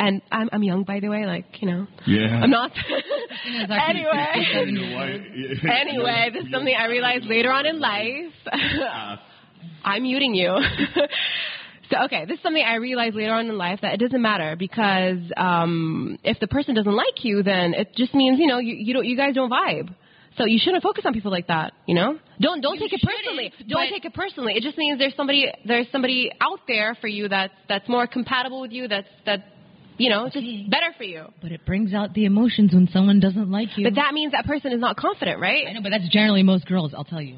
and 0.00 0.22
I'm 0.32 0.48
I'm 0.52 0.62
young 0.62 0.82
by 0.84 0.98
the 1.00 1.08
way. 1.08 1.26
Like 1.26 1.46
you 1.60 1.68
know, 1.70 1.86
Yeah. 2.06 2.40
I'm 2.42 2.50
not. 2.50 2.72
Christina's 2.74 3.70
anyway, 3.88 4.26
67 4.34 4.68
You 4.68 4.80
know 4.80 4.96
why? 4.96 5.80
anyway, 5.80 6.30
this 6.32 6.44
is 6.46 6.50
something 6.50 6.74
I 6.74 6.86
realized 6.86 7.26
later 7.26 7.52
on 7.52 7.66
in 7.66 7.78
life. 7.78 8.32
I'm 9.84 10.02
muting 10.02 10.34
you. 10.34 10.56
so 11.90 12.04
okay, 12.04 12.24
this 12.26 12.36
is 12.38 12.42
something 12.42 12.64
I 12.66 12.76
realized 12.76 13.14
later 13.14 13.32
on 13.32 13.46
in 13.46 13.56
life 13.58 13.80
that 13.82 13.94
it 13.94 14.00
doesn't 14.00 14.22
matter 14.22 14.56
because 14.58 15.18
um, 15.36 16.18
if 16.24 16.38
the 16.40 16.46
person 16.48 16.74
doesn't 16.74 16.96
like 16.96 17.22
you, 17.24 17.42
then 17.42 17.74
it 17.74 17.94
just 17.94 18.14
means 18.14 18.38
you 18.40 18.46
know 18.46 18.58
you 18.58 18.74
you 18.74 18.94
don't 18.94 19.04
you 19.06 19.16
guys 19.16 19.34
don't 19.34 19.50
vibe. 19.50 19.94
So 20.38 20.46
you 20.46 20.58
shouldn't 20.62 20.82
focus 20.82 21.04
on 21.04 21.12
people 21.12 21.30
like 21.32 21.48
that. 21.48 21.72
You 21.86 21.94
know, 21.94 22.18
don't 22.40 22.60
don't 22.62 22.76
You 22.80 22.88
take 22.88 22.94
it 22.94 23.02
personally. 23.06 23.52
Don't 23.68 23.88
take 23.90 24.04
it 24.04 24.14
personally. 24.14 24.54
It 24.54 24.62
just 24.62 24.78
means 24.78 24.98
there's 24.98 25.14
somebody 25.16 25.46
there's 25.66 25.86
somebody 25.92 26.30
out 26.40 26.60
there 26.66 26.96
for 27.00 27.08
you 27.08 27.28
that's 27.28 27.52
that's 27.68 27.88
more 27.88 28.06
compatible 28.06 28.60
with 28.62 28.72
you. 28.72 28.88
That's 28.88 29.08
that 29.26 29.40
you 30.00 30.08
know 30.10 30.28
just 30.32 30.46
better 30.70 30.90
for 30.96 31.04
you. 31.04 31.26
But 31.42 31.52
it 31.52 31.64
brings 31.66 31.92
out 31.94 32.14
the 32.14 32.24
emotions 32.24 32.72
when 32.72 32.88
someone 32.92 33.20
doesn't 33.20 33.50
like 33.50 33.76
you. 33.76 33.84
But 33.84 33.94
that 33.96 34.14
means 34.14 34.32
that 34.32 34.46
person 34.46 34.72
is 34.72 34.80
not 34.80 34.96
confident, 34.96 35.40
right? 35.40 35.66
I 35.68 35.72
know, 35.74 35.82
but 35.82 35.90
that's 35.90 36.08
generally 36.08 36.42
most 36.42 36.66
girls. 36.66 36.92
I'll 36.96 37.04
tell 37.04 37.22
you. 37.22 37.36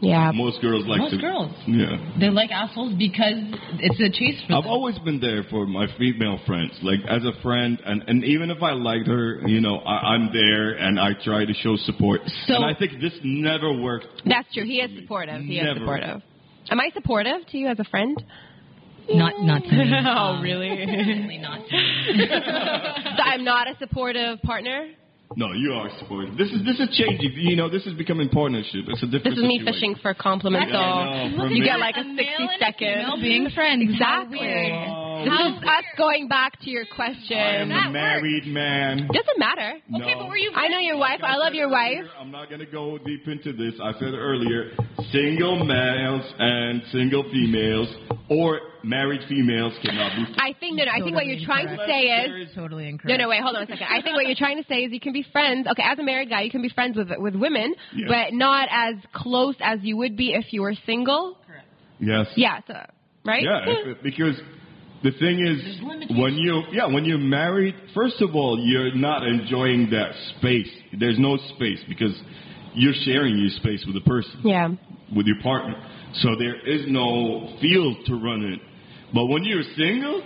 Yeah. 0.00 0.32
Most 0.34 0.60
girls 0.60 0.84
like 0.86 0.98
Most 0.98 1.12
to. 1.14 1.18
girls. 1.20 1.50
Yeah. 1.66 1.96
They 2.20 2.28
like 2.28 2.50
assholes 2.50 2.92
because 2.98 3.36
it's 3.78 3.98
a 4.00 4.10
chase 4.10 4.38
for 4.46 4.54
I've 4.56 4.64
them. 4.64 4.72
always 4.72 4.98
been 4.98 5.18
there 5.18 5.44
for 5.48 5.66
my 5.66 5.86
female 5.96 6.38
friends, 6.46 6.72
like 6.82 6.98
as 7.08 7.22
a 7.24 7.32
friend, 7.42 7.78
and, 7.86 8.02
and 8.06 8.22
even 8.24 8.50
if 8.50 8.62
I 8.62 8.72
liked 8.72 9.06
her, 9.06 9.40
you 9.48 9.60
know, 9.62 9.78
I, 9.78 10.12
I'm 10.14 10.30
there 10.32 10.72
and 10.72 11.00
I 11.00 11.12
try 11.24 11.46
to 11.46 11.54
show 11.54 11.76
support. 11.76 12.20
So- 12.46 12.54
and 12.56 12.64
I 12.66 12.74
think 12.78 13.00
this 13.00 13.14
never 13.24 13.72
worked. 13.72 14.06
That's 14.26 14.52
true. 14.52 14.64
He 14.66 14.80
is 14.80 14.90
supportive. 15.00 15.40
He 15.42 15.58
is 15.58 15.78
supportive. 15.78 16.20
Am 16.70 16.80
I 16.80 16.90
supportive 16.92 17.46
to 17.52 17.56
you 17.56 17.68
as 17.68 17.78
a 17.78 17.84
friend? 17.84 18.22
Not 19.10 19.40
not 19.42 19.62
to 19.64 19.70
me. 19.72 19.92
Oh, 20.06 20.34
Um, 20.38 20.42
really? 20.42 20.68
Definitely 20.76 21.38
not 21.38 21.60
to 21.66 21.76
me. 21.76 22.26
so 23.16 23.22
I'm 23.22 23.44
not 23.44 23.68
a 23.68 23.76
supportive 23.78 24.40
partner. 24.42 24.88
No, 25.36 25.52
you 25.52 25.72
are 25.72 25.90
supportive. 25.98 26.36
This 26.36 26.48
is 26.52 26.64
this 26.64 26.78
is 26.78 26.88
changing. 26.96 27.32
You 27.36 27.56
know, 27.56 27.68
this 27.68 27.86
is 27.86 27.94
becoming 27.94 28.28
partnership. 28.28 28.84
It's 28.88 29.02
a 29.02 29.06
different. 29.06 29.24
This 29.36 29.42
is 29.42 29.48
me 29.48 29.60
fishing 29.64 29.94
for 30.00 30.14
compliments, 30.14 30.70
Yeah, 30.72 30.78
I 30.78 31.28
know. 31.28 31.38
so 31.38 31.44
you 31.48 31.64
get 31.64 31.80
like 31.80 31.96
a 31.96 32.00
A 32.00 32.04
60 32.04 32.14
male 32.14 32.26
and 32.38 32.50
a 32.50 32.58
second. 32.58 32.94
female 33.02 33.20
being 33.20 33.50
friends. 33.50 33.82
How 33.98 34.22
Exactly. 34.22 34.38
Weird. 35.30 35.54
This 35.54 35.62
is 35.62 35.68
us 35.68 35.84
going 35.96 36.28
back 36.28 36.60
to 36.60 36.70
your 36.70 36.84
question? 36.86 37.36
I 37.38 37.56
am 37.62 37.68
question. 37.68 37.72
a 37.72 37.74
That 37.84 37.92
married 37.92 38.46
man. 38.46 39.08
Doesn't 39.12 39.38
matter. 39.38 39.74
No. 39.88 40.04
Okay, 40.04 40.14
but 40.18 40.28
were 40.28 40.36
you? 40.36 40.52
I 40.54 40.68
know 40.68 40.78
your 40.78 40.96
wife. 40.98 41.20
Like 41.22 41.30
I 41.30 41.36
love 41.36 41.52
said 41.52 41.56
your 41.56 41.68
wife. 41.70 42.04
I'm 42.18 42.30
not 42.30 42.48
going 42.48 42.60
to 42.60 42.66
go 42.66 42.98
deep 42.98 43.26
into 43.28 43.52
this. 43.52 43.74
I 43.82 43.92
said 43.94 44.14
earlier, 44.14 44.70
single 45.12 45.64
males 45.64 46.22
and 46.38 46.82
single 46.92 47.24
females 47.32 47.88
or 48.28 48.60
married 48.82 49.20
females 49.28 49.72
cannot 49.82 50.12
be. 50.16 50.34
I 50.38 50.54
think 50.58 50.76
no, 50.76 50.84
no. 50.84 50.90
I 50.92 51.00
think 51.00 51.14
what 51.14 51.26
you're 51.26 51.44
trying 51.44 51.68
to 51.68 51.76
say 51.86 52.00
is 52.40 52.48
Totally 52.54 52.84
no, 52.84 52.88
incorrect. 52.90 53.18
no. 53.18 53.24
no, 53.24 53.28
Wait, 53.28 53.42
hold 53.42 53.56
on 53.56 53.62
a 53.62 53.66
second. 53.66 53.86
I 53.90 54.02
think 54.02 54.16
what 54.16 54.26
you're 54.26 54.36
trying 54.36 54.56
to 54.62 54.68
say 54.68 54.76
is 54.84 54.92
you 54.92 55.00
can 55.00 55.12
be 55.12 55.24
friends. 55.32 55.66
Okay, 55.68 55.82
as 55.82 55.98
a 55.98 56.02
married 56.02 56.30
guy, 56.30 56.42
you 56.42 56.50
can 56.50 56.62
be 56.62 56.68
friends 56.68 56.96
with 56.96 57.08
with 57.18 57.34
women, 57.34 57.74
Yeah. 57.94 58.06
but 58.08 58.34
not 58.34 58.68
as 58.70 58.94
close 59.12 59.56
as 59.60 59.80
you 59.82 59.96
would 59.96 60.16
be 60.16 60.32
if 60.34 60.52
you 60.52 60.62
were 60.62 60.74
single. 60.86 61.38
Correct. 61.46 61.66
Yes. 62.00 62.26
Yeah. 62.36 62.60
So, 62.66 62.74
right. 63.24 63.42
Yeah, 63.42 63.60
if- 63.66 64.02
because 64.02 64.40
the 65.04 65.12
thing 65.20 65.38
is, 65.46 66.16
when 66.18 66.34
you 66.34 66.62
yeah 66.72 66.86
when 66.86 67.04
you're 67.04 67.18
married, 67.18 67.74
first 67.94 68.20
of 68.20 68.34
all, 68.34 68.58
you're 68.58 68.94
not 68.94 69.22
enjoying 69.24 69.90
that 69.90 70.10
space. 70.38 70.68
There's 70.98 71.18
no 71.18 71.36
space 71.54 71.78
because 71.88 72.14
you're 72.74 72.94
sharing 73.04 73.38
your 73.38 73.50
space 73.60 73.84
with 73.86 73.96
a 73.96 74.00
person. 74.08 74.40
yeah. 74.42 74.68
with 75.14 75.26
your 75.26 75.40
partner. 75.42 75.76
So 76.14 76.34
there 76.38 76.56
is 76.66 76.86
no 76.88 77.56
field 77.60 77.98
to 78.06 78.14
run 78.14 78.42
in. 78.42 78.60
But 79.12 79.26
when 79.26 79.44
you're 79.44 79.62
single, 79.76 80.22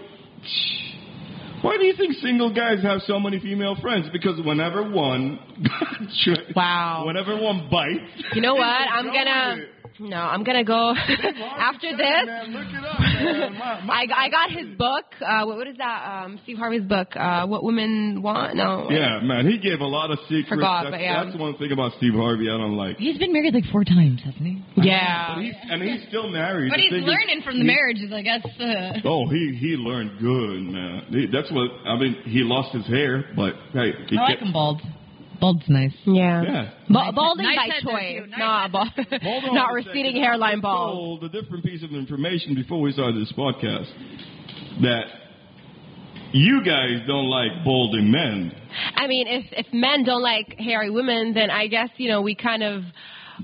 why 1.62 1.76
do 1.76 1.84
you 1.84 1.94
think 1.96 2.14
single 2.22 2.54
guys 2.54 2.82
have 2.82 3.00
so 3.06 3.18
many 3.18 3.40
female 3.40 3.76
friends? 3.82 4.06
Because 4.12 4.40
whenever 4.44 4.88
one, 4.90 5.38
Wow. 6.56 7.02
whenever 7.06 7.36
one 7.36 7.68
bites, 7.70 8.22
You 8.34 8.40
know 8.42 8.54
what? 8.54 8.64
I'm 8.92 9.06
gonna. 9.06 9.56
it. 9.62 9.68
No, 10.00 10.16
I'm 10.16 10.44
gonna 10.44 10.64
go 10.64 10.94
after 11.58 11.90
this. 11.96 12.26
Man, 12.26 12.54
up. 12.56 13.00
My- 13.58 13.80
my- 13.84 13.94
I, 14.14 14.26
I 14.26 14.28
got 14.30 14.50
his 14.50 14.76
book. 14.78 15.04
Uh, 15.20 15.44
what, 15.44 15.56
what 15.56 15.66
is 15.66 15.76
that? 15.78 16.24
Um, 16.24 16.38
Steve 16.44 16.56
Harvey's 16.56 16.82
book. 16.82 17.08
Uh, 17.16 17.46
what 17.46 17.64
women 17.64 18.22
want? 18.22 18.54
No. 18.56 18.88
yeah, 18.90 19.20
man, 19.22 19.46
he 19.50 19.58
gave 19.58 19.80
a 19.80 19.86
lot 19.86 20.10
of 20.12 20.18
secrets. 20.28 20.48
Forgot, 20.50 20.84
that's, 20.84 20.92
but 20.94 21.00
yeah. 21.00 21.24
that's 21.24 21.36
one 21.36 21.56
thing 21.58 21.72
about 21.72 21.92
Steve 21.96 22.14
Harvey 22.14 22.44
I 22.48 22.56
don't 22.56 22.76
like. 22.76 22.96
He's 22.98 23.18
been 23.18 23.32
married 23.32 23.54
like 23.54 23.64
four 23.72 23.84
times, 23.84 24.20
hasn't 24.24 24.42
he? 24.44 24.62
Yeah. 24.76 25.34
But 25.34 25.42
he's, 25.44 25.54
and 25.68 25.82
he's 25.82 26.08
still 26.08 26.28
married. 26.30 26.70
But 26.70 26.76
The 26.76 26.82
he's 26.82 26.90
thing 26.92 27.02
is, 27.02 27.08
learning 27.08 27.42
from 27.42 27.54
the 27.58 27.64
he- 27.64 27.66
marriages, 27.66 28.12
I 28.12 28.22
guess. 28.22 28.44
Uh, 28.58 29.00
Oh, 29.04 29.26
he 29.28 29.56
he 29.60 29.74
learned 29.76 30.18
good, 30.20 30.62
man. 30.62 31.02
He, 31.10 31.26
that's 31.32 31.50
what 31.50 31.70
I 31.86 31.98
mean. 31.98 32.14
He 32.24 32.40
lost 32.46 32.74
his 32.74 32.86
hair, 32.86 33.24
but 33.34 33.54
hey, 33.72 33.92
he 34.08 34.16
I 34.16 34.20
like 34.22 34.38
kept- 34.38 34.42
him 34.42 34.52
bald. 34.52 34.80
Bald's 35.40 35.62
nice. 35.68 35.92
Yeah. 36.04 36.42
Yeah. 36.42 36.70
Ba- 36.88 37.12
balding 37.14 37.46
Nice 37.46 37.56
by 37.56 37.62
head 37.74 37.82
there, 37.84 37.92
choice, 37.92 38.24
too. 38.24 38.30
Nice 38.30 38.38
not 38.38 38.72
bald, 38.72 38.88
Hold 39.22 39.44
on 39.44 39.54
not 39.54 39.70
a 39.70 39.74
receding 39.74 40.06
second. 40.06 40.22
hairline 40.22 40.58
I 40.58 40.60
bald. 40.60 40.94
told 40.94 41.24
a 41.24 41.28
different 41.28 41.64
piece 41.64 41.82
of 41.84 41.92
information 41.92 42.54
before 42.54 42.80
we 42.80 42.92
started 42.92 43.20
this 43.20 43.32
podcast 43.36 43.86
that 44.82 45.04
you 46.32 46.62
guys 46.64 47.06
don't 47.06 47.28
like 47.30 47.64
balding 47.64 48.10
men. 48.10 48.52
I 48.94 49.06
mean, 49.06 49.26
if 49.28 49.44
if 49.52 49.66
men 49.72 50.04
don't 50.04 50.22
like 50.22 50.56
hairy 50.58 50.90
women, 50.90 51.32
then 51.34 51.50
I 51.50 51.68
guess 51.68 51.88
you 51.96 52.08
know 52.08 52.20
we 52.22 52.34
kind 52.34 52.62
of. 52.62 52.82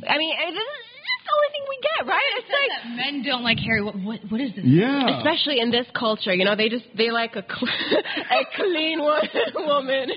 I 0.09 0.19
mean, 0.19 0.37
this 0.37 0.51
is 0.51 1.23
the 1.25 1.33
only 1.33 1.51
thing 1.53 1.65
we 1.69 1.79
get, 1.81 2.07
right? 2.07 2.31
It's 2.37 2.49
like. 2.51 2.83
that 2.83 2.97
men 2.97 3.23
don't 3.23 3.43
like 3.45 3.59
hairy. 3.59 3.83
What, 3.83 3.95
what, 4.01 4.21
what 4.29 4.41
is 4.41 4.51
this? 4.55 4.65
Yeah. 4.67 5.17
Especially 5.19 5.61
in 5.61 5.71
this 5.71 5.87
culture, 5.99 6.35
you 6.35 6.45
know, 6.45 6.57
they 6.57 6.69
just 6.69 6.85
they 6.97 7.11
like 7.11 7.37
a 7.37 7.45
cl- 7.47 8.03
a 8.31 8.45
clean 8.57 8.99
woman. 9.55 10.11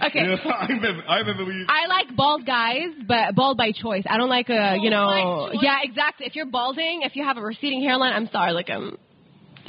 okay, 0.06 0.20
Yeah, 0.20 0.52
I 0.52 0.66
remember. 0.66 1.02
I 1.08 1.18
remember 1.18 1.44
we. 1.44 1.66
I 1.68 1.86
like 1.86 2.16
bald 2.16 2.46
guys, 2.46 2.88
but 3.06 3.34
bald 3.34 3.56
by 3.56 3.72
choice. 3.72 4.04
I 4.08 4.16
don't 4.16 4.28
like 4.28 4.48
a, 4.48 4.76
you 4.80 4.90
know, 4.90 5.48
by 5.52 5.58
yeah, 5.60 5.78
exactly. 5.82 6.26
If 6.26 6.34
you're 6.36 6.46
balding, 6.46 7.02
if 7.02 7.16
you 7.16 7.24
have 7.24 7.36
a 7.36 7.42
receding 7.42 7.82
hairline, 7.82 8.12
I'm 8.12 8.28
sorry, 8.32 8.52
like 8.52 8.70
um, 8.70 8.98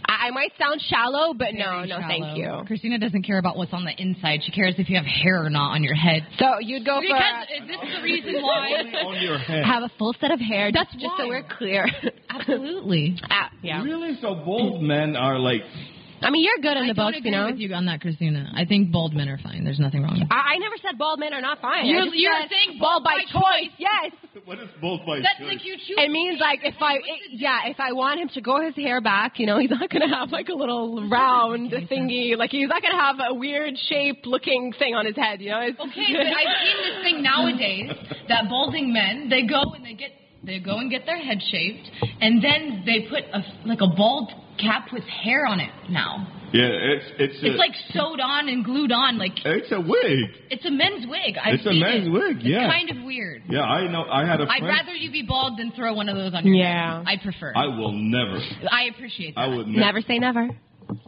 I, 0.05 0.27
I 0.27 0.31
might 0.31 0.51
sound 0.59 0.81
shallow, 0.81 1.33
but 1.33 1.53
no, 1.53 1.65
Very 1.65 1.87
no, 1.87 1.99
shallow. 1.99 2.07
thank 2.07 2.37
you. 2.37 2.63
Christina 2.67 2.99
doesn't 2.99 3.23
care 3.23 3.37
about 3.37 3.57
what's 3.57 3.73
on 3.73 3.85
the 3.85 3.93
inside. 3.97 4.41
She 4.43 4.51
cares 4.51 4.75
if 4.77 4.89
you 4.89 4.97
have 4.97 5.05
hair 5.05 5.43
or 5.43 5.49
not 5.49 5.71
on 5.71 5.83
your 5.83 5.95
head. 5.95 6.25
So 6.39 6.59
you'd 6.59 6.85
go 6.85 6.95
for. 6.95 7.01
Because 7.01 7.47
for 7.47 7.63
is 7.63 7.67
this 7.67 7.95
the 7.97 8.01
reason 8.03 8.41
why? 8.41 8.71
on 9.05 9.21
your 9.21 9.37
head. 9.37 9.65
have 9.65 9.83
a 9.83 9.91
full 9.97 10.15
set 10.19 10.31
of 10.31 10.39
hair. 10.39 10.71
That's 10.73 10.91
just, 10.91 11.03
just 11.03 11.13
so 11.17 11.27
we're 11.27 11.43
clear. 11.57 11.85
Absolutely. 12.29 13.17
ah, 13.29 13.49
yeah. 13.61 13.83
Really? 13.83 14.17
So 14.21 14.35
bald 14.35 14.81
men 14.81 15.15
are 15.15 15.39
like. 15.39 15.61
I 16.23 16.29
mean, 16.31 16.43
you're 16.43 16.57
good 16.61 16.77
in 16.77 16.87
the 16.87 16.93
don't 16.93 17.11
books, 17.11 17.17
agree 17.19 17.31
you 17.31 17.37
know. 17.37 17.45
with 17.51 17.59
you 17.59 17.73
on 17.73 17.85
that, 17.85 18.01
Christina. 18.01 18.51
I 18.55 18.65
think 18.65 18.91
bald 18.91 19.13
men 19.13 19.27
are 19.29 19.37
fine. 19.37 19.63
There's 19.63 19.79
nothing 19.79 20.03
wrong. 20.03 20.25
I, 20.31 20.55
I 20.55 20.57
never 20.57 20.75
said 20.81 20.97
bald 20.97 21.19
men 21.19 21.33
are 21.33 21.41
not 21.41 21.59
fine. 21.61 21.85
You're- 21.85 22.09
you're 22.13 22.33
saying 22.49 22.79
bald 22.79 23.03
bald 23.03 23.03
by, 23.03 23.17
by 23.19 23.23
choice. 23.31 23.69
choice. 23.69 23.71
Yes. 23.77 24.11
What 24.45 24.59
is 24.59 24.69
bald 24.81 25.05
by 25.05 25.19
That's 25.19 25.37
choice? 25.39 25.47
like 25.47 25.65
you 25.65 25.75
choose. 25.77 25.95
It 25.97 26.09
means 26.11 26.39
like 26.39 26.59
if 26.63 26.75
I, 26.81 26.95
it- 26.95 27.31
yeah, 27.37 27.67
if 27.67 27.79
I 27.79 27.91
want 27.93 28.19
him 28.19 28.29
to 28.33 28.41
grow 28.41 28.65
his 28.65 28.75
hair 28.75 29.01
back, 29.01 29.37
you 29.39 29.45
know, 29.45 29.59
he's 29.59 29.69
not 29.69 29.89
gonna 29.89 30.09
have 30.13 30.29
like 30.31 30.49
a 30.49 30.53
little 30.55 31.07
round 31.09 31.71
thingy, 31.71 32.37
like 32.37 32.49
he's 32.51 32.69
not 32.69 32.81
gonna 32.81 32.99
have 33.01 33.17
a 33.29 33.33
weird 33.33 33.77
shape 33.89 34.25
looking 34.25 34.73
thing 34.79 34.95
on 34.95 35.05
his 35.05 35.15
head, 35.15 35.41
you 35.41 35.49
know. 35.51 35.59
It's, 35.61 35.79
Okay, 35.79 36.13
but 36.15 36.25
I've 36.27 36.55
seen 36.63 36.77
this 36.81 37.03
thing 37.03 37.23
nowadays 37.23 37.91
that 38.29 38.49
balding 38.49 38.91
men 38.93 39.29
they 39.29 39.43
go 39.43 39.61
and 39.75 39.85
they 39.85 39.93
get 39.93 40.11
they 40.43 40.59
go 40.59 40.77
and 40.79 40.89
get 40.91 41.05
their 41.05 41.17
head 41.17 41.39
shaved 41.51 41.89
and 42.21 42.43
then 42.43 42.83
they 42.85 43.07
put 43.09 43.23
a 43.33 43.41
like 43.65 43.79
a 43.81 43.87
bald 43.87 44.31
cap 44.59 44.87
with 44.93 45.03
hair 45.03 45.45
on 45.45 45.59
it 45.59 45.71
now. 45.89 46.27
Yeah, 46.53 46.69
it's 46.69 47.05
it's 47.17 47.41
a, 47.43 47.47
It's 47.47 47.57
like 47.57 47.71
sewed 47.89 48.19
on 48.19 48.47
and 48.47 48.63
glued 48.63 48.91
on 48.91 49.17
like 49.17 49.31
it's 49.43 49.71
a 49.71 49.81
wig. 49.81 50.29
it's 50.51 50.63
a 50.65 50.69
men's 50.69 51.07
wig. 51.07 51.35
I've 51.43 51.55
It's 51.55 51.65
a 51.65 51.73
men's 51.73 52.05
it. 52.05 52.11
wig, 52.11 52.35
It's 52.37 52.45
yeah. 52.45 52.69
kind 52.69 52.91
of 52.91 53.03
weird. 53.03 53.41
Yeah, 53.49 53.61
I 53.63 53.91
know. 53.91 54.03
I 54.03 54.23
had 54.25 54.39
a 54.39 54.45
I'd 54.47 54.61
rather 54.63 54.93
you 54.93 55.09
be 55.11 55.23
bald 55.23 55.57
than 55.57 55.71
throw 55.71 55.93
one 55.95 56.09
of 56.09 56.15
those 56.15 56.35
on 56.35 56.45
your 56.45 56.55
Yeah. 56.57 56.99
head. 56.99 57.07
I 57.07 57.17
prefer. 57.23 57.53
I 57.55 57.65
will 57.65 57.91
never. 57.93 58.37
I 58.69 58.83
appreciate 58.93 59.33
that. 59.33 59.41
I 59.41 59.47
would 59.47 59.67
never. 59.67 59.79
never 59.79 60.01
say 60.01 60.19
never. 60.19 60.49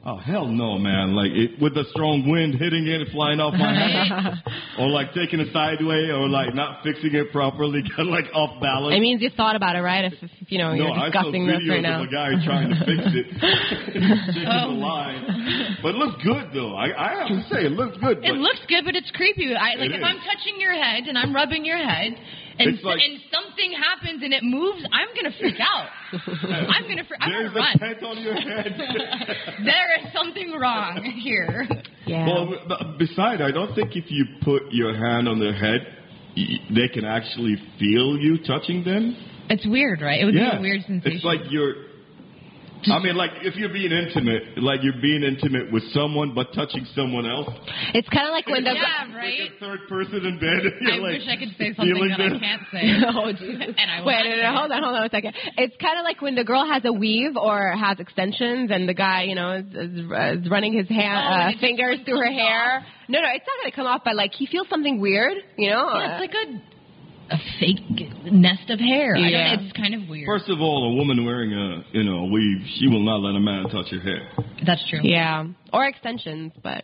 Oh 0.07 0.17
hell 0.17 0.45
no, 0.45 0.77
man! 0.77 1.15
Like 1.17 1.31
it, 1.33 1.57
with 1.59 1.73
the 1.73 1.81
strong 1.89 2.29
wind 2.29 2.61
hitting 2.61 2.85
it 2.85 3.01
and 3.01 3.09
flying 3.09 3.39
off 3.41 3.57
my 3.57 3.73
head, 3.73 4.37
or 4.77 4.85
like 4.93 5.17
taking 5.17 5.39
it 5.41 5.49
sideways, 5.51 6.13
or 6.13 6.29
like 6.29 6.53
not 6.53 6.83
fixing 6.85 7.09
it 7.17 7.31
properly, 7.33 7.81
got 7.97 8.05
like 8.05 8.29
off 8.29 8.61
balance. 8.61 8.93
It 8.93 9.01
means 9.01 9.17
you 9.25 9.31
thought 9.33 9.55
about 9.57 9.73
it, 9.75 9.81
right? 9.81 10.05
If, 10.05 10.13
if 10.21 10.51
you 10.53 10.59
know 10.61 10.77
no, 10.77 10.93
you're 10.93 10.93
I 10.93 11.09
saw 11.09 11.25
discussing 11.25 11.47
this 11.49 11.57
right 11.65 11.81
now. 11.81 12.05
of 12.05 12.07
a 12.07 12.11
guy 12.13 12.29
trying 12.45 12.69
to 12.69 12.77
fix 12.85 13.01
it, 13.17 13.25
checking 13.41 14.45
Oh. 14.45 14.69
the 14.69 14.77
line. 14.77 15.81
But 15.81 15.97
it 15.97 15.97
looks 15.97 16.21
good 16.21 16.53
though. 16.53 16.77
I, 16.77 16.93
I 16.93 17.09
have 17.25 17.27
to 17.33 17.41
say, 17.49 17.65
it 17.65 17.73
looks 17.73 17.97
good. 17.97 18.21
It 18.21 18.37
looks 18.37 18.61
good, 18.69 18.85
but 18.85 18.93
it's 18.93 19.09
creepy. 19.17 19.57
I, 19.57 19.73
like 19.73 19.89
if 19.89 19.97
is. 19.97 20.05
I'm 20.05 20.21
touching 20.21 20.61
your 20.61 20.77
head 20.77 21.09
and 21.09 21.17
I'm 21.17 21.33
rubbing 21.33 21.65
your 21.65 21.81
head, 21.81 22.13
and 22.61 22.77
like- 22.85 23.01
and 23.01 23.17
something 23.33 23.73
happens 23.73 24.21
and 24.21 24.37
it 24.37 24.43
moves, 24.45 24.85
I'm 24.93 25.09
gonna 25.17 25.33
freak 25.41 25.57
out. 25.57 25.89
I'm 26.13 26.85
gonna 26.85 27.03
freak. 27.09 27.19
I'm 27.25 27.31
There's 27.33 27.49
gonna 27.49 27.65
run. 27.65 27.73
a 27.73 27.79
pet 27.81 28.03
on 28.05 28.17
your 28.21 28.35
head. 28.37 28.69
there 29.65 29.89
is 30.01 30.13
something 30.13 30.51
wrong 30.59 31.03
here. 31.21 31.67
Yeah. 32.05 32.25
Well, 32.27 32.95
besides, 32.99 33.41
I 33.41 33.51
don't 33.51 33.73
think 33.73 33.95
if 33.95 34.05
you 34.09 34.25
put 34.43 34.71
your 34.71 34.95
hand 34.95 35.27
on 35.27 35.39
their 35.39 35.53
head, 35.53 35.87
they 36.35 36.87
can 36.93 37.05
actually 37.05 37.55
feel 37.79 38.17
you 38.17 38.37
touching 38.45 38.83
them. 38.83 39.15
It's 39.49 39.65
weird, 39.65 40.01
right? 40.01 40.21
It 40.21 40.25
would 40.25 40.35
yeah, 40.35 40.51
be 40.51 40.57
a 40.57 40.61
weird 40.61 40.81
sensation. 40.81 41.17
It's 41.17 41.25
like 41.25 41.39
you're. 41.49 41.73
I 42.91 42.99
mean, 42.99 43.15
like 43.15 43.31
if 43.41 43.55
you're 43.55 43.71
being 43.73 43.91
intimate, 43.91 44.57
like 44.61 44.79
you're 44.83 45.01
being 45.01 45.23
intimate 45.23 45.71
with 45.71 45.83
someone 45.91 46.33
but 46.35 46.53
touching 46.53 46.85
someone 46.95 47.25
else. 47.25 47.49
it's 47.93 48.07
kind 48.09 48.27
of 48.27 48.31
like 48.31 48.47
when 48.47 48.63
the 48.63 48.73
yeah, 48.73 49.05
Like 49.07 49.15
right. 49.15 49.51
a 49.51 49.59
third 49.59 49.79
person 49.89 50.25
in 50.25 50.39
bed. 50.39 50.61
You're 50.81 50.93
I 50.93 50.97
like 50.97 51.13
wish 51.19 51.27
I 51.27 51.37
could 51.37 51.53
say 51.57 51.73
something 51.73 51.93
feeling 51.95 52.09
that 52.17 52.33
I 52.33 52.39
can't 52.39 52.61
say. 52.71 52.83
oh, 53.09 53.31
Jesus. 53.31 53.73
And 53.77 53.87
I 53.91 54.05
Wait, 54.05 54.23
no, 54.29 54.35
no, 54.41 54.57
hold 54.57 54.71
on, 54.71 54.83
hold 54.83 54.95
on 54.95 55.05
a 55.05 55.09
second. 55.09 55.33
It's 55.57 55.75
kind 55.81 55.97
of 55.97 56.03
like 56.03 56.21
when 56.21 56.35
the 56.35 56.43
girl 56.43 56.65
has 56.65 56.83
a 56.85 56.93
weave 56.93 57.37
or 57.37 57.71
has 57.73 57.99
extensions, 57.99 58.69
and 58.71 58.87
the 58.87 58.93
guy, 58.93 59.23
you 59.23 59.35
know, 59.35 59.51
is, 59.57 59.65
is, 59.73 59.99
is 60.45 60.49
running 60.49 60.73
his 60.73 60.87
hand, 60.89 61.19
Oh, 61.25 61.55
uh, 61.55 61.59
fingers 61.59 61.99
through 62.05 62.17
her 62.17 62.25
comes 62.25 62.37
hair. 62.37 62.85
No, 63.07 63.21
no, 63.21 63.27
it's 63.33 63.45
not 63.45 63.57
gonna 63.61 63.75
come 63.75 63.87
off, 63.87 64.01
but 64.03 64.15
like 64.15 64.33
he 64.33 64.45
feels 64.47 64.67
something 64.69 64.99
weird, 64.99 65.37
you 65.57 65.69
know. 65.69 65.89
Yeah, 65.93 66.17
it's 66.17 66.21
like 66.21 66.33
a 66.33 66.74
a 67.31 67.37
fake 67.59 67.79
nest 68.31 68.69
of 68.69 68.79
hair. 68.79 69.15
I 69.15 69.21
don't- 69.21 69.31
Yeah. 69.31 69.59
it's 69.59 69.73
kind 69.73 69.93
of 69.95 70.07
weird. 70.07 70.27
First 70.27 70.49
of 70.49 70.61
all, 70.61 70.91
a 70.91 70.95
woman 70.95 71.25
wearing 71.25 71.53
a 71.53 71.83
you 71.91 72.03
know 72.03 72.19
a 72.19 72.25
weave, 72.25 72.61
she 72.77 72.87
will 72.87 73.03
not 73.03 73.21
let 73.21 73.35
a 73.35 73.39
man 73.39 73.63
touch 73.69 73.89
her 73.89 73.99
hair. 73.99 74.27
That's 74.65 74.83
true. 74.89 74.99
yeah, 75.03 75.45
or 75.73 75.85
extensions, 75.85 76.53
but 76.63 76.83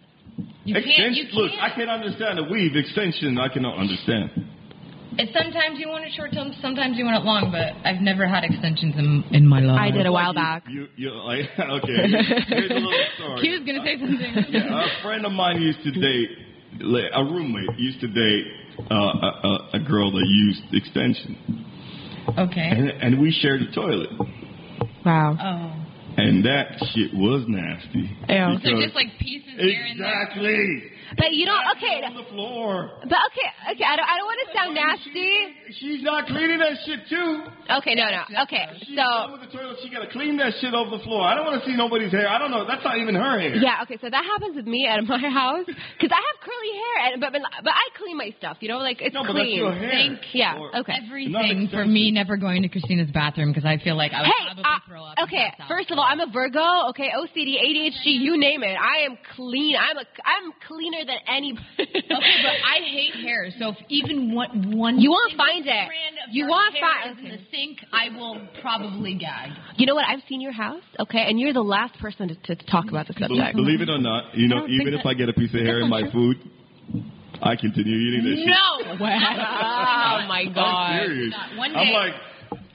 You 0.65 0.73
can't. 0.75 0.85
Extension- 0.87 1.27
You 1.33 1.41
Look, 1.41 1.51
I 1.59 1.69
can't. 1.69 1.75
can 1.75 1.89
understand 1.89 2.39
a 2.39 2.43
weave 2.43 2.75
extension. 2.75 3.37
I 3.37 3.47
cannot 3.49 3.77
understand. 3.77 4.29
It's 5.19 5.33
sometimes 5.33 5.77
you 5.77 5.89
want 5.89 6.05
it 6.05 6.13
short, 6.13 6.31
sometimes 6.61 6.97
you 6.97 7.03
want 7.03 7.17
it 7.21 7.25
long. 7.25 7.51
But 7.51 7.73
I've 7.83 7.99
never 8.01 8.25
had 8.25 8.43
extensions 8.45 8.95
in 8.97 9.23
in 9.31 9.45
my 9.45 9.59
life. 9.59 9.79
I 9.79 9.91
did 9.91 10.05
a 10.05 10.11
while 10.11 10.33
back. 10.33 10.63
You, 10.69 10.87
you 10.95 11.11
like 11.11 11.49
okay? 11.59 12.07
Here's 12.47 12.71
a 12.71 12.73
little 12.75 12.93
story. 13.17 13.41
He 13.41 13.49
was 13.51 13.59
gonna 13.67 13.83
say 13.83 13.99
something. 13.99 14.45
Yeah, 14.53 14.85
a 14.85 15.01
friend 15.03 15.25
of 15.25 15.33
mine 15.33 15.61
used 15.61 15.83
to 15.83 15.91
date, 15.91 16.29
a 17.13 17.23
roommate 17.23 17.77
used 17.77 17.99
to 18.01 18.07
date 18.07 18.45
uh, 18.89 18.95
a, 18.95 19.47
a, 19.47 19.69
a 19.73 19.79
girl 19.79 20.11
that 20.11 20.25
used 20.25 20.61
extension, 20.73 21.65
Okay. 22.37 22.61
and, 22.69 22.89
and 22.89 23.21
we 23.21 23.31
shared 23.31 23.61
a 23.61 23.71
toilet, 23.73 24.09
wow. 25.05 25.35
Oh. 25.39 26.13
and 26.17 26.45
that 26.45 26.77
shit 26.93 27.13
was 27.13 27.45
nasty. 27.47 28.09
Yeah. 28.29 28.57
So 28.63 28.81
just 28.81 28.95
like 28.95 29.07
pieces 29.19 29.51
here 29.57 29.85
and 29.89 29.99
there. 29.99 30.21
exactly. 30.23 30.83
But 31.17 31.33
you 31.33 31.45
don't. 31.45 31.63
Okay. 31.77 32.01
on 32.05 32.15
the 32.15 32.27
floor. 32.31 32.89
But 33.03 33.19
okay. 33.31 33.49
Okay. 33.75 33.83
I 33.83 33.95
don't. 33.95 34.07
I 34.07 34.15
don't 34.17 34.27
want 34.27 34.39
to 34.45 34.49
sound 34.55 34.71
nasty. 34.75 35.31
She's 35.79 36.01
not 36.03 36.27
cleaning 36.27 36.59
that 36.59 36.77
shit 36.85 37.07
too. 37.09 37.43
Okay. 37.81 37.95
No. 37.95 38.07
No. 38.07 38.43
Okay. 38.47 38.65
She's 38.85 38.95
done 38.95 39.27
So. 39.27 39.31
with 39.35 39.41
the 39.43 39.51
toilet. 39.51 39.77
She 39.83 39.89
gotta 39.89 40.07
clean 40.11 40.37
that 40.37 40.53
shit 40.61 40.73
off 40.73 40.91
the 40.91 41.03
floor. 41.03 41.23
I 41.27 41.35
don't 41.35 41.45
want 41.45 41.59
to 41.59 41.65
see 41.67 41.75
nobody's 41.75 42.11
hair. 42.11 42.27
I 42.29 42.37
don't 42.39 42.51
know. 42.51 42.63
That's 42.67 42.83
not 42.83 42.97
even 42.97 43.15
her 43.15 43.39
hair. 43.39 43.55
Yeah, 43.55 43.83
okay, 43.83 43.97
so 44.01 44.09
that 44.09 44.23
happens 44.25 44.55
with 44.55 44.67
me 44.67 44.87
at 44.87 45.03
my 45.03 45.17
house 45.41 45.65
because 45.67 46.11
I 46.11 46.21
have 46.21 46.37
curly 46.43 46.73
hair, 46.75 46.95
and 47.11 47.21
but, 47.21 47.31
but 47.33 47.41
but 47.63 47.73
I 47.73 47.85
clean 47.97 48.17
my 48.17 48.31
stuff, 48.37 48.57
you 48.59 48.67
know, 48.69 48.77
like 48.79 49.01
it's 49.01 49.13
No, 49.13 49.21
but 49.23 49.33
that's 49.33 49.45
clean. 49.47 49.57
your 49.57 49.73
hair. 49.73 49.91
Thank- 49.91 50.19
yeah, 50.33 50.59
okay. 50.79 50.93
Everything 51.05 51.67
for 51.71 51.85
me 51.85 52.11
never 52.11 52.37
going 52.37 52.61
to 52.63 52.69
Christina's 52.69 53.11
bathroom 53.11 53.51
because 53.51 53.65
I 53.65 53.77
feel 53.83 53.95
like 53.95 54.11
I 54.13 54.21
would 54.21 54.31
Hey, 54.31 54.45
probably 54.47 54.63
uh, 54.63 54.79
throw 54.87 55.03
up. 55.03 55.17
okay. 55.27 55.47
First 55.67 55.91
of 55.91 55.97
all, 55.97 56.05
I'm 56.07 56.19
a 56.19 56.27
Virgo. 56.31 56.89
Okay, 56.91 57.09
OCD, 57.15 57.59
ADHD, 57.59 58.15
you 58.19 58.37
name 58.37 58.63
it. 58.63 58.75
I 58.79 59.05
am 59.05 59.17
clean. 59.35 59.75
I'm 59.75 59.97
a 59.97 60.05
I'm 60.25 60.51
cleaner 60.67 61.00
than 61.05 61.17
anybody. 61.27 61.65
Okay, 62.11 62.37
but 62.43 62.51
I 62.65 62.79
hate 62.89 63.15
hair. 63.23 63.47
So 63.57 63.69
if 63.69 63.77
even 63.89 64.33
one 64.35 64.77
one 64.77 64.99
You 64.99 65.11
won't 65.11 65.35
find 65.37 65.65
it. 65.65 65.87
You 66.31 66.47
won't 66.47 66.75
find- 66.79 67.17
is 67.17 67.19
in 67.19 67.31
okay. 67.31 67.37
the 67.37 67.43
sink, 67.51 67.77
I 67.93 68.09
will 68.15 68.41
probably 68.61 69.15
gag. 69.15 69.51
you 69.77 69.85
know 69.85 69.95
what? 69.95 70.05
I've 70.07 70.21
seen 70.27 70.41
your 70.41 70.51
house. 70.51 70.83
Okay, 70.99 71.23
and 71.27 71.39
you're 71.39 71.53
the 71.53 71.61
last 71.61 71.97
person 71.99 72.27
to, 72.29 72.55
to 72.55 72.65
talk 72.67 72.89
about 72.89 73.07
the 73.07 73.13
subject. 73.13 73.55
Believe 73.55 73.81
it 73.81 73.89
or 73.89 73.97
not, 73.97 74.35
you 74.35 74.47
know, 74.47 74.67
even 74.67 74.93
if 74.93 75.05
I 75.05 75.13
get 75.13 75.29
a 75.29 75.33
piece 75.33 75.53
of 75.53 75.61
hair 75.61 75.79
in 75.79 75.89
my 75.89 76.11
food, 76.11 76.37
I 77.41 77.55
continue 77.55 77.95
eating 77.95 78.25
this 78.29 78.39
shit. 78.39 78.47
No. 78.47 78.93
oh 78.93 78.97
my 80.27 80.43
I'm 80.47 80.53
god. 80.53 81.01
serious. 81.05 81.31
Not. 81.31 81.57
One 81.57 81.75
I'm 81.75 81.91
like, 81.93 82.13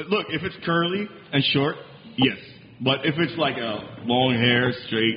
look, 0.08 0.26
if 0.30 0.42
it's 0.42 0.56
curly 0.64 1.06
and 1.32 1.44
short, 1.44 1.76
yes. 2.16 2.36
But 2.80 3.06
if 3.06 3.14
it's 3.18 3.36
like 3.38 3.56
a 3.58 4.02
long 4.04 4.34
hair, 4.34 4.72
straight, 4.86 5.16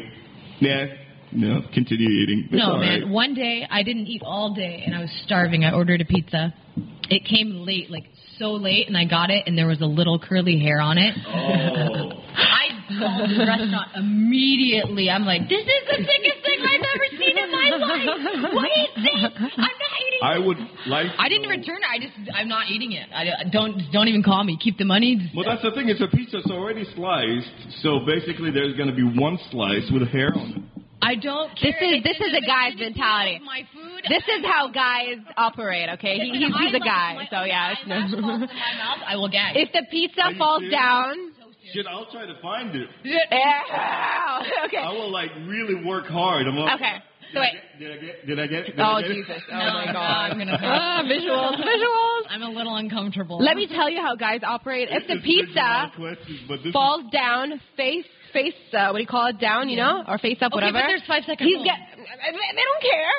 yeah, 0.59 0.85
no, 1.31 1.61
continue 1.73 2.09
eating. 2.09 2.43
It's 2.51 2.53
No, 2.53 2.73
all 2.73 2.77
man. 2.79 3.01
right. 3.03 3.09
One 3.09 3.33
day 3.33 3.67
I 3.69 3.83
didn't 3.83 4.07
eat 4.07 4.21
all 4.25 4.53
day 4.53 4.83
and 4.85 4.95
I 4.95 5.01
was 5.01 5.11
starving. 5.25 5.63
I 5.63 5.73
ordered 5.73 6.01
a 6.01 6.05
pizza. 6.05 6.53
It 7.09 7.25
came 7.25 7.65
late, 7.65 7.89
like 7.89 8.05
so 8.37 8.51
late, 8.51 8.87
and 8.87 8.95
I 8.95 9.03
got 9.05 9.31
it, 9.31 9.43
and 9.47 9.57
there 9.57 9.67
was 9.67 9.81
a 9.81 9.85
little 9.85 10.17
curly 10.19 10.59
hair 10.59 10.79
on 10.79 10.97
it. 10.97 11.13
Oh. 11.27 12.11
I 12.37 12.69
called 12.97 13.29
the 13.29 13.45
restaurant 13.45 13.89
immediately. 13.95 15.09
I'm 15.09 15.25
like, 15.25 15.49
this 15.49 15.61
is 15.61 15.81
the 15.89 15.97
sickest 15.97 16.39
thing 16.45 16.59
I've 16.61 16.85
ever 16.95 17.07
seen 17.17 17.37
in 17.37 17.51
my 17.51 17.69
life. 17.77 18.53
What 18.53 18.69
is 18.69 19.03
this? 19.03 19.31
I'm 19.57 19.57
not 19.57 19.95
eating. 19.99 20.19
I 20.21 20.37
would 20.37 20.57
like. 20.87 21.07
I 21.17 21.27
didn't 21.29 21.43
know- 21.43 21.49
return 21.49 21.77
it. 21.81 21.89
I 21.89 21.97
just, 21.99 22.13
I'm 22.33 22.47
not 22.47 22.69
eating 22.69 22.91
it. 22.93 23.07
I 23.13 23.49
don't, 23.51 23.81
don't 23.91 24.07
even 24.07 24.23
call 24.23 24.43
me. 24.43 24.57
Keep 24.61 24.77
the 24.77 24.85
money. 24.85 25.31
Well, 25.35 25.45
that's 25.45 25.61
the 25.63 25.71
thing. 25.71 25.89
It's 25.89 26.01
a 26.01 26.07
pizza. 26.15 26.37
It's 26.37 26.51
already 26.51 26.85
sliced. 26.95 27.81
So 27.81 27.99
basically, 28.05 28.51
there's 28.51 28.75
going 28.77 28.89
to 28.89 28.95
be 28.95 29.03
one 29.03 29.37
slice 29.51 29.89
with 29.91 30.03
a 30.03 30.07
hair 30.07 30.31
on 30.35 30.51
it. 30.77 30.83
I 31.01 31.15
don't. 31.15 31.49
This 31.61 31.75
is- 31.79 32.03
this 32.03 32.17
is 32.17 32.33
a 32.37 32.45
guy's 32.45 32.75
mentality. 32.77 33.39
My 33.45 33.63
food. 33.73 34.03
This 34.09 34.23
is 34.23 34.43
how 34.45 34.67
guys 34.69 35.17
operate. 35.37 35.89
Okay, 35.95 36.17
he, 36.19 36.29
he's, 36.31 36.53
he's 36.59 36.73
a 36.75 36.79
guy, 36.79 37.15
my 37.15 37.27
so 37.29 37.43
yeah. 37.43 37.71
It's 37.71 37.87
no. 37.87 38.19
mouth, 38.19 38.49
I 39.07 39.15
will 39.15 39.29
get. 39.29 39.55
if 39.55 39.71
the 39.71 39.83
pizza 39.91 40.21
falls 40.37 40.59
serious? 40.61 40.75
down, 40.79 41.15
Shit, 41.73 41.85
I'll 41.87 42.09
try 42.11 42.25
to 42.25 42.33
find 42.41 42.75
it. 42.75 42.89
yeah. 43.03 43.21
okay. 44.65 44.77
I 44.77 44.91
will 44.91 45.11
like 45.11 45.29
really 45.45 45.75
work 45.85 46.07
hard. 46.07 46.47
I'm 46.47 46.55
like, 46.57 46.75
Okay. 46.81 46.95
So 47.33 47.39
Did 47.39 47.41
I 47.41 47.41
wait. 47.41 47.53
get? 47.53 47.79
Did 47.79 47.89
I 47.91 47.97
get? 47.97 48.25
Did 48.25 48.39
I 48.39 48.47
get? 48.47 48.65
Did 48.65 48.79
Oh 48.79 48.83
I 48.97 49.01
get 49.01 49.11
it? 49.11 49.13
Jesus! 49.15 49.41
Oh 49.51 49.57
No, 49.57 49.73
my 49.73 49.85
no, 49.85 49.93
God! 49.93 50.31
I'm 50.31 50.37
gonna- 50.37 50.59
ah, 50.61 51.01
visuals, 51.05 51.55
visuals. 51.61 52.23
I'm 52.29 52.41
a 52.43 52.49
little 52.49 52.75
uncomfortable. 52.75 53.37
Let 53.39 53.55
me 53.55 53.67
tell 53.67 53.89
you 53.89 54.01
how 54.01 54.15
guys 54.15 54.41
operate. 54.43 54.89
If 54.91 55.05
the 55.07 55.15
This 55.15 55.23
is 55.23 55.55
a 55.55 55.59
lot 55.59 55.93
pizza 55.93 55.93
of 55.93 55.93
questions, 55.93 56.39
but 56.47 56.59
falls 56.73 57.03
down, 57.11 57.61
face 57.77 58.05
face, 58.33 58.53
uh, 58.73 58.89
what 58.93 58.97
do 58.97 59.01
you 59.01 59.07
call 59.07 59.27
it? 59.27 59.39
Down, 59.39 59.69
you 59.69 59.77
know, 59.77 60.03
or 60.07 60.17
face 60.17 60.37
up, 60.41 60.53
Okay, 60.53 60.57
whatever. 60.57 60.79
but 60.81 60.87
there's 60.87 61.05
five 61.07 61.23
second 61.25 61.45
He's 61.47 61.55
rule. 61.57 61.65
get. 61.65 61.79
They 61.97 62.63
don't 62.65 62.81
care. 62.81 63.15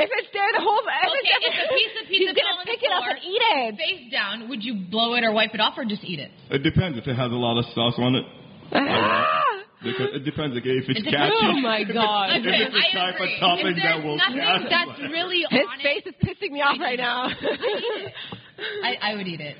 If 0.00 0.10
it's 0.14 0.28
there, 0.32 0.46
the 0.54 0.62
whole. 0.62 0.78
If 0.78 1.10
Okay, 1.10 1.34
it's, 1.42 1.58
if 1.58 1.70
a 1.70 1.74
piece 1.74 1.94
of 2.02 2.06
he's 2.06 2.18
pizza 2.18 2.34
fell 2.34 2.42
gonna 2.46 2.58
on 2.58 2.64
the 2.66 2.70
pick 2.70 2.82
it 2.82 2.92
up 2.94 3.02
and 3.06 3.18
eat 3.26 3.42
it. 3.42 3.74
face 3.76 4.12
down, 4.12 4.48
would 4.48 4.62
you 4.62 4.74
blow 4.90 5.14
it 5.14 5.24
or 5.24 5.32
wipe 5.32 5.54
it 5.54 5.60
off 5.60 5.74
or 5.76 5.84
just 5.84 6.04
eat 6.04 6.20
it? 6.20 6.30
It 6.50 6.62
depends 6.62 6.96
if 6.98 7.06
it 7.08 7.16
has 7.16 7.30
a 7.32 7.34
lot 7.34 7.58
of 7.58 7.64
sauce 7.74 7.98
on 7.98 8.14
it. 8.14 8.24
Ah! 8.72 9.34
Because 9.82 10.10
it 10.14 10.24
depends 10.24 10.54
like, 10.56 10.66
if 10.66 10.88
it's 10.90 10.98
It 11.00 11.04
depends. 11.06 11.34
catchy. 11.38 11.46
Oh 11.54 11.60
my 11.62 11.84
God. 11.84 12.30
if 12.34 12.42
it's 12.44 12.74
the 12.74 12.78
I 12.82 12.90
type 12.90 13.14
agree. 13.14 13.34
of 13.34 13.40
topping 13.40 13.66
if 13.78 13.82
that 13.82 14.02
will 14.02 14.16
nothing 14.18 14.42
catch. 14.42 14.66
that's 14.68 14.98
really 15.12 15.46
His 15.48 15.62
on 15.70 15.78
face 15.82 16.02
is 16.06 16.14
pissing 16.18 16.50
me 16.50 16.60
off 16.62 16.78
right 16.80 16.98
now. 16.98 17.30
I, 18.84 19.12
I 19.12 19.14
would 19.14 19.26
eat 19.28 19.40
it 19.40 19.56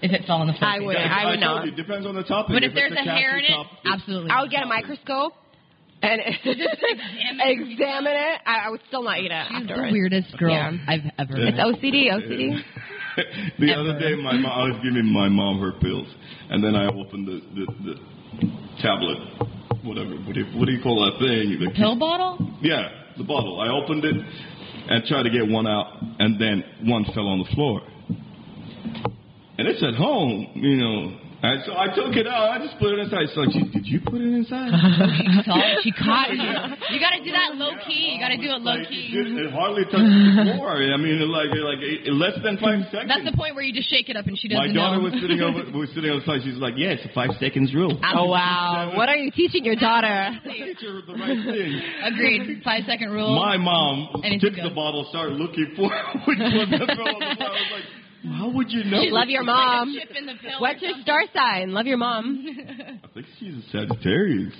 if 0.00 0.12
it 0.12 0.24
fell 0.26 0.36
on 0.40 0.46
the 0.46 0.54
floor. 0.54 0.70
I 0.70 0.78
would. 0.80 0.94
Yeah, 0.96 1.04
I 1.12 1.24
would 1.30 1.40
told 1.40 1.56
not. 1.56 1.66
you, 1.66 1.72
It 1.72 1.76
depends 1.76 2.06
on 2.06 2.14
the 2.14 2.22
topping. 2.22 2.54
But 2.56 2.62
if, 2.64 2.70
it's 2.72 2.74
there's 2.80 2.92
a 2.92 2.96
catchy 2.96 3.10
hair 3.10 3.36
in 3.38 3.44
it, 3.44 3.48
top- 3.52 3.66
absolutely. 3.84 4.30
I 4.30 4.40
would 4.40 4.50
get 4.50 4.62
a 4.62 4.66
microscope 4.66 5.32
and 6.00 6.20
examine 6.44 7.40
examine 7.44 8.12
it. 8.16 8.40
I, 8.46 8.66
I 8.66 8.70
would 8.70 8.80
still 8.88 9.02
not 9.02 9.18
eat 9.18 9.30
it 9.32 9.46
She's 9.50 9.66
the 9.68 9.88
weirdest 9.92 10.36
girl 10.38 10.52
Yeah. 10.54 10.72
I've 10.86 11.04
ever 11.18 11.36
Yeah. 11.36 11.48
It's 11.48 11.56
met. 11.58 11.66
OCD. 11.66 12.08
OCD. 12.08 12.62
the 13.58 13.72
Ever. 13.72 13.80
other 13.90 13.98
day, 13.98 14.14
my 14.16 14.32
mom, 14.32 14.46
I 14.46 14.64
was 14.70 14.80
giving 14.82 15.04
my 15.12 15.28
mom 15.28 15.58
her 15.60 15.72
pills, 15.72 16.06
and 16.50 16.62
then 16.64 16.74
I 16.76 16.86
opened 16.86 17.26
the 17.26 17.40
the, 17.52 17.66
the 17.84 17.94
tablet, 18.80 19.18
whatever. 19.84 20.10
What 20.10 20.34
do, 20.34 20.40
you, 20.40 20.58
what 20.58 20.66
do 20.66 20.72
you 20.72 20.82
call 20.82 21.04
that 21.04 21.18
thing? 21.18 21.58
The 21.60 21.70
Pill 21.74 21.98
bottle? 21.98 22.38
Yeah, 22.60 22.88
the 23.16 23.24
bottle. 23.24 23.60
I 23.60 23.68
opened 23.68 24.04
it 24.04 24.14
and 24.14 25.04
tried 25.04 25.24
to 25.24 25.30
get 25.30 25.48
one 25.48 25.66
out, 25.66 26.02
and 26.18 26.40
then 26.40 26.64
one 26.84 27.04
fell 27.14 27.26
on 27.28 27.38
the 27.40 27.54
floor. 27.54 27.82
And 29.58 29.66
it's 29.66 29.82
at 29.82 29.94
home, 29.94 30.48
you 30.54 30.76
know. 30.76 31.18
And 31.40 31.62
so 31.62 31.70
I 31.78 31.86
took 31.94 32.18
it 32.18 32.26
out. 32.26 32.50
I 32.50 32.58
just 32.58 32.74
put 32.82 32.90
it 32.90 32.98
inside. 32.98 33.30
So 33.30 33.46
she, 33.46 33.62
did 33.70 33.86
you 33.86 34.02
put 34.02 34.18
it 34.18 34.26
inside? 34.34 34.74
She 35.22 35.38
saw 35.46 35.54
it. 35.62 35.78
She 35.86 35.92
caught 35.94 36.34
you. 36.34 36.50
You 36.90 36.98
gotta 36.98 37.22
do 37.22 37.30
that 37.30 37.54
low 37.54 37.78
key. 37.86 38.16
You 38.16 38.18
gotta 38.18 38.38
do 38.40 38.48
it 38.50 38.58
low 38.64 38.74
Like, 38.74 38.88
key. 38.90 39.12
It, 39.14 39.46
it 39.46 39.50
hardly 39.54 39.84
touched 39.86 40.02
the 40.02 40.56
floor. 40.58 40.74
I 40.82 40.96
mean, 40.98 41.20
like 41.30 41.52
like 41.54 41.78
in 41.84 42.18
less 42.18 42.34
than 42.42 42.58
five 42.58 42.82
seconds. 42.90 43.06
That's 43.06 43.22
the 43.28 43.36
point 43.38 43.54
where 43.54 43.62
you 43.62 43.70
just 43.72 43.86
shake 43.90 44.08
it 44.10 44.16
up 44.16 44.26
and 44.26 44.34
she 44.34 44.48
doesn't 44.48 44.66
My 44.66 44.72
daughter 44.74 44.98
know. 44.98 45.06
was 45.12 45.14
sitting 45.22 45.38
over 45.38 45.62
was 45.78 45.90
sitting 45.94 46.10
on 46.10 46.18
the 46.18 46.26
side. 46.26 46.40
She's 46.42 46.58
like, 46.58 46.74
"Yeah, 46.74 46.96
it's 46.98 47.04
a 47.06 47.12
five 47.14 47.30
seconds 47.38 47.70
rule." 47.74 47.94
Oh 48.02 48.26
wow! 48.26 48.92
What 48.98 49.06
are 49.08 49.16
you 49.16 49.30
teaching 49.30 49.62
your 49.64 49.76
daughter? 49.78 50.34
Teach 50.42 50.82
her 50.82 51.06
the 51.06 51.14
right 51.14 51.38
thing. 51.38 51.70
Agreed. 52.02 52.62
Five 52.66 52.82
second 52.88 53.10
rule. 53.14 53.36
My 53.38 53.56
mom 53.60 54.22
Anything 54.24 54.40
took 54.40 54.56
goes. 54.58 54.66
the 54.66 54.74
bottle, 54.74 55.06
started 55.12 55.38
looking 55.38 55.70
for 55.76 55.86
which 56.26 56.38
one 56.40 56.70
that 56.72 56.82
fell 56.98 57.14
on 57.14 57.20
the 57.22 57.36
floor. 57.36 57.46
I 57.46 57.62
was 57.62 57.70
like, 57.78 57.86
"How 58.32 58.48
would 58.50 58.70
you 58.70 58.84
know?" 58.84 58.98
Love 59.10 59.28
your 59.28 59.42
mom. 59.44 59.94
Chip 59.98 60.16
in 60.16 60.26
the 60.26 60.34
pill 60.40 60.60
What's 60.60 60.80
your 60.82 60.92
star 61.02 61.22
sign? 61.34 61.72
Love 61.72 61.86
your 61.86 61.98
mom. 61.98 62.46
I 63.04 63.08
think 63.14 63.26
she's 63.38 63.54
a 63.54 63.62
Sagittarius. 63.70 64.54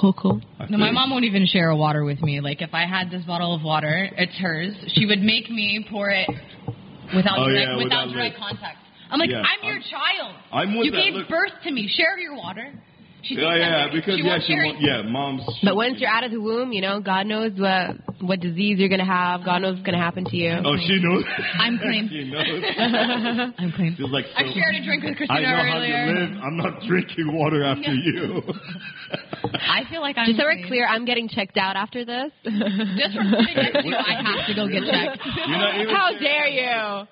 Cool, 0.00 0.12
cool. 0.14 0.40
No, 0.68 0.78
my 0.78 0.90
mom 0.90 1.10
won't 1.10 1.24
even 1.24 1.46
share 1.46 1.68
a 1.70 1.76
water 1.76 2.04
with 2.04 2.20
me. 2.22 2.40
Like 2.40 2.60
if 2.60 2.74
I 2.74 2.86
had 2.86 3.10
this 3.10 3.22
bottle 3.24 3.54
of 3.54 3.62
water, 3.62 4.08
it's 4.16 4.36
hers. 4.38 4.74
She 4.94 5.06
would 5.06 5.20
make 5.20 5.48
me 5.50 5.84
pour 5.88 6.10
it 6.10 6.28
without 7.14 7.38
Oh, 7.38 7.44
direct, 7.48 7.68
yeah, 7.70 7.76
without 7.76 8.06
without 8.06 8.12
direct 8.12 8.34
lid. 8.34 8.42
contact. 8.42 8.78
I'm 9.10 9.18
like, 9.20 9.30
Yeah, 9.30 9.42
I'm 9.42 9.64
your 9.66 9.74
I'm- 9.74 9.82
child. 9.90 10.34
I'm 10.52 10.76
with 10.76 10.86
you 10.86 10.90
that. 10.92 10.96
gave 11.04 11.14
Look- 11.14 11.28
birth 11.28 11.52
to 11.64 11.70
me. 11.70 11.88
Share 11.88 12.18
your 12.18 12.34
water. 12.36 12.72
She 13.22 13.34
Yeah, 13.34 13.54
yeah, 13.56 13.76
I'm- 13.76 13.90
because 13.92 14.16
she 14.16 14.22
yeah, 14.26 14.38
she 14.40 14.52
share 14.54 14.64
won't, 14.64 14.80
yeah, 14.80 15.02
mom's. 15.02 15.42
But 15.62 15.76
once 15.76 16.00
you're 16.00 16.10
out 16.10 16.24
of 16.24 16.30
the 16.30 16.40
womb, 16.40 16.72
you 16.72 16.80
know, 16.80 17.00
God 17.00 17.26
knows 17.26 17.52
what 17.58 17.96
what 18.20 18.40
disease 18.40 18.78
you're 18.78 18.88
gonna 18.88 19.04
have. 19.04 19.44
God 19.44 19.62
knows 19.62 19.74
what's 19.74 19.86
gonna 19.86 19.98
happen 20.02 20.24
to 20.26 20.36
you. 20.36 20.52
Oh, 20.64 20.76
she 20.76 21.00
knows. 21.00 21.24
I'm 21.58 21.78
clean. 21.82 22.08
she 22.10 22.24
knows. 22.24 22.62
I'm 23.58 23.72
clean. 23.72 23.94
She's 23.96 24.10
like, 24.10 24.26
I 24.36 24.42
shared 24.52 24.74
a 24.76 24.84
drink 24.84 25.04
with 25.04 25.16
Christina 25.16 25.38
I 25.38 25.42
Christina 25.42 25.56
know 25.56 25.70
how 25.72 25.80
you 25.80 26.20
live. 26.20 26.30
I'm 26.44 26.56
not 26.56 26.82
drinking 26.86 27.28
water 27.36 27.64
after 27.64 27.92
you. 27.94 28.42
I 29.54 29.84
feel 29.90 30.00
like 30.00 30.16
I'm 30.18 30.26
Just 30.26 30.38
so 30.38 30.44
we're 30.44 30.66
clear, 30.66 30.86
I'm 30.86 31.04
getting 31.04 31.28
checked 31.28 31.56
out 31.56 31.76
after 31.76 32.04
this. 32.04 32.30
Just 32.44 33.16
from 33.16 33.32
sitting 33.32 33.56
next 33.56 33.82
to 33.82 33.88
you, 33.88 33.96
I 33.96 34.14
have 34.22 34.46
to 34.46 34.54
go 34.54 34.68
get 34.68 34.84
checked. 34.84 35.20
You're 35.48 35.58
not 35.58 35.74
even 35.80 35.94
How 35.94 36.10
dare 36.18 36.48
you? 36.48 37.06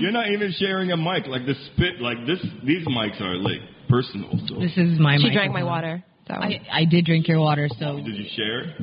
You're 0.00 0.12
not 0.12 0.30
even 0.30 0.52
sharing 0.58 0.92
a 0.92 0.96
mic. 0.96 1.26
Like 1.26 1.44
the 1.46 1.54
spit, 1.72 2.00
like 2.00 2.18
this. 2.26 2.38
These 2.64 2.86
mics 2.86 3.20
are 3.20 3.34
like 3.36 3.60
personal. 3.92 4.30
So 4.48 4.54
This 4.58 4.76
is 4.76 4.98
my. 4.98 5.18
She 5.18 5.30
drank 5.32 5.52
my 5.52 5.64
water. 5.64 6.02
So 6.28 6.34
I, 6.34 6.60
I 6.72 6.84
did 6.84 7.04
drink 7.04 7.28
your 7.28 7.40
water, 7.40 7.68
so. 7.78 7.96
did 7.96 8.06
you 8.16 8.26
share? 8.36 8.74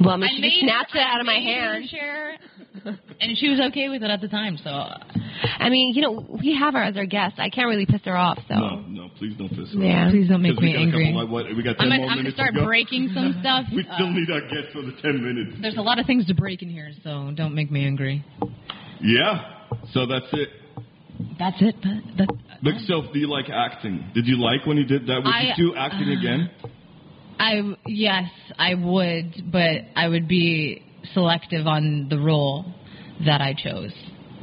well, 0.00 0.10
I 0.10 0.16
mean, 0.16 0.24
I 0.24 0.34
she 0.36 0.40
made 0.42 0.50
just 0.50 0.60
snatched 0.62 0.94
it 0.94 1.00
out 1.00 1.20
of 1.20 1.26
my 1.26 1.32
I 1.34 1.38
made 1.40 1.56
her 1.56 1.72
hand. 1.72 1.88
Share, 1.88 2.36
and 3.20 3.38
she 3.38 3.48
was 3.48 3.58
okay 3.70 3.88
with 3.88 4.02
it 4.02 4.10
at 4.10 4.20
the 4.20 4.28
time. 4.28 4.58
So 4.62 4.68
I 4.70 5.70
mean, 5.70 5.94
you 5.94 6.02
know, 6.02 6.12
we 6.42 6.54
have 6.60 6.74
her 6.74 6.82
as 6.82 6.96
our 6.96 7.06
guest. 7.06 7.36
I 7.38 7.48
can't 7.48 7.68
really 7.68 7.86
piss 7.86 8.02
her 8.04 8.16
off. 8.16 8.38
So 8.48 8.54
No, 8.54 8.80
no, 8.86 9.08
please 9.18 9.34
don't 9.38 9.48
piss 9.48 9.72
her 9.72 9.80
Yeah. 9.80 10.06
off. 10.06 10.12
please 10.12 10.28
don't 10.28 10.42
make 10.42 10.58
me 10.60 10.74
got 10.74 10.82
angry. 10.82 11.06
couple- 11.12 11.28
what, 11.28 11.46
we 11.56 11.62
got 11.62 11.78
10 11.78 11.80
I'm 11.80 11.88
gonna, 11.88 12.02
more 12.02 12.10
I'm 12.10 12.18
gonna 12.18 12.30
start 12.32 12.52
to 12.54 12.60
go. 12.60 12.66
breaking 12.66 13.10
some 13.14 13.34
stuff. 13.40 13.64
We 13.74 13.82
still 13.94 14.06
Uh, 14.08 14.12
need 14.12 14.30
our 14.30 14.42
guests 14.42 14.72
for 14.72 14.82
the 14.82 14.92
10 15.00 15.24
minutes. 15.24 15.56
There's 15.62 15.78
a 15.78 15.82
lot 15.82 15.98
of 15.98 16.04
things 16.06 16.26
to 16.26 16.34
break 16.34 16.62
in 16.62 16.68
here, 16.68 16.92
so 17.02 17.32
don't 17.34 17.54
make 17.54 17.70
me 17.70 17.84
angry. 17.86 18.22
Yeah. 19.00 19.64
So 19.94 20.04
that's 20.06 20.26
it. 20.34 20.48
That's 21.38 21.56
it. 21.60 21.74
But, 21.82 22.26
but 22.26 22.36
Look, 22.62 22.74
Soph, 22.86 23.12
do 23.12 23.18
you 23.18 23.28
like 23.28 23.46
acting? 23.50 24.10
Did 24.14 24.26
you 24.26 24.38
like 24.38 24.66
when 24.66 24.76
you 24.76 24.84
did 24.84 25.06
that? 25.06 25.22
Would 25.24 25.26
I- 25.34 25.54
you 25.56 25.70
do 25.70 25.76
acting 25.76 26.08
again? 26.10 26.50
I 27.38 27.60
yes, 27.86 28.30
I 28.58 28.74
would, 28.74 29.52
but 29.52 29.82
I 29.94 30.08
would 30.08 30.26
be 30.26 30.82
selective 31.12 31.66
on 31.66 32.08
the 32.08 32.18
role 32.18 32.64
that 33.26 33.40
I 33.42 33.52
chose. 33.54 33.92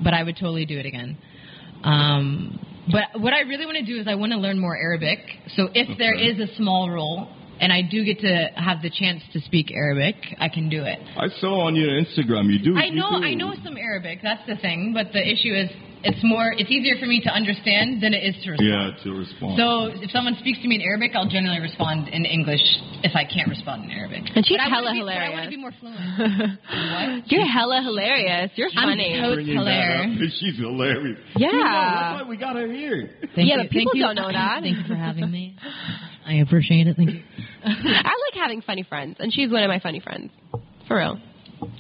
But 0.04 0.14
I 0.14 0.22
would 0.24 0.36
totally 0.38 0.66
do 0.66 0.78
it 0.78 0.86
again. 0.86 1.18
Um, 1.84 2.60
but 2.92 3.20
what 3.20 3.34
I 3.34 3.42
really 3.42 3.66
want 3.66 3.78
to 3.78 3.86
do 3.86 4.00
is 4.00 4.08
I 4.08 4.16
want 4.16 4.32
to 4.32 4.38
learn 4.38 4.60
more 4.60 4.78
Arabic. 4.78 5.20
So 5.56 5.70
if 5.74 5.98
there 5.98 6.14
Okay. 6.14 6.24
is 6.26 6.50
a 6.50 6.56
small 6.56 6.90
role 6.90 7.28
and 7.64 7.72
I 7.72 7.82
do 7.82 8.04
get 8.04 8.20
to 8.20 8.50
have 8.60 8.82
the 8.84 8.90
chance 8.92 9.24
to 9.32 9.40
speak 9.42 9.72
Arabic, 9.72 10.16
I 10.40 10.50
can 10.50 10.68
do 10.70 10.84
it. 10.84 11.00
I 11.16 11.30
saw 11.40 11.66
on 11.68 11.76
your 11.76 11.90
Instagram 11.96 12.52
you 12.52 12.60
do. 12.60 12.76
I 12.78 12.86
you 12.92 12.96
know 13.00 13.16
do. 13.20 13.24
I 13.26 13.34
know 13.34 13.54
some 13.64 13.78
Arabic. 13.78 14.20
That's 14.22 14.44
the 14.48 14.58
thing, 14.58 14.92
but 14.94 15.14
the 15.14 15.24
issue 15.24 15.54
is 15.56 15.70
it's 16.06 16.20
more 16.22 16.52
it's 16.52 16.68
easier 16.70 17.00
for 17.00 17.06
me 17.08 17.22
to 17.24 17.32
understand 17.32 18.04
than 18.04 18.12
it 18.14 18.24
is 18.28 18.36
to 18.44 18.52
respond. 18.52 18.68
Yeah, 18.68 19.04
to 19.08 19.10
respond. 19.16 19.54
So 19.56 19.68
if 20.04 20.12
someone 20.12 20.36
speaks 20.44 20.60
to 20.62 20.68
me 20.68 20.76
in 20.76 20.82
Arabic, 20.84 21.12
I'll 21.16 21.30
generally 21.32 21.62
respond 21.64 22.10
in 22.12 22.26
English 22.28 22.60
if 23.08 23.16
I 23.16 23.24
can't 23.24 23.48
respond 23.48 23.86
in 23.88 23.92
Arabic. 23.92 24.28
And 24.36 24.44
she's 24.46 24.58
But 24.60 24.68
I 24.68 24.82
wanna 24.84 24.92
hella 24.92 24.92
be- 24.92 25.00
but 25.00 25.16
I 25.16 25.30
want 25.32 25.48
hilarious. 25.48 25.48
to 25.48 25.56
be 25.56 25.62
more 25.64 25.76
fluent. 25.80 26.60
what? 27.24 27.32
You're 27.32 27.48
hella 27.48 27.80
hilarious. 27.88 28.52
You're 28.60 28.70
funny. 28.76 29.16
I'm 29.16 29.24
funny. 29.24 29.24
so- 29.24 29.36
Bringing 29.40 29.56
that 29.56 29.64
hilarious. 29.64 30.34
She's 30.44 30.58
hilarious. 30.60 31.20
Yeah. 31.40 31.48
You 31.48 31.58
know, 31.58 31.64
that's 31.64 32.24
why 32.24 32.30
we 32.30 32.36
got 32.38 32.56
her 32.60 32.68
here. 32.68 33.10
Thank 33.34 33.48
Yeah, 33.48 33.64
you. 33.64 33.64
but 33.64 33.72
people 33.72 33.94
Thank 33.96 34.04
don't 34.04 34.16
know 34.20 34.32
that. 34.32 34.60
Thank 34.68 34.78
you 34.84 34.88
for 34.92 34.96
having 35.00 35.32
me. 35.32 35.56
I 36.26 36.36
appreciate 36.36 36.88
it. 36.88 36.96
Thank 36.98 37.10
you. 37.12 37.22
I 37.66 38.04
like 38.04 38.36
having 38.36 38.62
funny 38.62 38.84
friends, 38.84 39.18
and 39.20 39.34
she's 39.34 39.50
one 39.52 39.64
of 39.64 39.68
my 39.70 39.80
funny 39.80 40.00
friends. 40.00 40.32
For 40.88 40.98
real. 40.98 41.20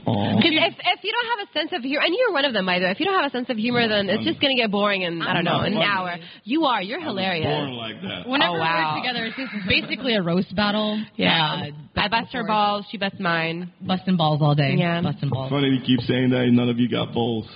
Aw. 0.06 0.36
Because 0.38 0.52
if, 0.54 0.74
if 0.80 1.04
you 1.04 1.12
don't 1.12 1.38
have 1.40 1.48
a 1.50 1.52
sense 1.60 1.72
of 1.76 1.82
humor, 1.84 2.02
and 2.06 2.16
you're 2.18 2.32
one 2.32 2.46
of 2.46 2.54
them, 2.54 2.66
by 2.66 2.80
the 2.80 2.86
way, 2.86 2.92
if 2.92 3.00
you 3.02 3.06
don't 3.06 3.22
have 3.22 3.30
a 3.30 3.36
sense 3.36 3.50
of 3.50 3.58
humor, 3.58 3.86
then 3.90 4.08
it's 4.10 4.24
just 4.24 4.40
going 4.40 4.56
to 4.56 4.62
get 4.62 4.72
boring 4.72 5.02
in, 5.02 5.22
I 5.22 5.34
don't 5.34 5.44
know, 5.44 5.60
an 5.60 5.74
not 5.74 5.84
hour. 5.84 6.16
You 6.46 6.64
are. 6.66 6.82
You're 6.82 7.02
I 7.02 7.04
was 7.06 7.12
hilarious. 7.12 7.46
Born 7.48 7.72
like 7.74 8.02
that. 8.02 8.28
Whenever 8.30 8.56
Oh, 8.56 8.60
wow. 8.60 8.94
we're 8.96 9.02
together, 9.04 9.26
it's 9.26 9.36
just 9.36 9.68
basically 9.68 10.16
a 10.16 10.22
roast 10.22 10.56
battle. 10.56 11.04
Yeah. 11.18 11.64
Uh, 11.98 12.00
I 12.00 12.08
bust 12.08 12.32
her 12.32 12.46
balls. 12.46 12.86
She 12.92 12.98
busts 12.98 13.20
mine. 13.20 13.74
Busting 13.82 14.16
balls 14.16 14.42
all 14.42 14.56
day. 14.56 14.76
Yeah. 14.78 15.02
Busting 15.02 15.30
balls. 15.30 15.50
Funny 15.52 15.68
you 15.70 15.82
keep 15.86 16.00
saying 16.08 16.30
that. 16.30 16.42
and 16.44 16.56
None 16.56 16.70
of 16.70 16.80
you 16.80 16.88
got 16.90 17.14
balls. 17.14 17.50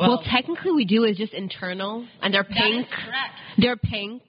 Well, 0.00 0.22
technically, 0.30 0.72
we 0.72 0.84
do 0.84 1.04
is 1.04 1.16
just 1.16 1.32
internal, 1.34 2.06
and 2.22 2.34
they're 2.34 2.42
That 2.42 2.50
is 2.50 2.56
pink. 2.58 2.88
correct. 2.90 3.34
They're 3.58 3.76
pink. 3.76 4.22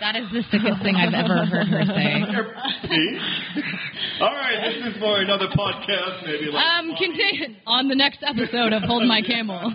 That 0.00 0.16
is 0.16 0.24
the 0.32 0.42
sickest 0.50 0.80
thing 0.82 0.96
I've 0.96 1.12
ever 1.12 1.44
heard 1.44 1.68
her 1.68 1.84
say. 1.84 2.24
All 4.20 4.32
right, 4.32 4.56
this 4.64 4.94
is 4.94 5.00
for 5.00 5.20
another 5.20 5.48
podcast, 5.48 6.24
maybe. 6.24 6.46
Like 6.50 6.64
Um, 6.64 6.94
continue 6.96 7.54
on 7.66 7.88
the 7.88 7.94
next 7.94 8.20
episode 8.26 8.72
of 8.72 8.82
Hold 8.82 9.06
My 9.06 9.20
Camel. 9.26 9.60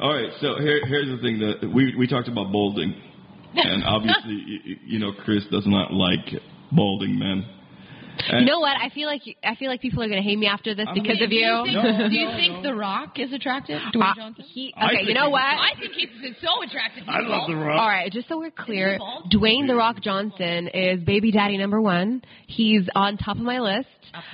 All 0.00 0.12
right, 0.14 0.30
so 0.40 0.56
here, 0.60 0.80
here's 0.86 1.08
the 1.08 1.18
thing 1.22 1.38
that 1.40 1.68
we 1.72 1.94
we 1.96 2.06
talked 2.06 2.28
about 2.28 2.52
balding, 2.52 2.94
and 3.54 3.84
obviously, 3.84 4.32
you, 4.46 4.76
you 4.86 4.98
know, 4.98 5.12
Chris 5.24 5.42
does 5.50 5.66
not 5.66 5.92
like 5.92 6.40
balding 6.72 7.18
men. 7.18 7.44
And 8.28 8.40
You 8.40 8.46
know 8.52 8.60
what? 8.60 8.76
I 8.76 8.90
feel 8.90 9.06
like 9.08 9.22
I 9.42 9.54
feel 9.56 9.68
like 9.70 9.80
people 9.80 10.02
are 10.02 10.08
going 10.08 10.22
to 10.22 10.28
hate 10.28 10.38
me 10.38 10.46
after 10.46 10.74
this 10.74 10.86
I'm 10.88 10.94
because 10.94 11.18
not- 11.18 11.24
of 11.26 11.32
you. 11.32 11.62
Do 11.64 11.70
you 11.70 11.82
think, 11.82 11.98
No, 11.98 12.08
do 12.08 12.14
you 12.14 12.24
no, 12.26 12.36
think 12.36 12.52
no. 12.54 12.62
The 12.62 12.74
Rock 12.74 13.18
is 13.18 13.32
attractive? 13.32 13.80
Dwayne 13.94 14.10
Uh, 14.10 14.14
Johnson? 14.14 14.44
he, 14.46 14.74
okay, 14.76 15.02
you 15.06 15.14
know 15.14 15.30
what? 15.30 15.42
I 15.42 15.72
think 15.78 15.92
he's 15.94 16.08
so 16.42 16.62
attractive. 16.62 17.04
I 17.08 17.20
love 17.20 17.48
the 17.48 17.56
rock. 17.56 17.80
All 17.80 17.88
right, 17.88 18.10
just 18.12 18.28
so 18.28 18.38
we're 18.38 18.50
clear. 18.50 18.98
Dwayne 19.32 19.66
the 19.66 19.74
Rock 19.74 20.00
Johnson 20.02 20.68
is 20.68 21.00
baby 21.04 21.32
daddy 21.32 21.56
number 21.58 21.80
one. 21.80 22.22
He's 22.46 22.82
on 22.94 23.16
top 23.16 23.36
of 23.36 23.42
my 23.42 23.60
list. 23.60 23.88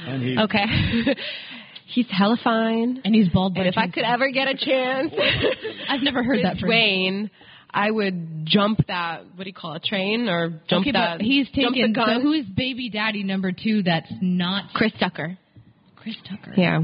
And 0.06 0.22
he, 0.22 0.38
Okay, 0.38 0.64
he's 1.86 2.06
hella 2.10 2.38
fine. 2.42 3.00
And 3.04 3.14
he's 3.14 3.28
bald. 3.28 3.54
by 3.54 3.60
And 3.60 3.68
if 3.68 3.76
I 3.76 3.88
could 3.88 4.04
ever 4.04 4.30
get 4.30 4.48
a 4.48 4.54
chance, 4.56 5.12
I've 5.88 6.02
never 6.02 6.22
heard 6.22 6.40
that 6.44 6.56
Dwayne. 6.56 7.28
phrase. 7.28 7.30
Dwayne, 7.74 7.87
I 7.87 7.90
would 7.90 8.44
jump 8.46 8.87
that. 8.88 9.24
What 9.35 9.44
do 9.44 9.50
you 9.50 9.55
call 9.55 9.74
it? 9.74 9.85
Train 9.85 10.29
or 10.29 10.50
jump 10.68 10.83
Okay, 10.83 10.92
that? 10.92 11.18
but 11.18 11.24
he's 11.26 11.46
jump 11.50 11.74
taken. 11.74 11.92
the 11.92 11.96
gun. 11.96 12.09
So 12.16 12.20
who's 12.22 12.44
baby 12.46 12.90
daddy 12.90 13.22
number 13.22 13.52
two? 13.52 13.83
That's 13.83 14.11
not 14.20 14.72
Chris 14.74 14.92
Tucker. 14.98 15.37
Chris 15.96 16.16
Tucker. 16.29 16.55
Yeah, 16.57 16.81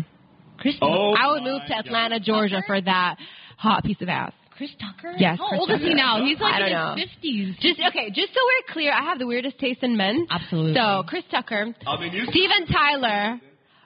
Chris. 0.59 0.75
Oh, 0.83 1.15
I 1.15 1.31
would 1.33 1.43
move 1.43 1.63
to 1.63 1.69
God. 1.75 1.87
Atlanta, 1.87 2.21
Georgia, 2.21 2.63
for 2.67 2.81
that 2.81 3.17
hot 3.57 3.85
piece 3.85 4.01
of 4.01 4.09
ass. 4.09 4.33
Chris 4.57 4.71
Tucker. 4.79 5.15
Yes, 5.19 5.39
How 5.39 5.49
Chris 5.49 5.61
old 5.61 5.71
is 5.71 5.81
he 5.81 5.95
now? 5.95 6.25
He's 6.25 6.39
like 6.39 6.55
I 6.55 6.59
don't 6.59 6.69
in 6.69 6.75
know. 6.75 6.95
his 6.97 7.09
fifties. 7.11 7.55
Just 7.61 7.81
okay, 7.89 8.11
just 8.11 8.35
so 8.35 8.41
we're 8.45 8.73
clear, 8.73 8.93
I 8.93 9.03
have 9.05 9.19
the 9.19 9.27
weirdest 9.27 9.59
taste 9.59 9.83
in 9.83 9.97
men. 9.97 10.27
Absolutely. 10.31 10.75
So 10.75 11.05
Chris 11.07 11.25
Tucker, 11.31 11.75
I 11.87 12.01
mean, 12.01 12.13
you 12.13 12.27
Steven 12.27 12.67
Tyler, 12.67 13.41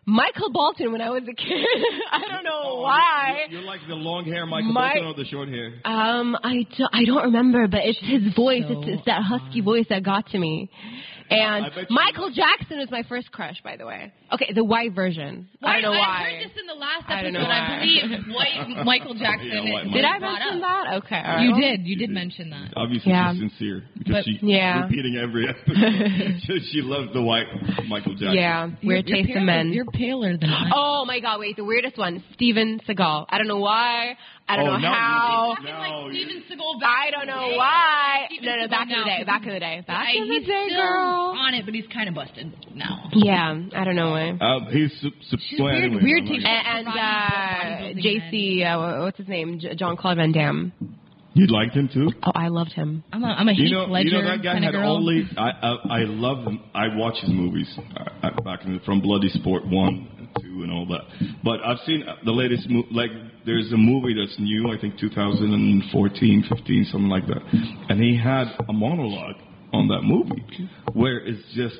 Michael 0.09 0.53
Bolton 0.53 0.93
when 0.93 1.01
I 1.01 1.11
was 1.11 1.23
a 1.25 1.35
kid. 1.35 1.67
I 2.13 2.21
don't 2.33 2.45
know 2.45 2.77
why. 2.81 3.47
You, 3.51 3.59
you 3.59 3.65
like 3.65 3.81
the 3.89 3.95
long 3.95 4.25
hair, 4.25 4.47
Michael 4.47 4.73
My- 4.73 4.95
Bolton, 4.95 5.09
or 5.11 5.15
the 5.15 5.29
short 5.29 5.49
hair? 5.49 5.75
Um, 5.85 6.37
I 6.43 6.65
don't, 6.79 6.91
I 6.95 7.05
don't 7.05 7.25
remember, 7.25 7.67
but 7.67 7.81
it's 7.85 7.99
his 8.01 8.33
voice. 8.35 8.63
so 8.69 8.83
it's, 8.83 8.99
it's 8.99 9.05
that 9.07 9.23
husky 9.23 9.61
voice 9.61 9.87
that 9.91 10.05
got 10.05 10.29
to 10.29 10.39
me. 10.39 10.71
And 11.31 11.67
I 11.67 11.69
bet 11.71 11.91
you- 11.91 11.95
Michael 11.97 12.31
Jackson 12.31 12.79
was 12.79 12.91
my 12.91 13.03
first 13.09 13.33
crush, 13.33 13.57
by 13.63 13.77
the 13.77 13.87
way. 13.87 14.13
Okay, 14.33 14.53
the 14.55 14.65
white 14.65 14.93
version. 14.93 15.49
I 15.63 15.75
don't 15.75 15.83
know 15.83 15.93
I 15.93 15.99
why. 15.99 16.31
heard 16.31 16.51
this 16.51 16.57
in 16.61 16.67
the 16.67 16.75
last 16.75 17.05
I 17.09 17.23
don't 17.23 17.37
episode. 17.37 17.49
know 17.49 17.55
I, 17.55 17.79
believe 17.79 18.35
white 18.35 18.85
Michael 18.85 19.15
Jackson. 19.15 19.49
Yeah, 19.53 19.73
white 19.73 19.85
was 19.87 19.93
Did 19.95 20.05
I 20.05 20.19
mention 20.19 20.57
up. 20.57 20.61
that? 20.63 20.95
Okay, 21.05 21.17
all 21.25 21.37
right. 21.37 21.43
You 21.43 21.61
did. 21.61 21.87
You 21.87 21.97
did 21.97 22.11
mention 22.11 22.51
that. 22.51 22.73
Obviously, 22.77 23.13
Yeah. 23.13 23.33
she's 23.33 23.41
sincere 23.41 23.83
because 23.99 24.15
But- 24.15 24.25
she 24.25 24.39
Yeah. 24.43 24.83
repeating 24.83 25.17
every 25.17 25.49
episode. 25.51 26.41
she, 26.47 26.61
she 26.73 26.83
loves 26.83 27.13
the 27.13 27.23
white 27.23 27.47
Michael 27.89 28.13
Jackson. 28.15 28.35
Yeah, 28.35 28.71
weird 28.83 29.09
You're 29.09 29.17
taste 29.19 29.29
in 29.31 29.35
paler- 29.35 29.45
men. 29.47 29.73
You're 29.73 29.85
paler 29.87 30.37
than 30.37 30.51
I. 30.51 30.71
Oh 30.75 31.05
my 31.07 31.21
god, 31.21 31.41
wait, 31.41 31.57
the 31.57 31.65
weirdest 31.65 31.97
one, 31.99 32.23
Steven 32.35 32.81
Seagal. 32.89 33.27
I 33.29 33.39
don't 33.39 33.49
know 33.49 33.59
why. 33.59 34.17
I 34.49 34.57
don't 34.57 34.69
Oh, 34.69 34.73
know 34.73 34.79
now 34.79 34.91
you- 34.91 34.95
how. 34.97 35.57
No, 35.65 35.71
like 36.07 36.15
you- 36.15 36.25
Steven 36.25 36.43
Seagal 36.59 36.81
back 36.81 36.97
I 37.07 37.11
don't 37.11 37.27
know 37.27 37.49
day. 37.51 37.57
why. 37.57 38.27
Steven 38.29 38.45
No, 38.47 38.57
no, 38.57 38.63
Seagal 38.67 38.71
back 38.71 38.83
in 38.83 38.89
the 38.89 38.95
now, 38.97 39.05
day, 39.05 39.17
'cause 39.17 39.27
back 39.27 39.43
in 39.47 39.49
the 39.55 39.61
day. 39.61 39.83
Back 39.87 40.07
I- 40.07 40.13
in 40.13 40.29
the 40.29 40.35
he's 40.39 40.47
day, 40.47 40.67
still 40.69 40.83
girl. 40.83 41.35
on 41.37 41.55
it, 41.55 41.65
but 41.65 41.75
he's 41.75 41.87
kind 41.89 42.09
of 42.09 42.15
busted 42.15 42.53
now. 42.75 43.09
Yeah, 43.13 43.59
I 43.75 43.85
don't 43.85 43.97
know 43.97 44.11
why. 44.11 44.31
Uh, 44.41 44.61
he's 44.71 44.93
su- 45.01 45.11
su- 45.21 45.37
She's 45.49 45.59
well, 45.59 45.73
weird- 45.73 45.85
anyway, 45.85 46.03
weird 46.03 46.23
I'm 46.27 46.33
like- 46.33 46.47
And, 46.47 46.89
and 46.89 47.99
uh, 47.99 48.01
JC, 48.01 48.63
uh, 48.65 49.03
what's 49.03 49.19
his 49.19 49.29
name? 49.29 49.59
J- 49.59 49.75
John 49.75 49.97
Claude 49.97 50.17
Van 50.19 50.31
Damme. 50.33 50.73
You 51.35 51.47
liked 51.49 51.75
him 51.75 51.89
too? 51.89 52.11
Oh, 52.23 52.33
I 52.35 52.49
loved 52.49 52.73
him. 52.73 53.05
I'm 53.13 53.23
a, 53.23 53.27
I'm 53.27 53.47
a 53.49 53.53
You 53.53 53.65
Heath 53.65 53.73
know, 53.73 53.85
Ledger 53.85 54.09
you 54.09 54.23
know 54.23 54.25
that 54.29 54.43
guy 54.43 54.59
had 54.59 54.73
girl. 54.73 54.97
only. 54.97 55.29
I 55.37 55.51
I, 55.51 55.77
I 55.91 56.05
love 56.05 56.45
him. 56.47 56.61
I 56.75 56.89
watch 56.97 57.19
his 57.21 57.29
movies 57.29 57.69
uh, 57.95 58.05
uh, 58.23 58.31
back 58.43 58.65
in 58.65 58.79
from 58.87 59.01
Bloody 59.01 59.29
Sport 59.29 59.67
one 59.67 60.09
and 60.37 60.45
two 60.45 60.63
and 60.63 60.73
all 60.73 60.87
that. 60.87 61.03
But 61.43 61.61
I've 61.65 61.79
seen 61.87 62.05
the 62.25 62.33
latest 62.33 62.69
mo- 62.69 62.87
like 62.91 63.11
there's 63.45 63.73
a 63.73 63.77
movie 63.77 64.15
that's 64.15 64.39
new. 64.39 64.71
I 64.71 64.81
think 64.81 64.99
2014, 64.99 66.45
15, 66.49 66.85
something 66.91 67.09
like 67.09 67.27
that. 67.27 67.41
And 67.89 68.01
he 68.03 68.17
had 68.17 68.47
a 68.69 68.73
monologue 68.73 69.37
on 69.73 69.89
that 69.89 70.03
movie 70.03 70.45
where 70.93 71.19
it's 71.19 71.43
just 71.55 71.79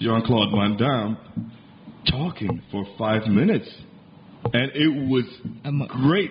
Jean 0.00 0.22
Claude 0.24 0.52
Van 0.52 0.76
Damme 0.76 1.52
talking 2.10 2.62
for 2.70 2.86
five 2.98 3.26
minutes, 3.26 3.68
and 4.52 4.70
it 4.74 5.08
was 5.08 5.24
great. 5.88 6.30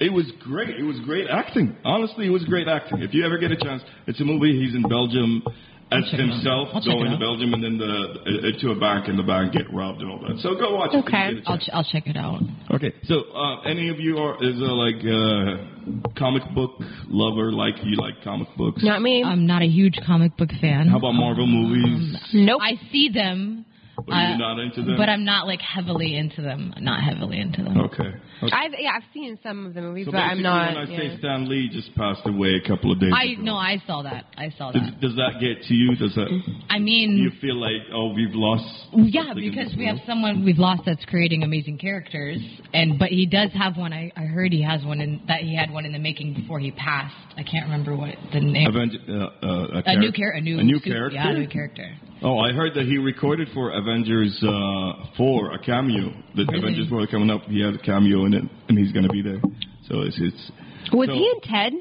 It 0.00 0.12
was 0.12 0.30
great. 0.40 0.70
It 0.70 0.84
was 0.84 0.98
great 1.04 1.26
acting. 1.28 1.76
Honestly, 1.84 2.26
it 2.26 2.30
was 2.30 2.44
great 2.44 2.68
acting. 2.68 3.02
If 3.02 3.14
you 3.14 3.24
ever 3.26 3.36
get 3.38 3.50
a 3.50 3.56
chance, 3.56 3.82
it's 4.06 4.20
a 4.20 4.24
movie. 4.24 4.64
He's 4.64 4.74
in 4.74 4.82
Belgium 4.82 5.42
as 5.90 6.04
check 6.10 6.14
it 6.14 6.22
out. 6.22 6.28
himself, 6.30 6.68
I'll 6.74 6.82
going 6.82 7.10
to. 7.10 7.18
Belgium, 7.18 7.54
and 7.54 7.62
then 7.64 7.78
the 7.78 8.54
uh, 8.56 8.60
to 8.60 8.70
a 8.70 8.78
bank, 8.78 9.08
and 9.08 9.18
the 9.18 9.22
bank 9.22 9.52
get 9.52 9.72
robbed 9.72 10.00
and 10.02 10.10
all 10.10 10.18
that. 10.20 10.38
So 10.40 10.54
go 10.54 10.74
watch 10.74 10.94
it. 10.94 10.98
Okay. 11.04 11.34
get 11.34 11.46
a 11.46 11.50
I'll 11.50 11.56
chance. 11.56 11.64
ch- 11.66 11.70
I'll 11.72 11.84
check 11.84 12.06
it 12.06 12.16
out. 12.16 12.40
Okay. 12.70 12.92
So, 13.04 13.24
uh, 13.34 13.60
any 13.62 13.88
of 13.88 13.98
you 13.98 14.18
are 14.18 14.36
is 14.42 14.56
uh, 14.60 14.72
like 14.74 15.00
uh, 15.04 16.10
comic 16.18 16.42
book 16.54 16.72
lover? 17.08 17.52
Like 17.52 17.74
you 17.84 17.96
like 17.96 18.22
comic 18.22 18.48
books? 18.56 18.82
Not 18.84 19.00
me. 19.02 19.22
I'm 19.24 19.46
not 19.46 19.62
a 19.62 19.66
huge 19.68 19.98
comic 20.06 20.36
book 20.36 20.50
fan. 20.60 20.88
How 20.88 20.98
about 20.98 21.12
Marvel 21.12 21.46
movies? 21.46 22.16
nope. 22.34 22.60
I 22.62 22.74
see 22.92 23.08
them, 23.12 23.64
But 24.06 24.14
you're 24.14 24.34
uh, 24.34 24.36
not 24.36 24.58
into 24.60 24.82
them. 24.82 24.96
but 24.96 25.08
I'm 25.08 25.24
not 25.24 25.46
like 25.46 25.60
heavily 25.60 26.16
into 26.16 26.40
them. 26.40 26.72
Not 26.78 27.02
heavily 27.02 27.40
into 27.40 27.62
them. 27.64 27.76
okay. 27.78 28.04
okay. 28.42 28.52
I've 28.52 28.72
yeah, 28.78 28.92
I've 28.96 29.02
seen 29.12 29.38
some 29.42 29.66
of 29.66 29.74
the 29.74 29.80
movies, 29.82 30.06
So 30.06 30.12
but 30.12 30.18
I'm 30.18 30.38
basically, 30.38 30.42
not. 30.44 30.74
when 30.74 30.76
I 30.76 30.90
yeah. 30.90 31.14
say 31.14 31.18
Stan 31.18 31.48
Lee 31.48 31.68
just 31.72 31.94
passed 31.96 32.22
away 32.26 32.60
a 32.62 32.68
couple 32.68 32.92
of 32.92 33.00
days 33.00 33.12
I 33.14 33.24
ago. 33.24 33.42
no, 33.42 33.54
I 33.56 33.82
saw 33.86 34.02
that. 34.02 34.26
I 34.36 34.50
saw 34.56 34.70
Does, 34.72 34.82
that. 34.82 35.00
does 35.00 35.16
that 35.16 35.40
get 35.40 35.66
to 35.66 35.74
you? 35.74 35.96
Does 35.96 36.14
that 36.14 36.28
I 36.70 36.78
mean, 36.78 37.16
you 37.18 37.32
feel 37.40 37.56
like 37.56 37.82
oh 37.92 38.12
we've 38.14 38.34
lost? 38.34 38.64
Yeah, 38.94 39.34
because 39.34 39.74
we 39.76 39.86
have 39.86 39.98
someone 40.06 40.44
we've 40.44 40.58
lost 40.58 40.82
that's 40.86 41.04
creating 41.06 41.42
amazing 41.42 41.78
characters, 41.78 42.38
and 42.72 42.98
but 42.98 43.08
he 43.08 43.26
does 43.26 43.50
have 43.54 43.76
one. 43.76 43.92
I, 43.92 44.12
I 44.16 44.22
heard 44.24 44.52
he 44.52 44.62
has 44.62 44.84
one 44.84 45.00
in 45.00 45.22
that 45.26 45.40
he 45.40 45.56
had 45.56 45.72
one 45.72 45.84
in 45.84 45.92
the 45.92 45.98
making 45.98 46.34
before 46.34 46.60
he 46.60 46.70
passed. 46.70 47.14
I 47.36 47.42
can't 47.42 47.64
remember 47.64 47.96
what 47.96 48.14
the 48.32 48.40
name. 48.40 48.68
Avenger, 48.68 48.98
uh, 49.08 49.46
uh, 49.46 49.82
a 49.86 49.96
new 49.96 50.10
charac- 50.10 50.16
character, 50.16 50.38
a 50.38 50.40
new, 50.40 50.58
a 50.58 50.62
new 50.62 50.80
character. 50.80 51.14
Yeah, 51.16 51.30
a 51.30 51.38
new 51.38 51.48
character. 51.48 51.94
Oh, 52.22 52.38
I 52.38 52.52
heard 52.52 52.74
that 52.74 52.84
he 52.84 52.98
recorded 52.98 53.48
for 53.54 53.70
Avengers 53.70 54.36
uh, 54.42 55.06
4 55.16 55.52
a 55.54 55.58
cameo. 55.64 56.10
The 56.34 56.44
Really? 56.46 56.58
Avengers 56.58 56.88
4 56.88 57.06
coming 57.06 57.30
up, 57.30 57.42
he 57.44 57.60
had 57.62 57.74
a 57.74 57.78
cameo 57.78 58.24
in 58.26 58.34
it, 58.34 58.44
and 58.68 58.76
he's 58.78 58.92
going 58.92 59.04
to 59.06 59.12
be 59.12 59.22
there. 59.22 59.40
So 59.88 60.00
it's 60.02 60.18
it's. 60.20 60.50
Was 60.92 61.08
so- 61.08 61.14
he 61.14 61.32
in 61.34 61.40
Ted? 61.42 61.72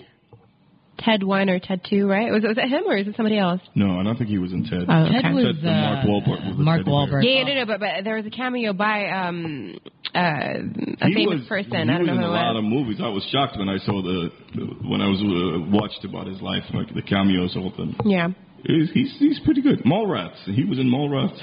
Ted 1.00 1.21
one 1.21 1.47
or 1.47 1.60
Ted 1.60 1.82
two, 1.88 2.08
right? 2.08 2.32
Was 2.32 2.43
it, 2.43 2.47
was 2.47 2.58
it 2.58 2.67
him 2.69 2.84
or 2.88 2.97
is 2.97 3.08
it 3.08 3.15
somebody 3.15 3.38
else? 3.38 3.62
No, 3.76 4.00
I 4.00 4.04
don't 4.04 4.17
think 4.17 4.32
he 4.32 4.39
was 4.39 4.52
in 4.52 4.63
Ted. 4.63 4.82
Oh, 4.89 5.06
Ted 5.06 5.26
okay. 5.26 5.34
was 5.34 5.45
Ted 5.45 5.62
from 5.62 5.69
Mark 5.69 6.02
uh, 6.02 6.08
Wahlberg 6.10 6.47
was 6.47 6.58
Mark. 6.58 6.82
Wahlberg. 6.88 7.21
Yeah, 7.23 7.43
no, 7.43 7.54
no, 7.54 7.65
but, 7.67 7.80
but 7.80 8.04
there 8.04 8.15
was 8.15 8.26
a 8.26 8.32
cameo 8.32 8.73
by 8.73 9.08
um 9.10 9.78
uh, 10.15 10.17
a 10.17 11.08
he 11.08 11.13
famous 11.13 11.41
was, 11.41 11.47
person. 11.47 11.71
He 11.71 11.78
I 11.78 11.86
don't 11.86 12.00
was 12.02 12.08
know 12.08 12.13
in 12.13 12.23
a 12.23 12.26
it 12.26 12.30
lot 12.30 12.56
of 12.58 12.63
movies. 12.63 12.97
I 13.00 13.10
was 13.10 13.23
shocked 13.32 13.60
when 13.60 13.69
I 13.69 13.78
saw 13.78 14.02
the, 14.02 14.32
the 14.56 14.65
when 14.89 15.02
I 15.02 15.08
was 15.08 15.21
uh, 15.21 15.69
watched 15.69 16.04
about 16.04 16.26
his 16.26 16.41
life, 16.41 16.63
like 16.73 16.91
the 16.93 17.04
cameos, 17.04 17.56
all 17.56 17.67
of 17.69 17.78
them. 17.78 17.95
Yeah. 18.04 18.30
He's, 18.67 18.91
he's 18.93 19.15
he's 19.17 19.39
pretty 19.45 19.62
good. 19.62 19.80
Mallrats. 19.86 20.36
He 20.53 20.63
was 20.65 20.77
in 20.77 20.88
Mallrats. 20.91 21.39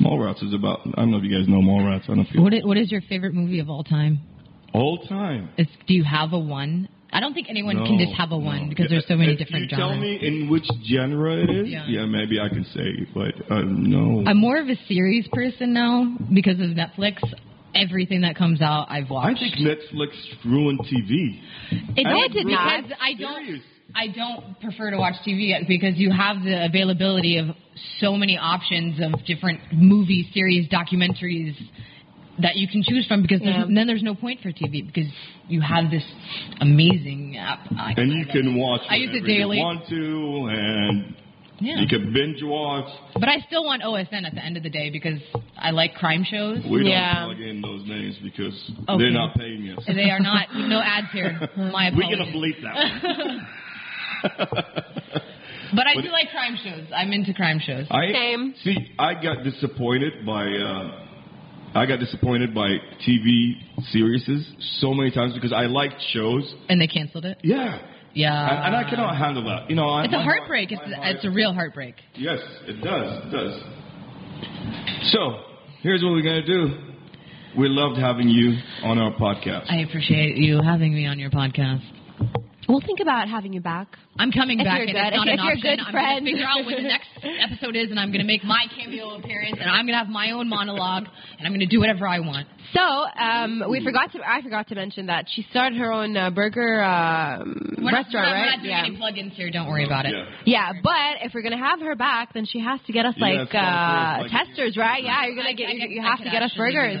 Mallrats 0.00 0.42
is 0.42 0.52
about. 0.54 0.80
I 0.86 1.00
don't 1.02 1.10
know 1.10 1.18
if 1.18 1.24
you 1.24 1.30
guys 1.36 1.46
know 1.48 1.60
Mallrats. 1.60 2.04
I 2.04 2.06
don't 2.08 2.16
know 2.18 2.22
if 2.28 2.34
you 2.34 2.42
What 2.42 2.54
is, 2.54 2.64
what 2.64 2.76
is 2.76 2.90
your 2.90 3.00
favorite 3.02 3.34
movie 3.34 3.60
of 3.60 3.68
all 3.70 3.84
time? 3.84 4.20
all 4.72 4.98
time. 5.08 5.48
It's, 5.56 5.70
do 5.86 5.94
you 5.94 6.04
have 6.04 6.32
a 6.34 6.38
one? 6.38 6.88
I 7.10 7.20
don't 7.20 7.32
think 7.32 7.46
anyone 7.48 7.76
No, 7.76 7.84
can 7.86 7.98
just 7.98 8.12
have 8.12 8.28
a 8.30 8.38
no. 8.38 8.44
one 8.44 8.68
because 8.68 8.90
there's 8.90 9.06
so 9.08 9.16
many 9.16 9.32
if 9.32 9.38
different 9.38 9.70
you 9.70 9.76
tell 9.76 9.96
me 9.96 10.18
in 10.20 10.50
which 10.50 10.66
genre 10.86 11.34
it 11.34 11.48
is, 11.48 11.68
Yeah. 11.68 11.86
yeah, 11.88 12.04
maybe 12.04 12.38
I 12.40 12.48
can 12.50 12.64
say, 12.74 13.06
but 13.14 13.32
uh, 13.50 13.62
no. 13.64 14.24
I'm 14.26 14.36
more 14.36 14.58
of 14.58 14.68
a 14.68 14.76
series 14.86 15.26
person 15.32 15.72
now 15.72 16.14
because 16.34 16.60
of 16.60 16.70
Netflix. 16.76 17.20
Everything 17.74 18.22
that 18.22 18.36
comes 18.36 18.60
out, 18.62 18.86
I've 18.90 19.08
watched. 19.10 19.38
I 19.38 19.40
think 19.40 19.54
Netflix 19.56 20.10
ruined 20.44 20.80
TV. 20.80 21.40
It 21.70 22.32
did 22.32 22.46
because. 22.46 22.92
I 23.00 23.14
don't. 23.18 23.44
Serious. 23.46 23.62
I 23.96 24.08
don't 24.08 24.60
prefer 24.60 24.90
to 24.90 24.98
watch 24.98 25.14
TV 25.26 25.66
because 25.66 25.96
you 25.96 26.10
have 26.12 26.42
the 26.44 26.66
availability 26.66 27.38
of 27.38 27.46
so 27.98 28.12
many 28.14 28.36
options 28.36 29.00
of 29.00 29.24
different 29.24 29.60
movies, 29.72 30.26
series, 30.34 30.68
documentaries 30.68 31.56
that 32.40 32.56
you 32.56 32.68
can 32.68 32.82
choose 32.82 33.06
from. 33.06 33.22
Because 33.22 33.40
there's, 33.40 33.56
Yeah. 33.56 33.74
then 33.74 33.86
there's 33.86 34.02
no 34.02 34.14
point 34.14 34.40
for 34.42 34.50
TV 34.52 34.82
because 34.86 35.10
you 35.48 35.62
have 35.62 35.90
this 35.90 36.04
amazing 36.60 37.38
app. 37.38 37.60
I- 37.78 37.94
And 37.96 38.12
you 38.12 38.26
I 38.28 38.32
can 38.32 38.48
it. 38.48 38.58
watch 38.58 38.82
I 38.90 38.96
use 38.96 39.14
it 39.14 39.24
daily. 39.26 39.56
you 39.56 39.62
want 39.64 39.88
to, 39.88 40.46
and 40.50 41.14
Yeah. 41.60 41.78
you 41.80 41.86
can 41.88 42.12
binge 42.12 42.42
watch. 42.42 42.92
But 43.14 43.30
I 43.30 43.38
still 43.46 43.64
want 43.64 43.82
OSN 43.82 44.26
at 44.26 44.34
the 44.34 44.44
end 44.44 44.58
of 44.58 44.62
the 44.62 44.68
day 44.70 44.90
because 44.90 45.20
I 45.56 45.70
like 45.70 45.94
crime 45.94 46.22
shows. 46.24 46.62
We 46.64 46.80
don't 46.80 46.88
Yeah. 46.90 47.24
plug 47.24 47.40
in 47.40 47.62
those 47.62 47.86
names 47.86 48.16
because 48.22 48.70
Okay. 48.88 49.02
they're 49.02 49.10
not 49.12 49.38
paying 49.38 49.70
us. 49.70 49.82
They 49.86 50.10
are 50.10 50.20
not 50.20 50.54
no 50.54 50.80
ads 50.80 51.10
here. 51.12 51.48
My 51.56 51.90
We're 51.96 52.10
gonna 52.14 52.26
bleep 52.30 52.60
that 52.62 52.74
one. 53.16 53.46
But 55.74 55.86
I 55.88 55.94
But- 55.96 56.02
do 56.04 56.10
like 56.10 56.30
crime 56.30 56.56
shows. 56.62 56.86
I'm 56.94 57.12
into 57.12 57.34
crime 57.34 57.58
shows. 57.58 57.86
I 57.90 58.12
Same. 58.12 58.54
see. 58.62 58.76
I 58.98 59.14
got 59.14 59.42
disappointed 59.42 60.24
by. 60.24 60.46
Uh, 60.46 61.02
I 61.74 61.86
got 61.86 61.98
disappointed 61.98 62.54
by 62.54 62.76
TV 63.06 63.54
series 63.90 64.24
so 64.80 64.94
many 64.94 65.10
times 65.10 65.34
because 65.34 65.52
I 65.52 65.66
liked 65.66 65.96
shows. 66.12 66.54
And 66.68 66.80
they 66.80 66.86
canceled 66.86 67.24
it. 67.26 67.38
Yeah. 67.42 67.80
Yeah. 68.14 68.48
and, 68.48 68.74
and 68.74 68.76
I 68.76 68.88
cannot 68.88 69.16
handle 69.18 69.44
that. 69.44 69.68
You 69.68 69.74
know, 69.76 69.88
I, 69.88 70.04
It's 70.04 70.14
a 70.14 70.18
my 70.18 70.22
heartbreak. 70.22 70.70
heart- 70.70 70.82
It's, 70.86 70.96
my 70.96 71.02
heart- 71.04 71.16
it's 71.16 71.24
a 71.26 71.30
real 71.30 71.52
heartbreak. 71.52 71.96
Yes, 72.14 72.38
it 72.66 72.80
does. 72.82 73.24
It 73.26 73.30
does. 73.32 75.10
So, 75.10 75.40
here's 75.82 76.02
what 76.02 76.12
we're 76.12 76.22
going 76.22 76.42
to 76.42 76.46
do. 76.46 76.76
We 77.58 77.68
loved 77.68 77.98
having 78.00 78.28
you 78.28 78.56
on 78.84 78.98
our 78.98 79.12
podcast. 79.14 79.66
I 79.70 79.78
appreciate 79.80 80.36
you 80.36 80.60
having 80.62 80.94
me 80.94 81.06
on 81.06 81.18
your 81.18 81.30
podcast. 81.30 81.82
We'll 82.68 82.80
think 82.80 82.98
about 83.00 83.28
having 83.28 83.52
you 83.52 83.60
back. 83.60 83.86
I'm 84.18 84.32
coming 84.32 84.58
If 84.58 84.64
back. 84.66 84.78
you're 84.78 84.88
and 84.88 84.96
good- 84.96 85.06
it's 85.06 85.16
not 85.16 85.28
if 85.28 85.32
an 85.32 85.38
you're 85.38 85.52
a 85.52 85.56
option. 85.56 85.70
good 85.76 85.80
I'm 85.86 85.92
friend. 85.92 86.18
gonna 86.26 86.30
figure 86.32 86.46
out 86.48 86.66
when 86.66 86.76
the 86.82 86.88
next 86.88 87.08
episode 87.46 87.76
is, 87.76 87.90
and 87.90 88.00
I'm 88.00 88.10
gonna 88.10 88.24
make 88.24 88.42
my 88.44 88.66
cameo 88.76 89.14
appearance, 89.18 89.58
and 89.60 89.70
I'm 89.70 89.86
gonna 89.86 89.98
have 89.98 90.08
my 90.08 90.32
own 90.32 90.48
monologue, 90.48 91.04
and 91.38 91.46
I'm 91.46 91.52
gonna 91.52 91.66
do 91.66 91.78
whatever 91.78 92.08
I 92.08 92.18
want. 92.20 92.48
So 92.74 92.80
um, 92.82 93.62
we 93.70 93.84
forgot 93.84 94.10
to. 94.12 94.18
I 94.26 94.42
forgot 94.42 94.66
to 94.68 94.74
mention 94.74 95.06
that 95.06 95.26
she 95.30 95.46
started 95.50 95.78
her 95.78 95.92
own 95.92 96.16
uh, 96.16 96.30
burger 96.30 96.82
um, 96.82 97.76
We're 97.78 97.90
not, 97.92 98.10
restaurant, 98.10 98.14
we're 98.14 98.34
not, 98.34 98.34
right? 98.34 98.34
We're 98.34 98.50
not 98.50 98.62
doing 98.62 98.70
yeah. 98.70 98.84
any 98.86 98.96
plugins 98.98 99.32
here. 99.34 99.50
Don't 99.50 99.68
worry 99.68 99.84
about 99.86 100.06
it. 100.06 100.14
Yeah. 100.44 100.72
Yeah, 100.72 100.80
but 100.82 101.22
if 101.24 101.34
we're 101.34 101.42
gonna 101.42 101.58
have 101.62 101.78
her 101.80 101.94
back, 101.94 102.34
then 102.34 102.46
she 102.46 102.58
has 102.58 102.80
to 102.88 102.92
get 102.92 103.06
us 103.06 103.14
Yeah, 103.16 103.26
like 103.26 103.48
sponsor 103.50 103.58
uh, 103.58 104.22
like- 104.22 104.30
testers, 104.48 104.76
right? 104.76 105.04
Yeah, 105.04 105.26
you're 105.26 105.36
gonna 105.36 105.54
get. 105.54 105.68
You, 105.70 105.78
guess 105.78 105.88
you 105.90 106.02
have 106.02 106.18
to 106.18 106.30
get 106.30 106.42
us 106.42 106.52
burgers. 106.56 107.00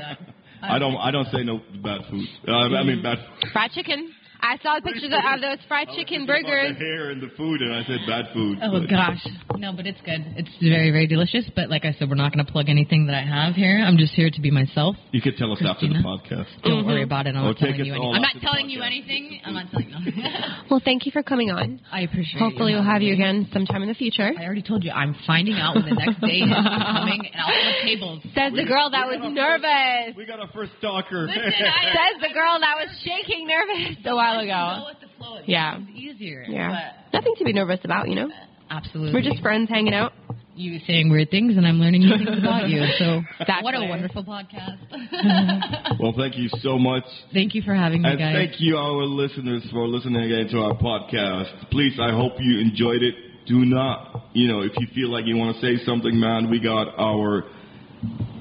I 0.62 0.78
don't. 0.78 0.96
I 0.96 1.10
don't 1.10 1.26
say 1.32 1.42
no 1.42 1.58
bad 1.82 2.02
food. 2.10 2.26
Uh, 2.46 2.52
I 2.52 2.84
mean 2.84 3.02
bad. 3.02 3.18
fried 3.52 3.72
chicken. 3.72 4.12
I 4.40 4.58
saw 4.62 4.76
the 4.76 4.82
pictures 4.82 5.12
of, 5.12 5.22
of 5.24 5.40
those 5.40 5.58
fried 5.68 5.88
I 5.88 5.90
was 5.90 5.98
chicken 5.98 6.24
about 6.24 6.42
burgers. 6.42 6.76
The 6.78 6.84
hair 6.84 7.10
and 7.10 7.20
the 7.22 7.30
food, 7.36 7.60
and 7.62 7.74
I 7.74 7.82
said 7.84 8.00
bad 8.06 8.26
food. 8.34 8.58
Oh 8.62 8.80
but- 8.80 8.88
gosh, 8.88 9.22
no, 9.56 9.72
but 9.72 9.86
it's 9.86 10.00
good. 10.02 10.22
It's 10.36 10.50
very, 10.60 10.90
very 10.90 11.06
delicious. 11.06 11.44
But 11.54 11.70
like 11.70 11.84
I 11.84 11.92
said, 11.98 12.08
we're 12.08 12.20
not 12.20 12.32
going 12.32 12.44
to 12.44 12.50
plug 12.50 12.68
anything 12.68 13.06
that 13.06 13.14
I 13.14 13.24
have 13.24 13.54
here. 13.54 13.78
I'm 13.78 13.96
just 13.96 14.12
here 14.14 14.30
to 14.30 14.40
be 14.40 14.50
myself. 14.50 14.96
You 15.12 15.20
could 15.20 15.36
tell 15.36 15.52
us 15.52 15.62
after 15.64 15.88
the 15.88 16.02
podcast. 16.04 16.46
Don't 16.62 16.86
worry 16.86 17.02
mm-hmm. 17.02 17.04
about 17.04 17.26
it. 17.26 17.34
I'm 17.36 17.44
Or 17.44 17.54
not 17.54 17.58
take 17.58 17.76
telling 17.76 17.84
you 17.84 17.92
anything. 17.94 18.10
I'm 18.14 18.22
not 18.22 18.28
after 18.28 18.40
the 18.40 18.46
telling 18.46 18.70
you 18.70 18.82
anything. 18.82 19.40
I'm 19.44 19.54
not 19.54 19.70
telling 19.70 19.88
you. 19.90 19.96
Well, 20.70 20.82
thank 20.84 21.06
you 21.06 21.12
for 21.12 21.22
coming 21.22 21.50
on. 21.50 21.80
I 21.92 22.02
appreciate. 22.02 22.40
Hopefully, 22.40 22.74
we'll 22.74 22.82
have 22.82 23.00
you 23.00 23.14
again 23.14 23.48
sometime 23.52 23.82
in 23.82 23.88
the 23.88 23.94
future. 23.94 24.32
I 24.36 24.44
already 24.44 24.62
told 24.62 24.82
you. 24.82 24.90
I'm 24.90 25.14
finding 25.26 25.54
out 25.54 25.76
when 25.76 25.84
the 25.86 25.94
next 25.94 26.20
day 26.20 26.42
is 26.42 26.50
coming, 26.50 27.22
and 27.22 27.38
I'll 27.38 27.54
flip 27.54 27.78
tables. 27.86 28.22
Says 28.34 28.52
the 28.52 28.66
girl 28.66 28.90
that 28.90 29.06
was 29.06 29.22
nervous. 29.30 30.16
We 30.16 30.26
got 30.26 30.40
our 30.40 30.50
first 30.52 30.72
talker. 30.80 31.26
Listen, 31.26 31.42
I- 31.42 31.94
Says 31.96 32.28
the 32.28 32.34
girl 32.34 32.58
that 32.60 32.74
was 32.82 32.90
shaking 33.04 33.46
nervous 33.46 33.96
a 34.04 34.14
while 34.34 34.44
Go 34.44 34.44
ago. 34.44 34.86
with 34.88 35.00
the 35.00 35.08
flow. 35.18 35.36
It 35.36 35.44
Yeah. 35.48 35.78
becomes 35.78 35.96
easier. 35.96 36.44
Yeah, 36.48 36.92
nothing 37.12 37.34
to 37.38 37.44
be 37.44 37.52
nervous 37.52 37.80
about, 37.84 38.08
you 38.08 38.14
know. 38.16 38.30
Absolutely. 38.70 39.14
We're 39.14 39.22
just 39.28 39.40
friends 39.42 39.68
hanging 39.70 39.94
out. 39.94 40.12
you 40.58 40.78
saying 40.86 41.10
weird 41.10 41.30
things, 41.30 41.54
and 41.58 41.66
I'm 41.66 41.78
learning 41.78 42.00
new 42.00 42.16
things 42.16 42.38
about 42.38 42.66
you. 42.70 42.80
So 42.98 43.20
Exactly. 43.40 43.62
what 43.62 43.74
a 43.74 43.84
wonderful 43.86 44.24
podcast. 44.24 44.78
well, 46.00 46.14
thank 46.16 46.38
you 46.38 46.48
so 46.62 46.78
much. 46.78 47.04
thank 47.34 47.54
you 47.54 47.60
for 47.60 47.74
having 47.74 48.00
me, 48.02 48.08
And 48.08 48.18
guys. 48.18 48.34
thank 48.34 48.52
you, 48.60 48.76
our 48.78 49.04
listeners, 49.04 49.62
for 49.70 49.86
listening 49.86 50.22
again 50.22 50.48
to 50.52 50.62
our 50.62 50.74
podcast. 50.78 51.68
Please, 51.70 51.98
I 52.00 52.10
hope 52.12 52.32
you 52.40 52.58
enjoyed 52.60 53.02
it. 53.02 53.14
Do 53.46 53.66
not, 53.66 54.30
you 54.32 54.48
know, 54.48 54.62
if 54.62 54.72
you 54.78 54.86
feel 54.94 55.10
like 55.10 55.26
you 55.26 55.36
want 55.36 55.56
to 55.56 55.60
say 55.60 55.84
something, 55.84 56.18
man, 56.18 56.48
we 56.50 56.58
got 56.58 56.88
our 56.98 57.44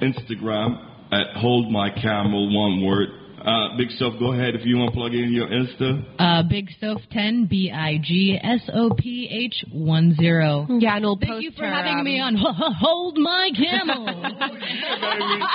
Instagram 0.01 0.81
at 1.11 1.35
Hold 1.37 1.69
My 1.71 1.89
Camel, 1.89 2.47
one 2.55 2.81
word. 2.83 3.09
Uh, 3.45 3.77
Big 3.77 3.91
Stuff, 3.91 4.13
go 4.17 4.33
ahead 4.33 4.55
if 4.55 4.65
you 4.65 4.75
want 4.77 4.89
to 4.91 4.95
plug 4.97 5.13
in 5.13 5.31
your 5.31 5.47
Insta. 5.47 6.03
Uh, 6.17 6.41
Big 6.49 6.67
Soph 6.81 7.01
10, 7.11 7.45
B 7.45 7.69
I 7.71 7.99
G 8.03 8.39
S 8.41 8.67
O 8.73 8.89
P 8.97 9.29
H 9.31 9.63
1 9.71 10.15
0. 10.19 10.65
Yeah, 10.79 10.95
and 10.95 11.05
we'll 11.05 11.17
Thank 11.17 11.31
post 11.31 11.43
you 11.43 11.51
for 11.51 11.63
her, 11.63 11.71
having 11.71 11.99
um, 11.99 12.03
me 12.05 12.19
on 12.19 12.35
Hold 12.37 13.17
My 13.19 13.51
Camel. 13.55 14.05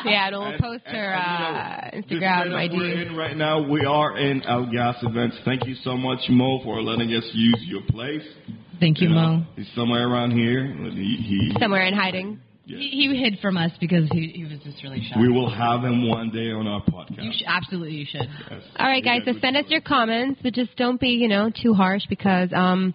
Yeah, 0.04 0.28
and 0.28 0.36
we'll 0.36 0.46
And- 0.52 0.60
post 0.60 0.82
and- 0.86 0.96
her 0.96 1.12
and, 1.12 1.94
uh, 1.96 1.98
you 2.08 2.20
know, 2.20 2.26
Instagram 2.26 2.54
ID. 2.54 2.76
We're 2.76 3.02
in 3.02 3.16
right 3.16 3.36
now. 3.36 3.68
We 3.68 3.84
are 3.84 4.16
in 4.18 4.42
Al 4.44 4.70
Gas 4.70 4.96
events. 5.02 5.36
Thank 5.44 5.66
you 5.66 5.74
so 5.82 5.96
much, 5.96 6.20
Mo, 6.28 6.60
for 6.62 6.80
letting 6.82 7.10
us 7.14 7.28
use 7.34 7.64
your 7.66 7.82
place. 7.88 8.22
Thank 8.78 9.00
you, 9.00 9.08
know, 9.08 9.14
Mo. 9.38 9.46
He's 9.56 9.68
somewhere 9.74 10.08
around 10.08 10.30
here. 10.30 10.64
He, 10.64 11.16
he, 11.50 11.56
Somewhere 11.60 11.82
in 11.86 11.94
hiding. 11.94 12.38
He, 12.78 13.08
he 13.10 13.16
hid 13.20 13.38
from 13.40 13.56
us 13.56 13.70
because 13.80 14.08
he, 14.12 14.28
he 14.34 14.44
was 14.44 14.58
just 14.64 14.82
really 14.82 15.00
shy. 15.02 15.18
we 15.20 15.28
will 15.28 15.50
have 15.50 15.82
him 15.82 16.08
one 16.08 16.30
day 16.30 16.50
on 16.52 16.66
our 16.66 16.82
podcast. 16.82 17.22
You 17.24 17.32
sh- 17.32 17.44
absolutely, 17.46 17.92
you 17.96 18.06
should. 18.08 18.28
Yes. 18.50 18.62
All 18.78 18.86
right, 18.86 19.02
guys. 19.04 19.22
got 19.24 19.34
So 19.34 19.40
send 19.40 19.56
us 19.56 19.64
your 19.68 19.80
comments, 19.80 20.40
but 20.42 20.52
just 20.54 20.76
don't 20.76 21.00
be, 21.00 21.08
you 21.10 21.28
know, 21.28 21.50
too 21.50 21.74
harsh 21.74 22.02
because 22.08 22.50
um, 22.54 22.94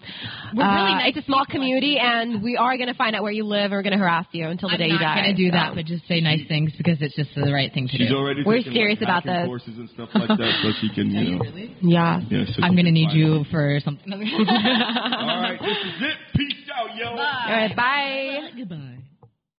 We're 0.54 0.62
really 0.64 0.92
uh, 0.92 0.98
nice 0.98 1.08
it's 1.16 1.24
a 1.24 1.26
small 1.26 1.44
people. 1.44 1.60
community, 1.60 1.98
and 2.00 2.42
we 2.42 2.56
are 2.56 2.76
going 2.76 2.88
to 2.88 2.94
find 2.94 3.14
out 3.16 3.22
where 3.22 3.32
you 3.32 3.44
live, 3.44 3.64
and 3.64 3.72
we're 3.72 3.82
going 3.82 3.92
to 3.92 3.98
harass 3.98 4.26
you 4.32 4.46
until 4.46 4.68
the 4.68 4.74
I'm 4.74 4.80
day 4.80 4.88
not 4.88 5.00
you 5.00 5.06
die. 5.06 5.14
going 5.22 5.36
to 5.36 5.42
do 5.44 5.50
that, 5.52 5.70
so. 5.70 5.74
but 5.76 5.84
just 5.86 6.06
say 6.08 6.20
nice 6.20 6.46
things 6.48 6.72
because 6.76 6.98
it's 7.00 7.14
just 7.16 7.30
the 7.34 7.52
right 7.52 7.72
thing 7.72 7.88
to 7.88 7.96
She's 7.96 8.08
do. 8.08 8.16
already 8.16 8.42
We're 8.44 8.58
taking, 8.58 8.72
serious 8.72 9.00
like, 9.00 9.08
about 9.08 9.22
hacking 9.24 9.40
this. 9.40 9.46
courses 9.46 9.74
and 9.78 9.90
stuff 9.90 10.08
like 10.14 10.28
that, 10.28 10.52
so 10.62 10.68
she 10.80 10.88
can, 10.94 11.10
you 11.12 11.36
know. 11.36 11.44
yeah. 11.82 12.20
Yeah, 12.30 12.44
so 12.54 12.62
I'm 12.62 12.74
going 12.74 12.86
to 12.86 12.92
need 12.92 13.12
you 13.12 13.40
it. 13.42 13.46
for 13.50 13.78
something. 13.84 14.12
All 14.12 14.18
right, 14.20 15.58
this 15.60 15.78
is 15.78 16.02
it. 16.02 16.16
Peace 16.36 16.68
out, 16.74 16.96
yo. 16.96 17.08
All 17.10 17.16
right. 17.16 17.74
Bye. 17.76 18.50
Goodbye. 18.56 18.95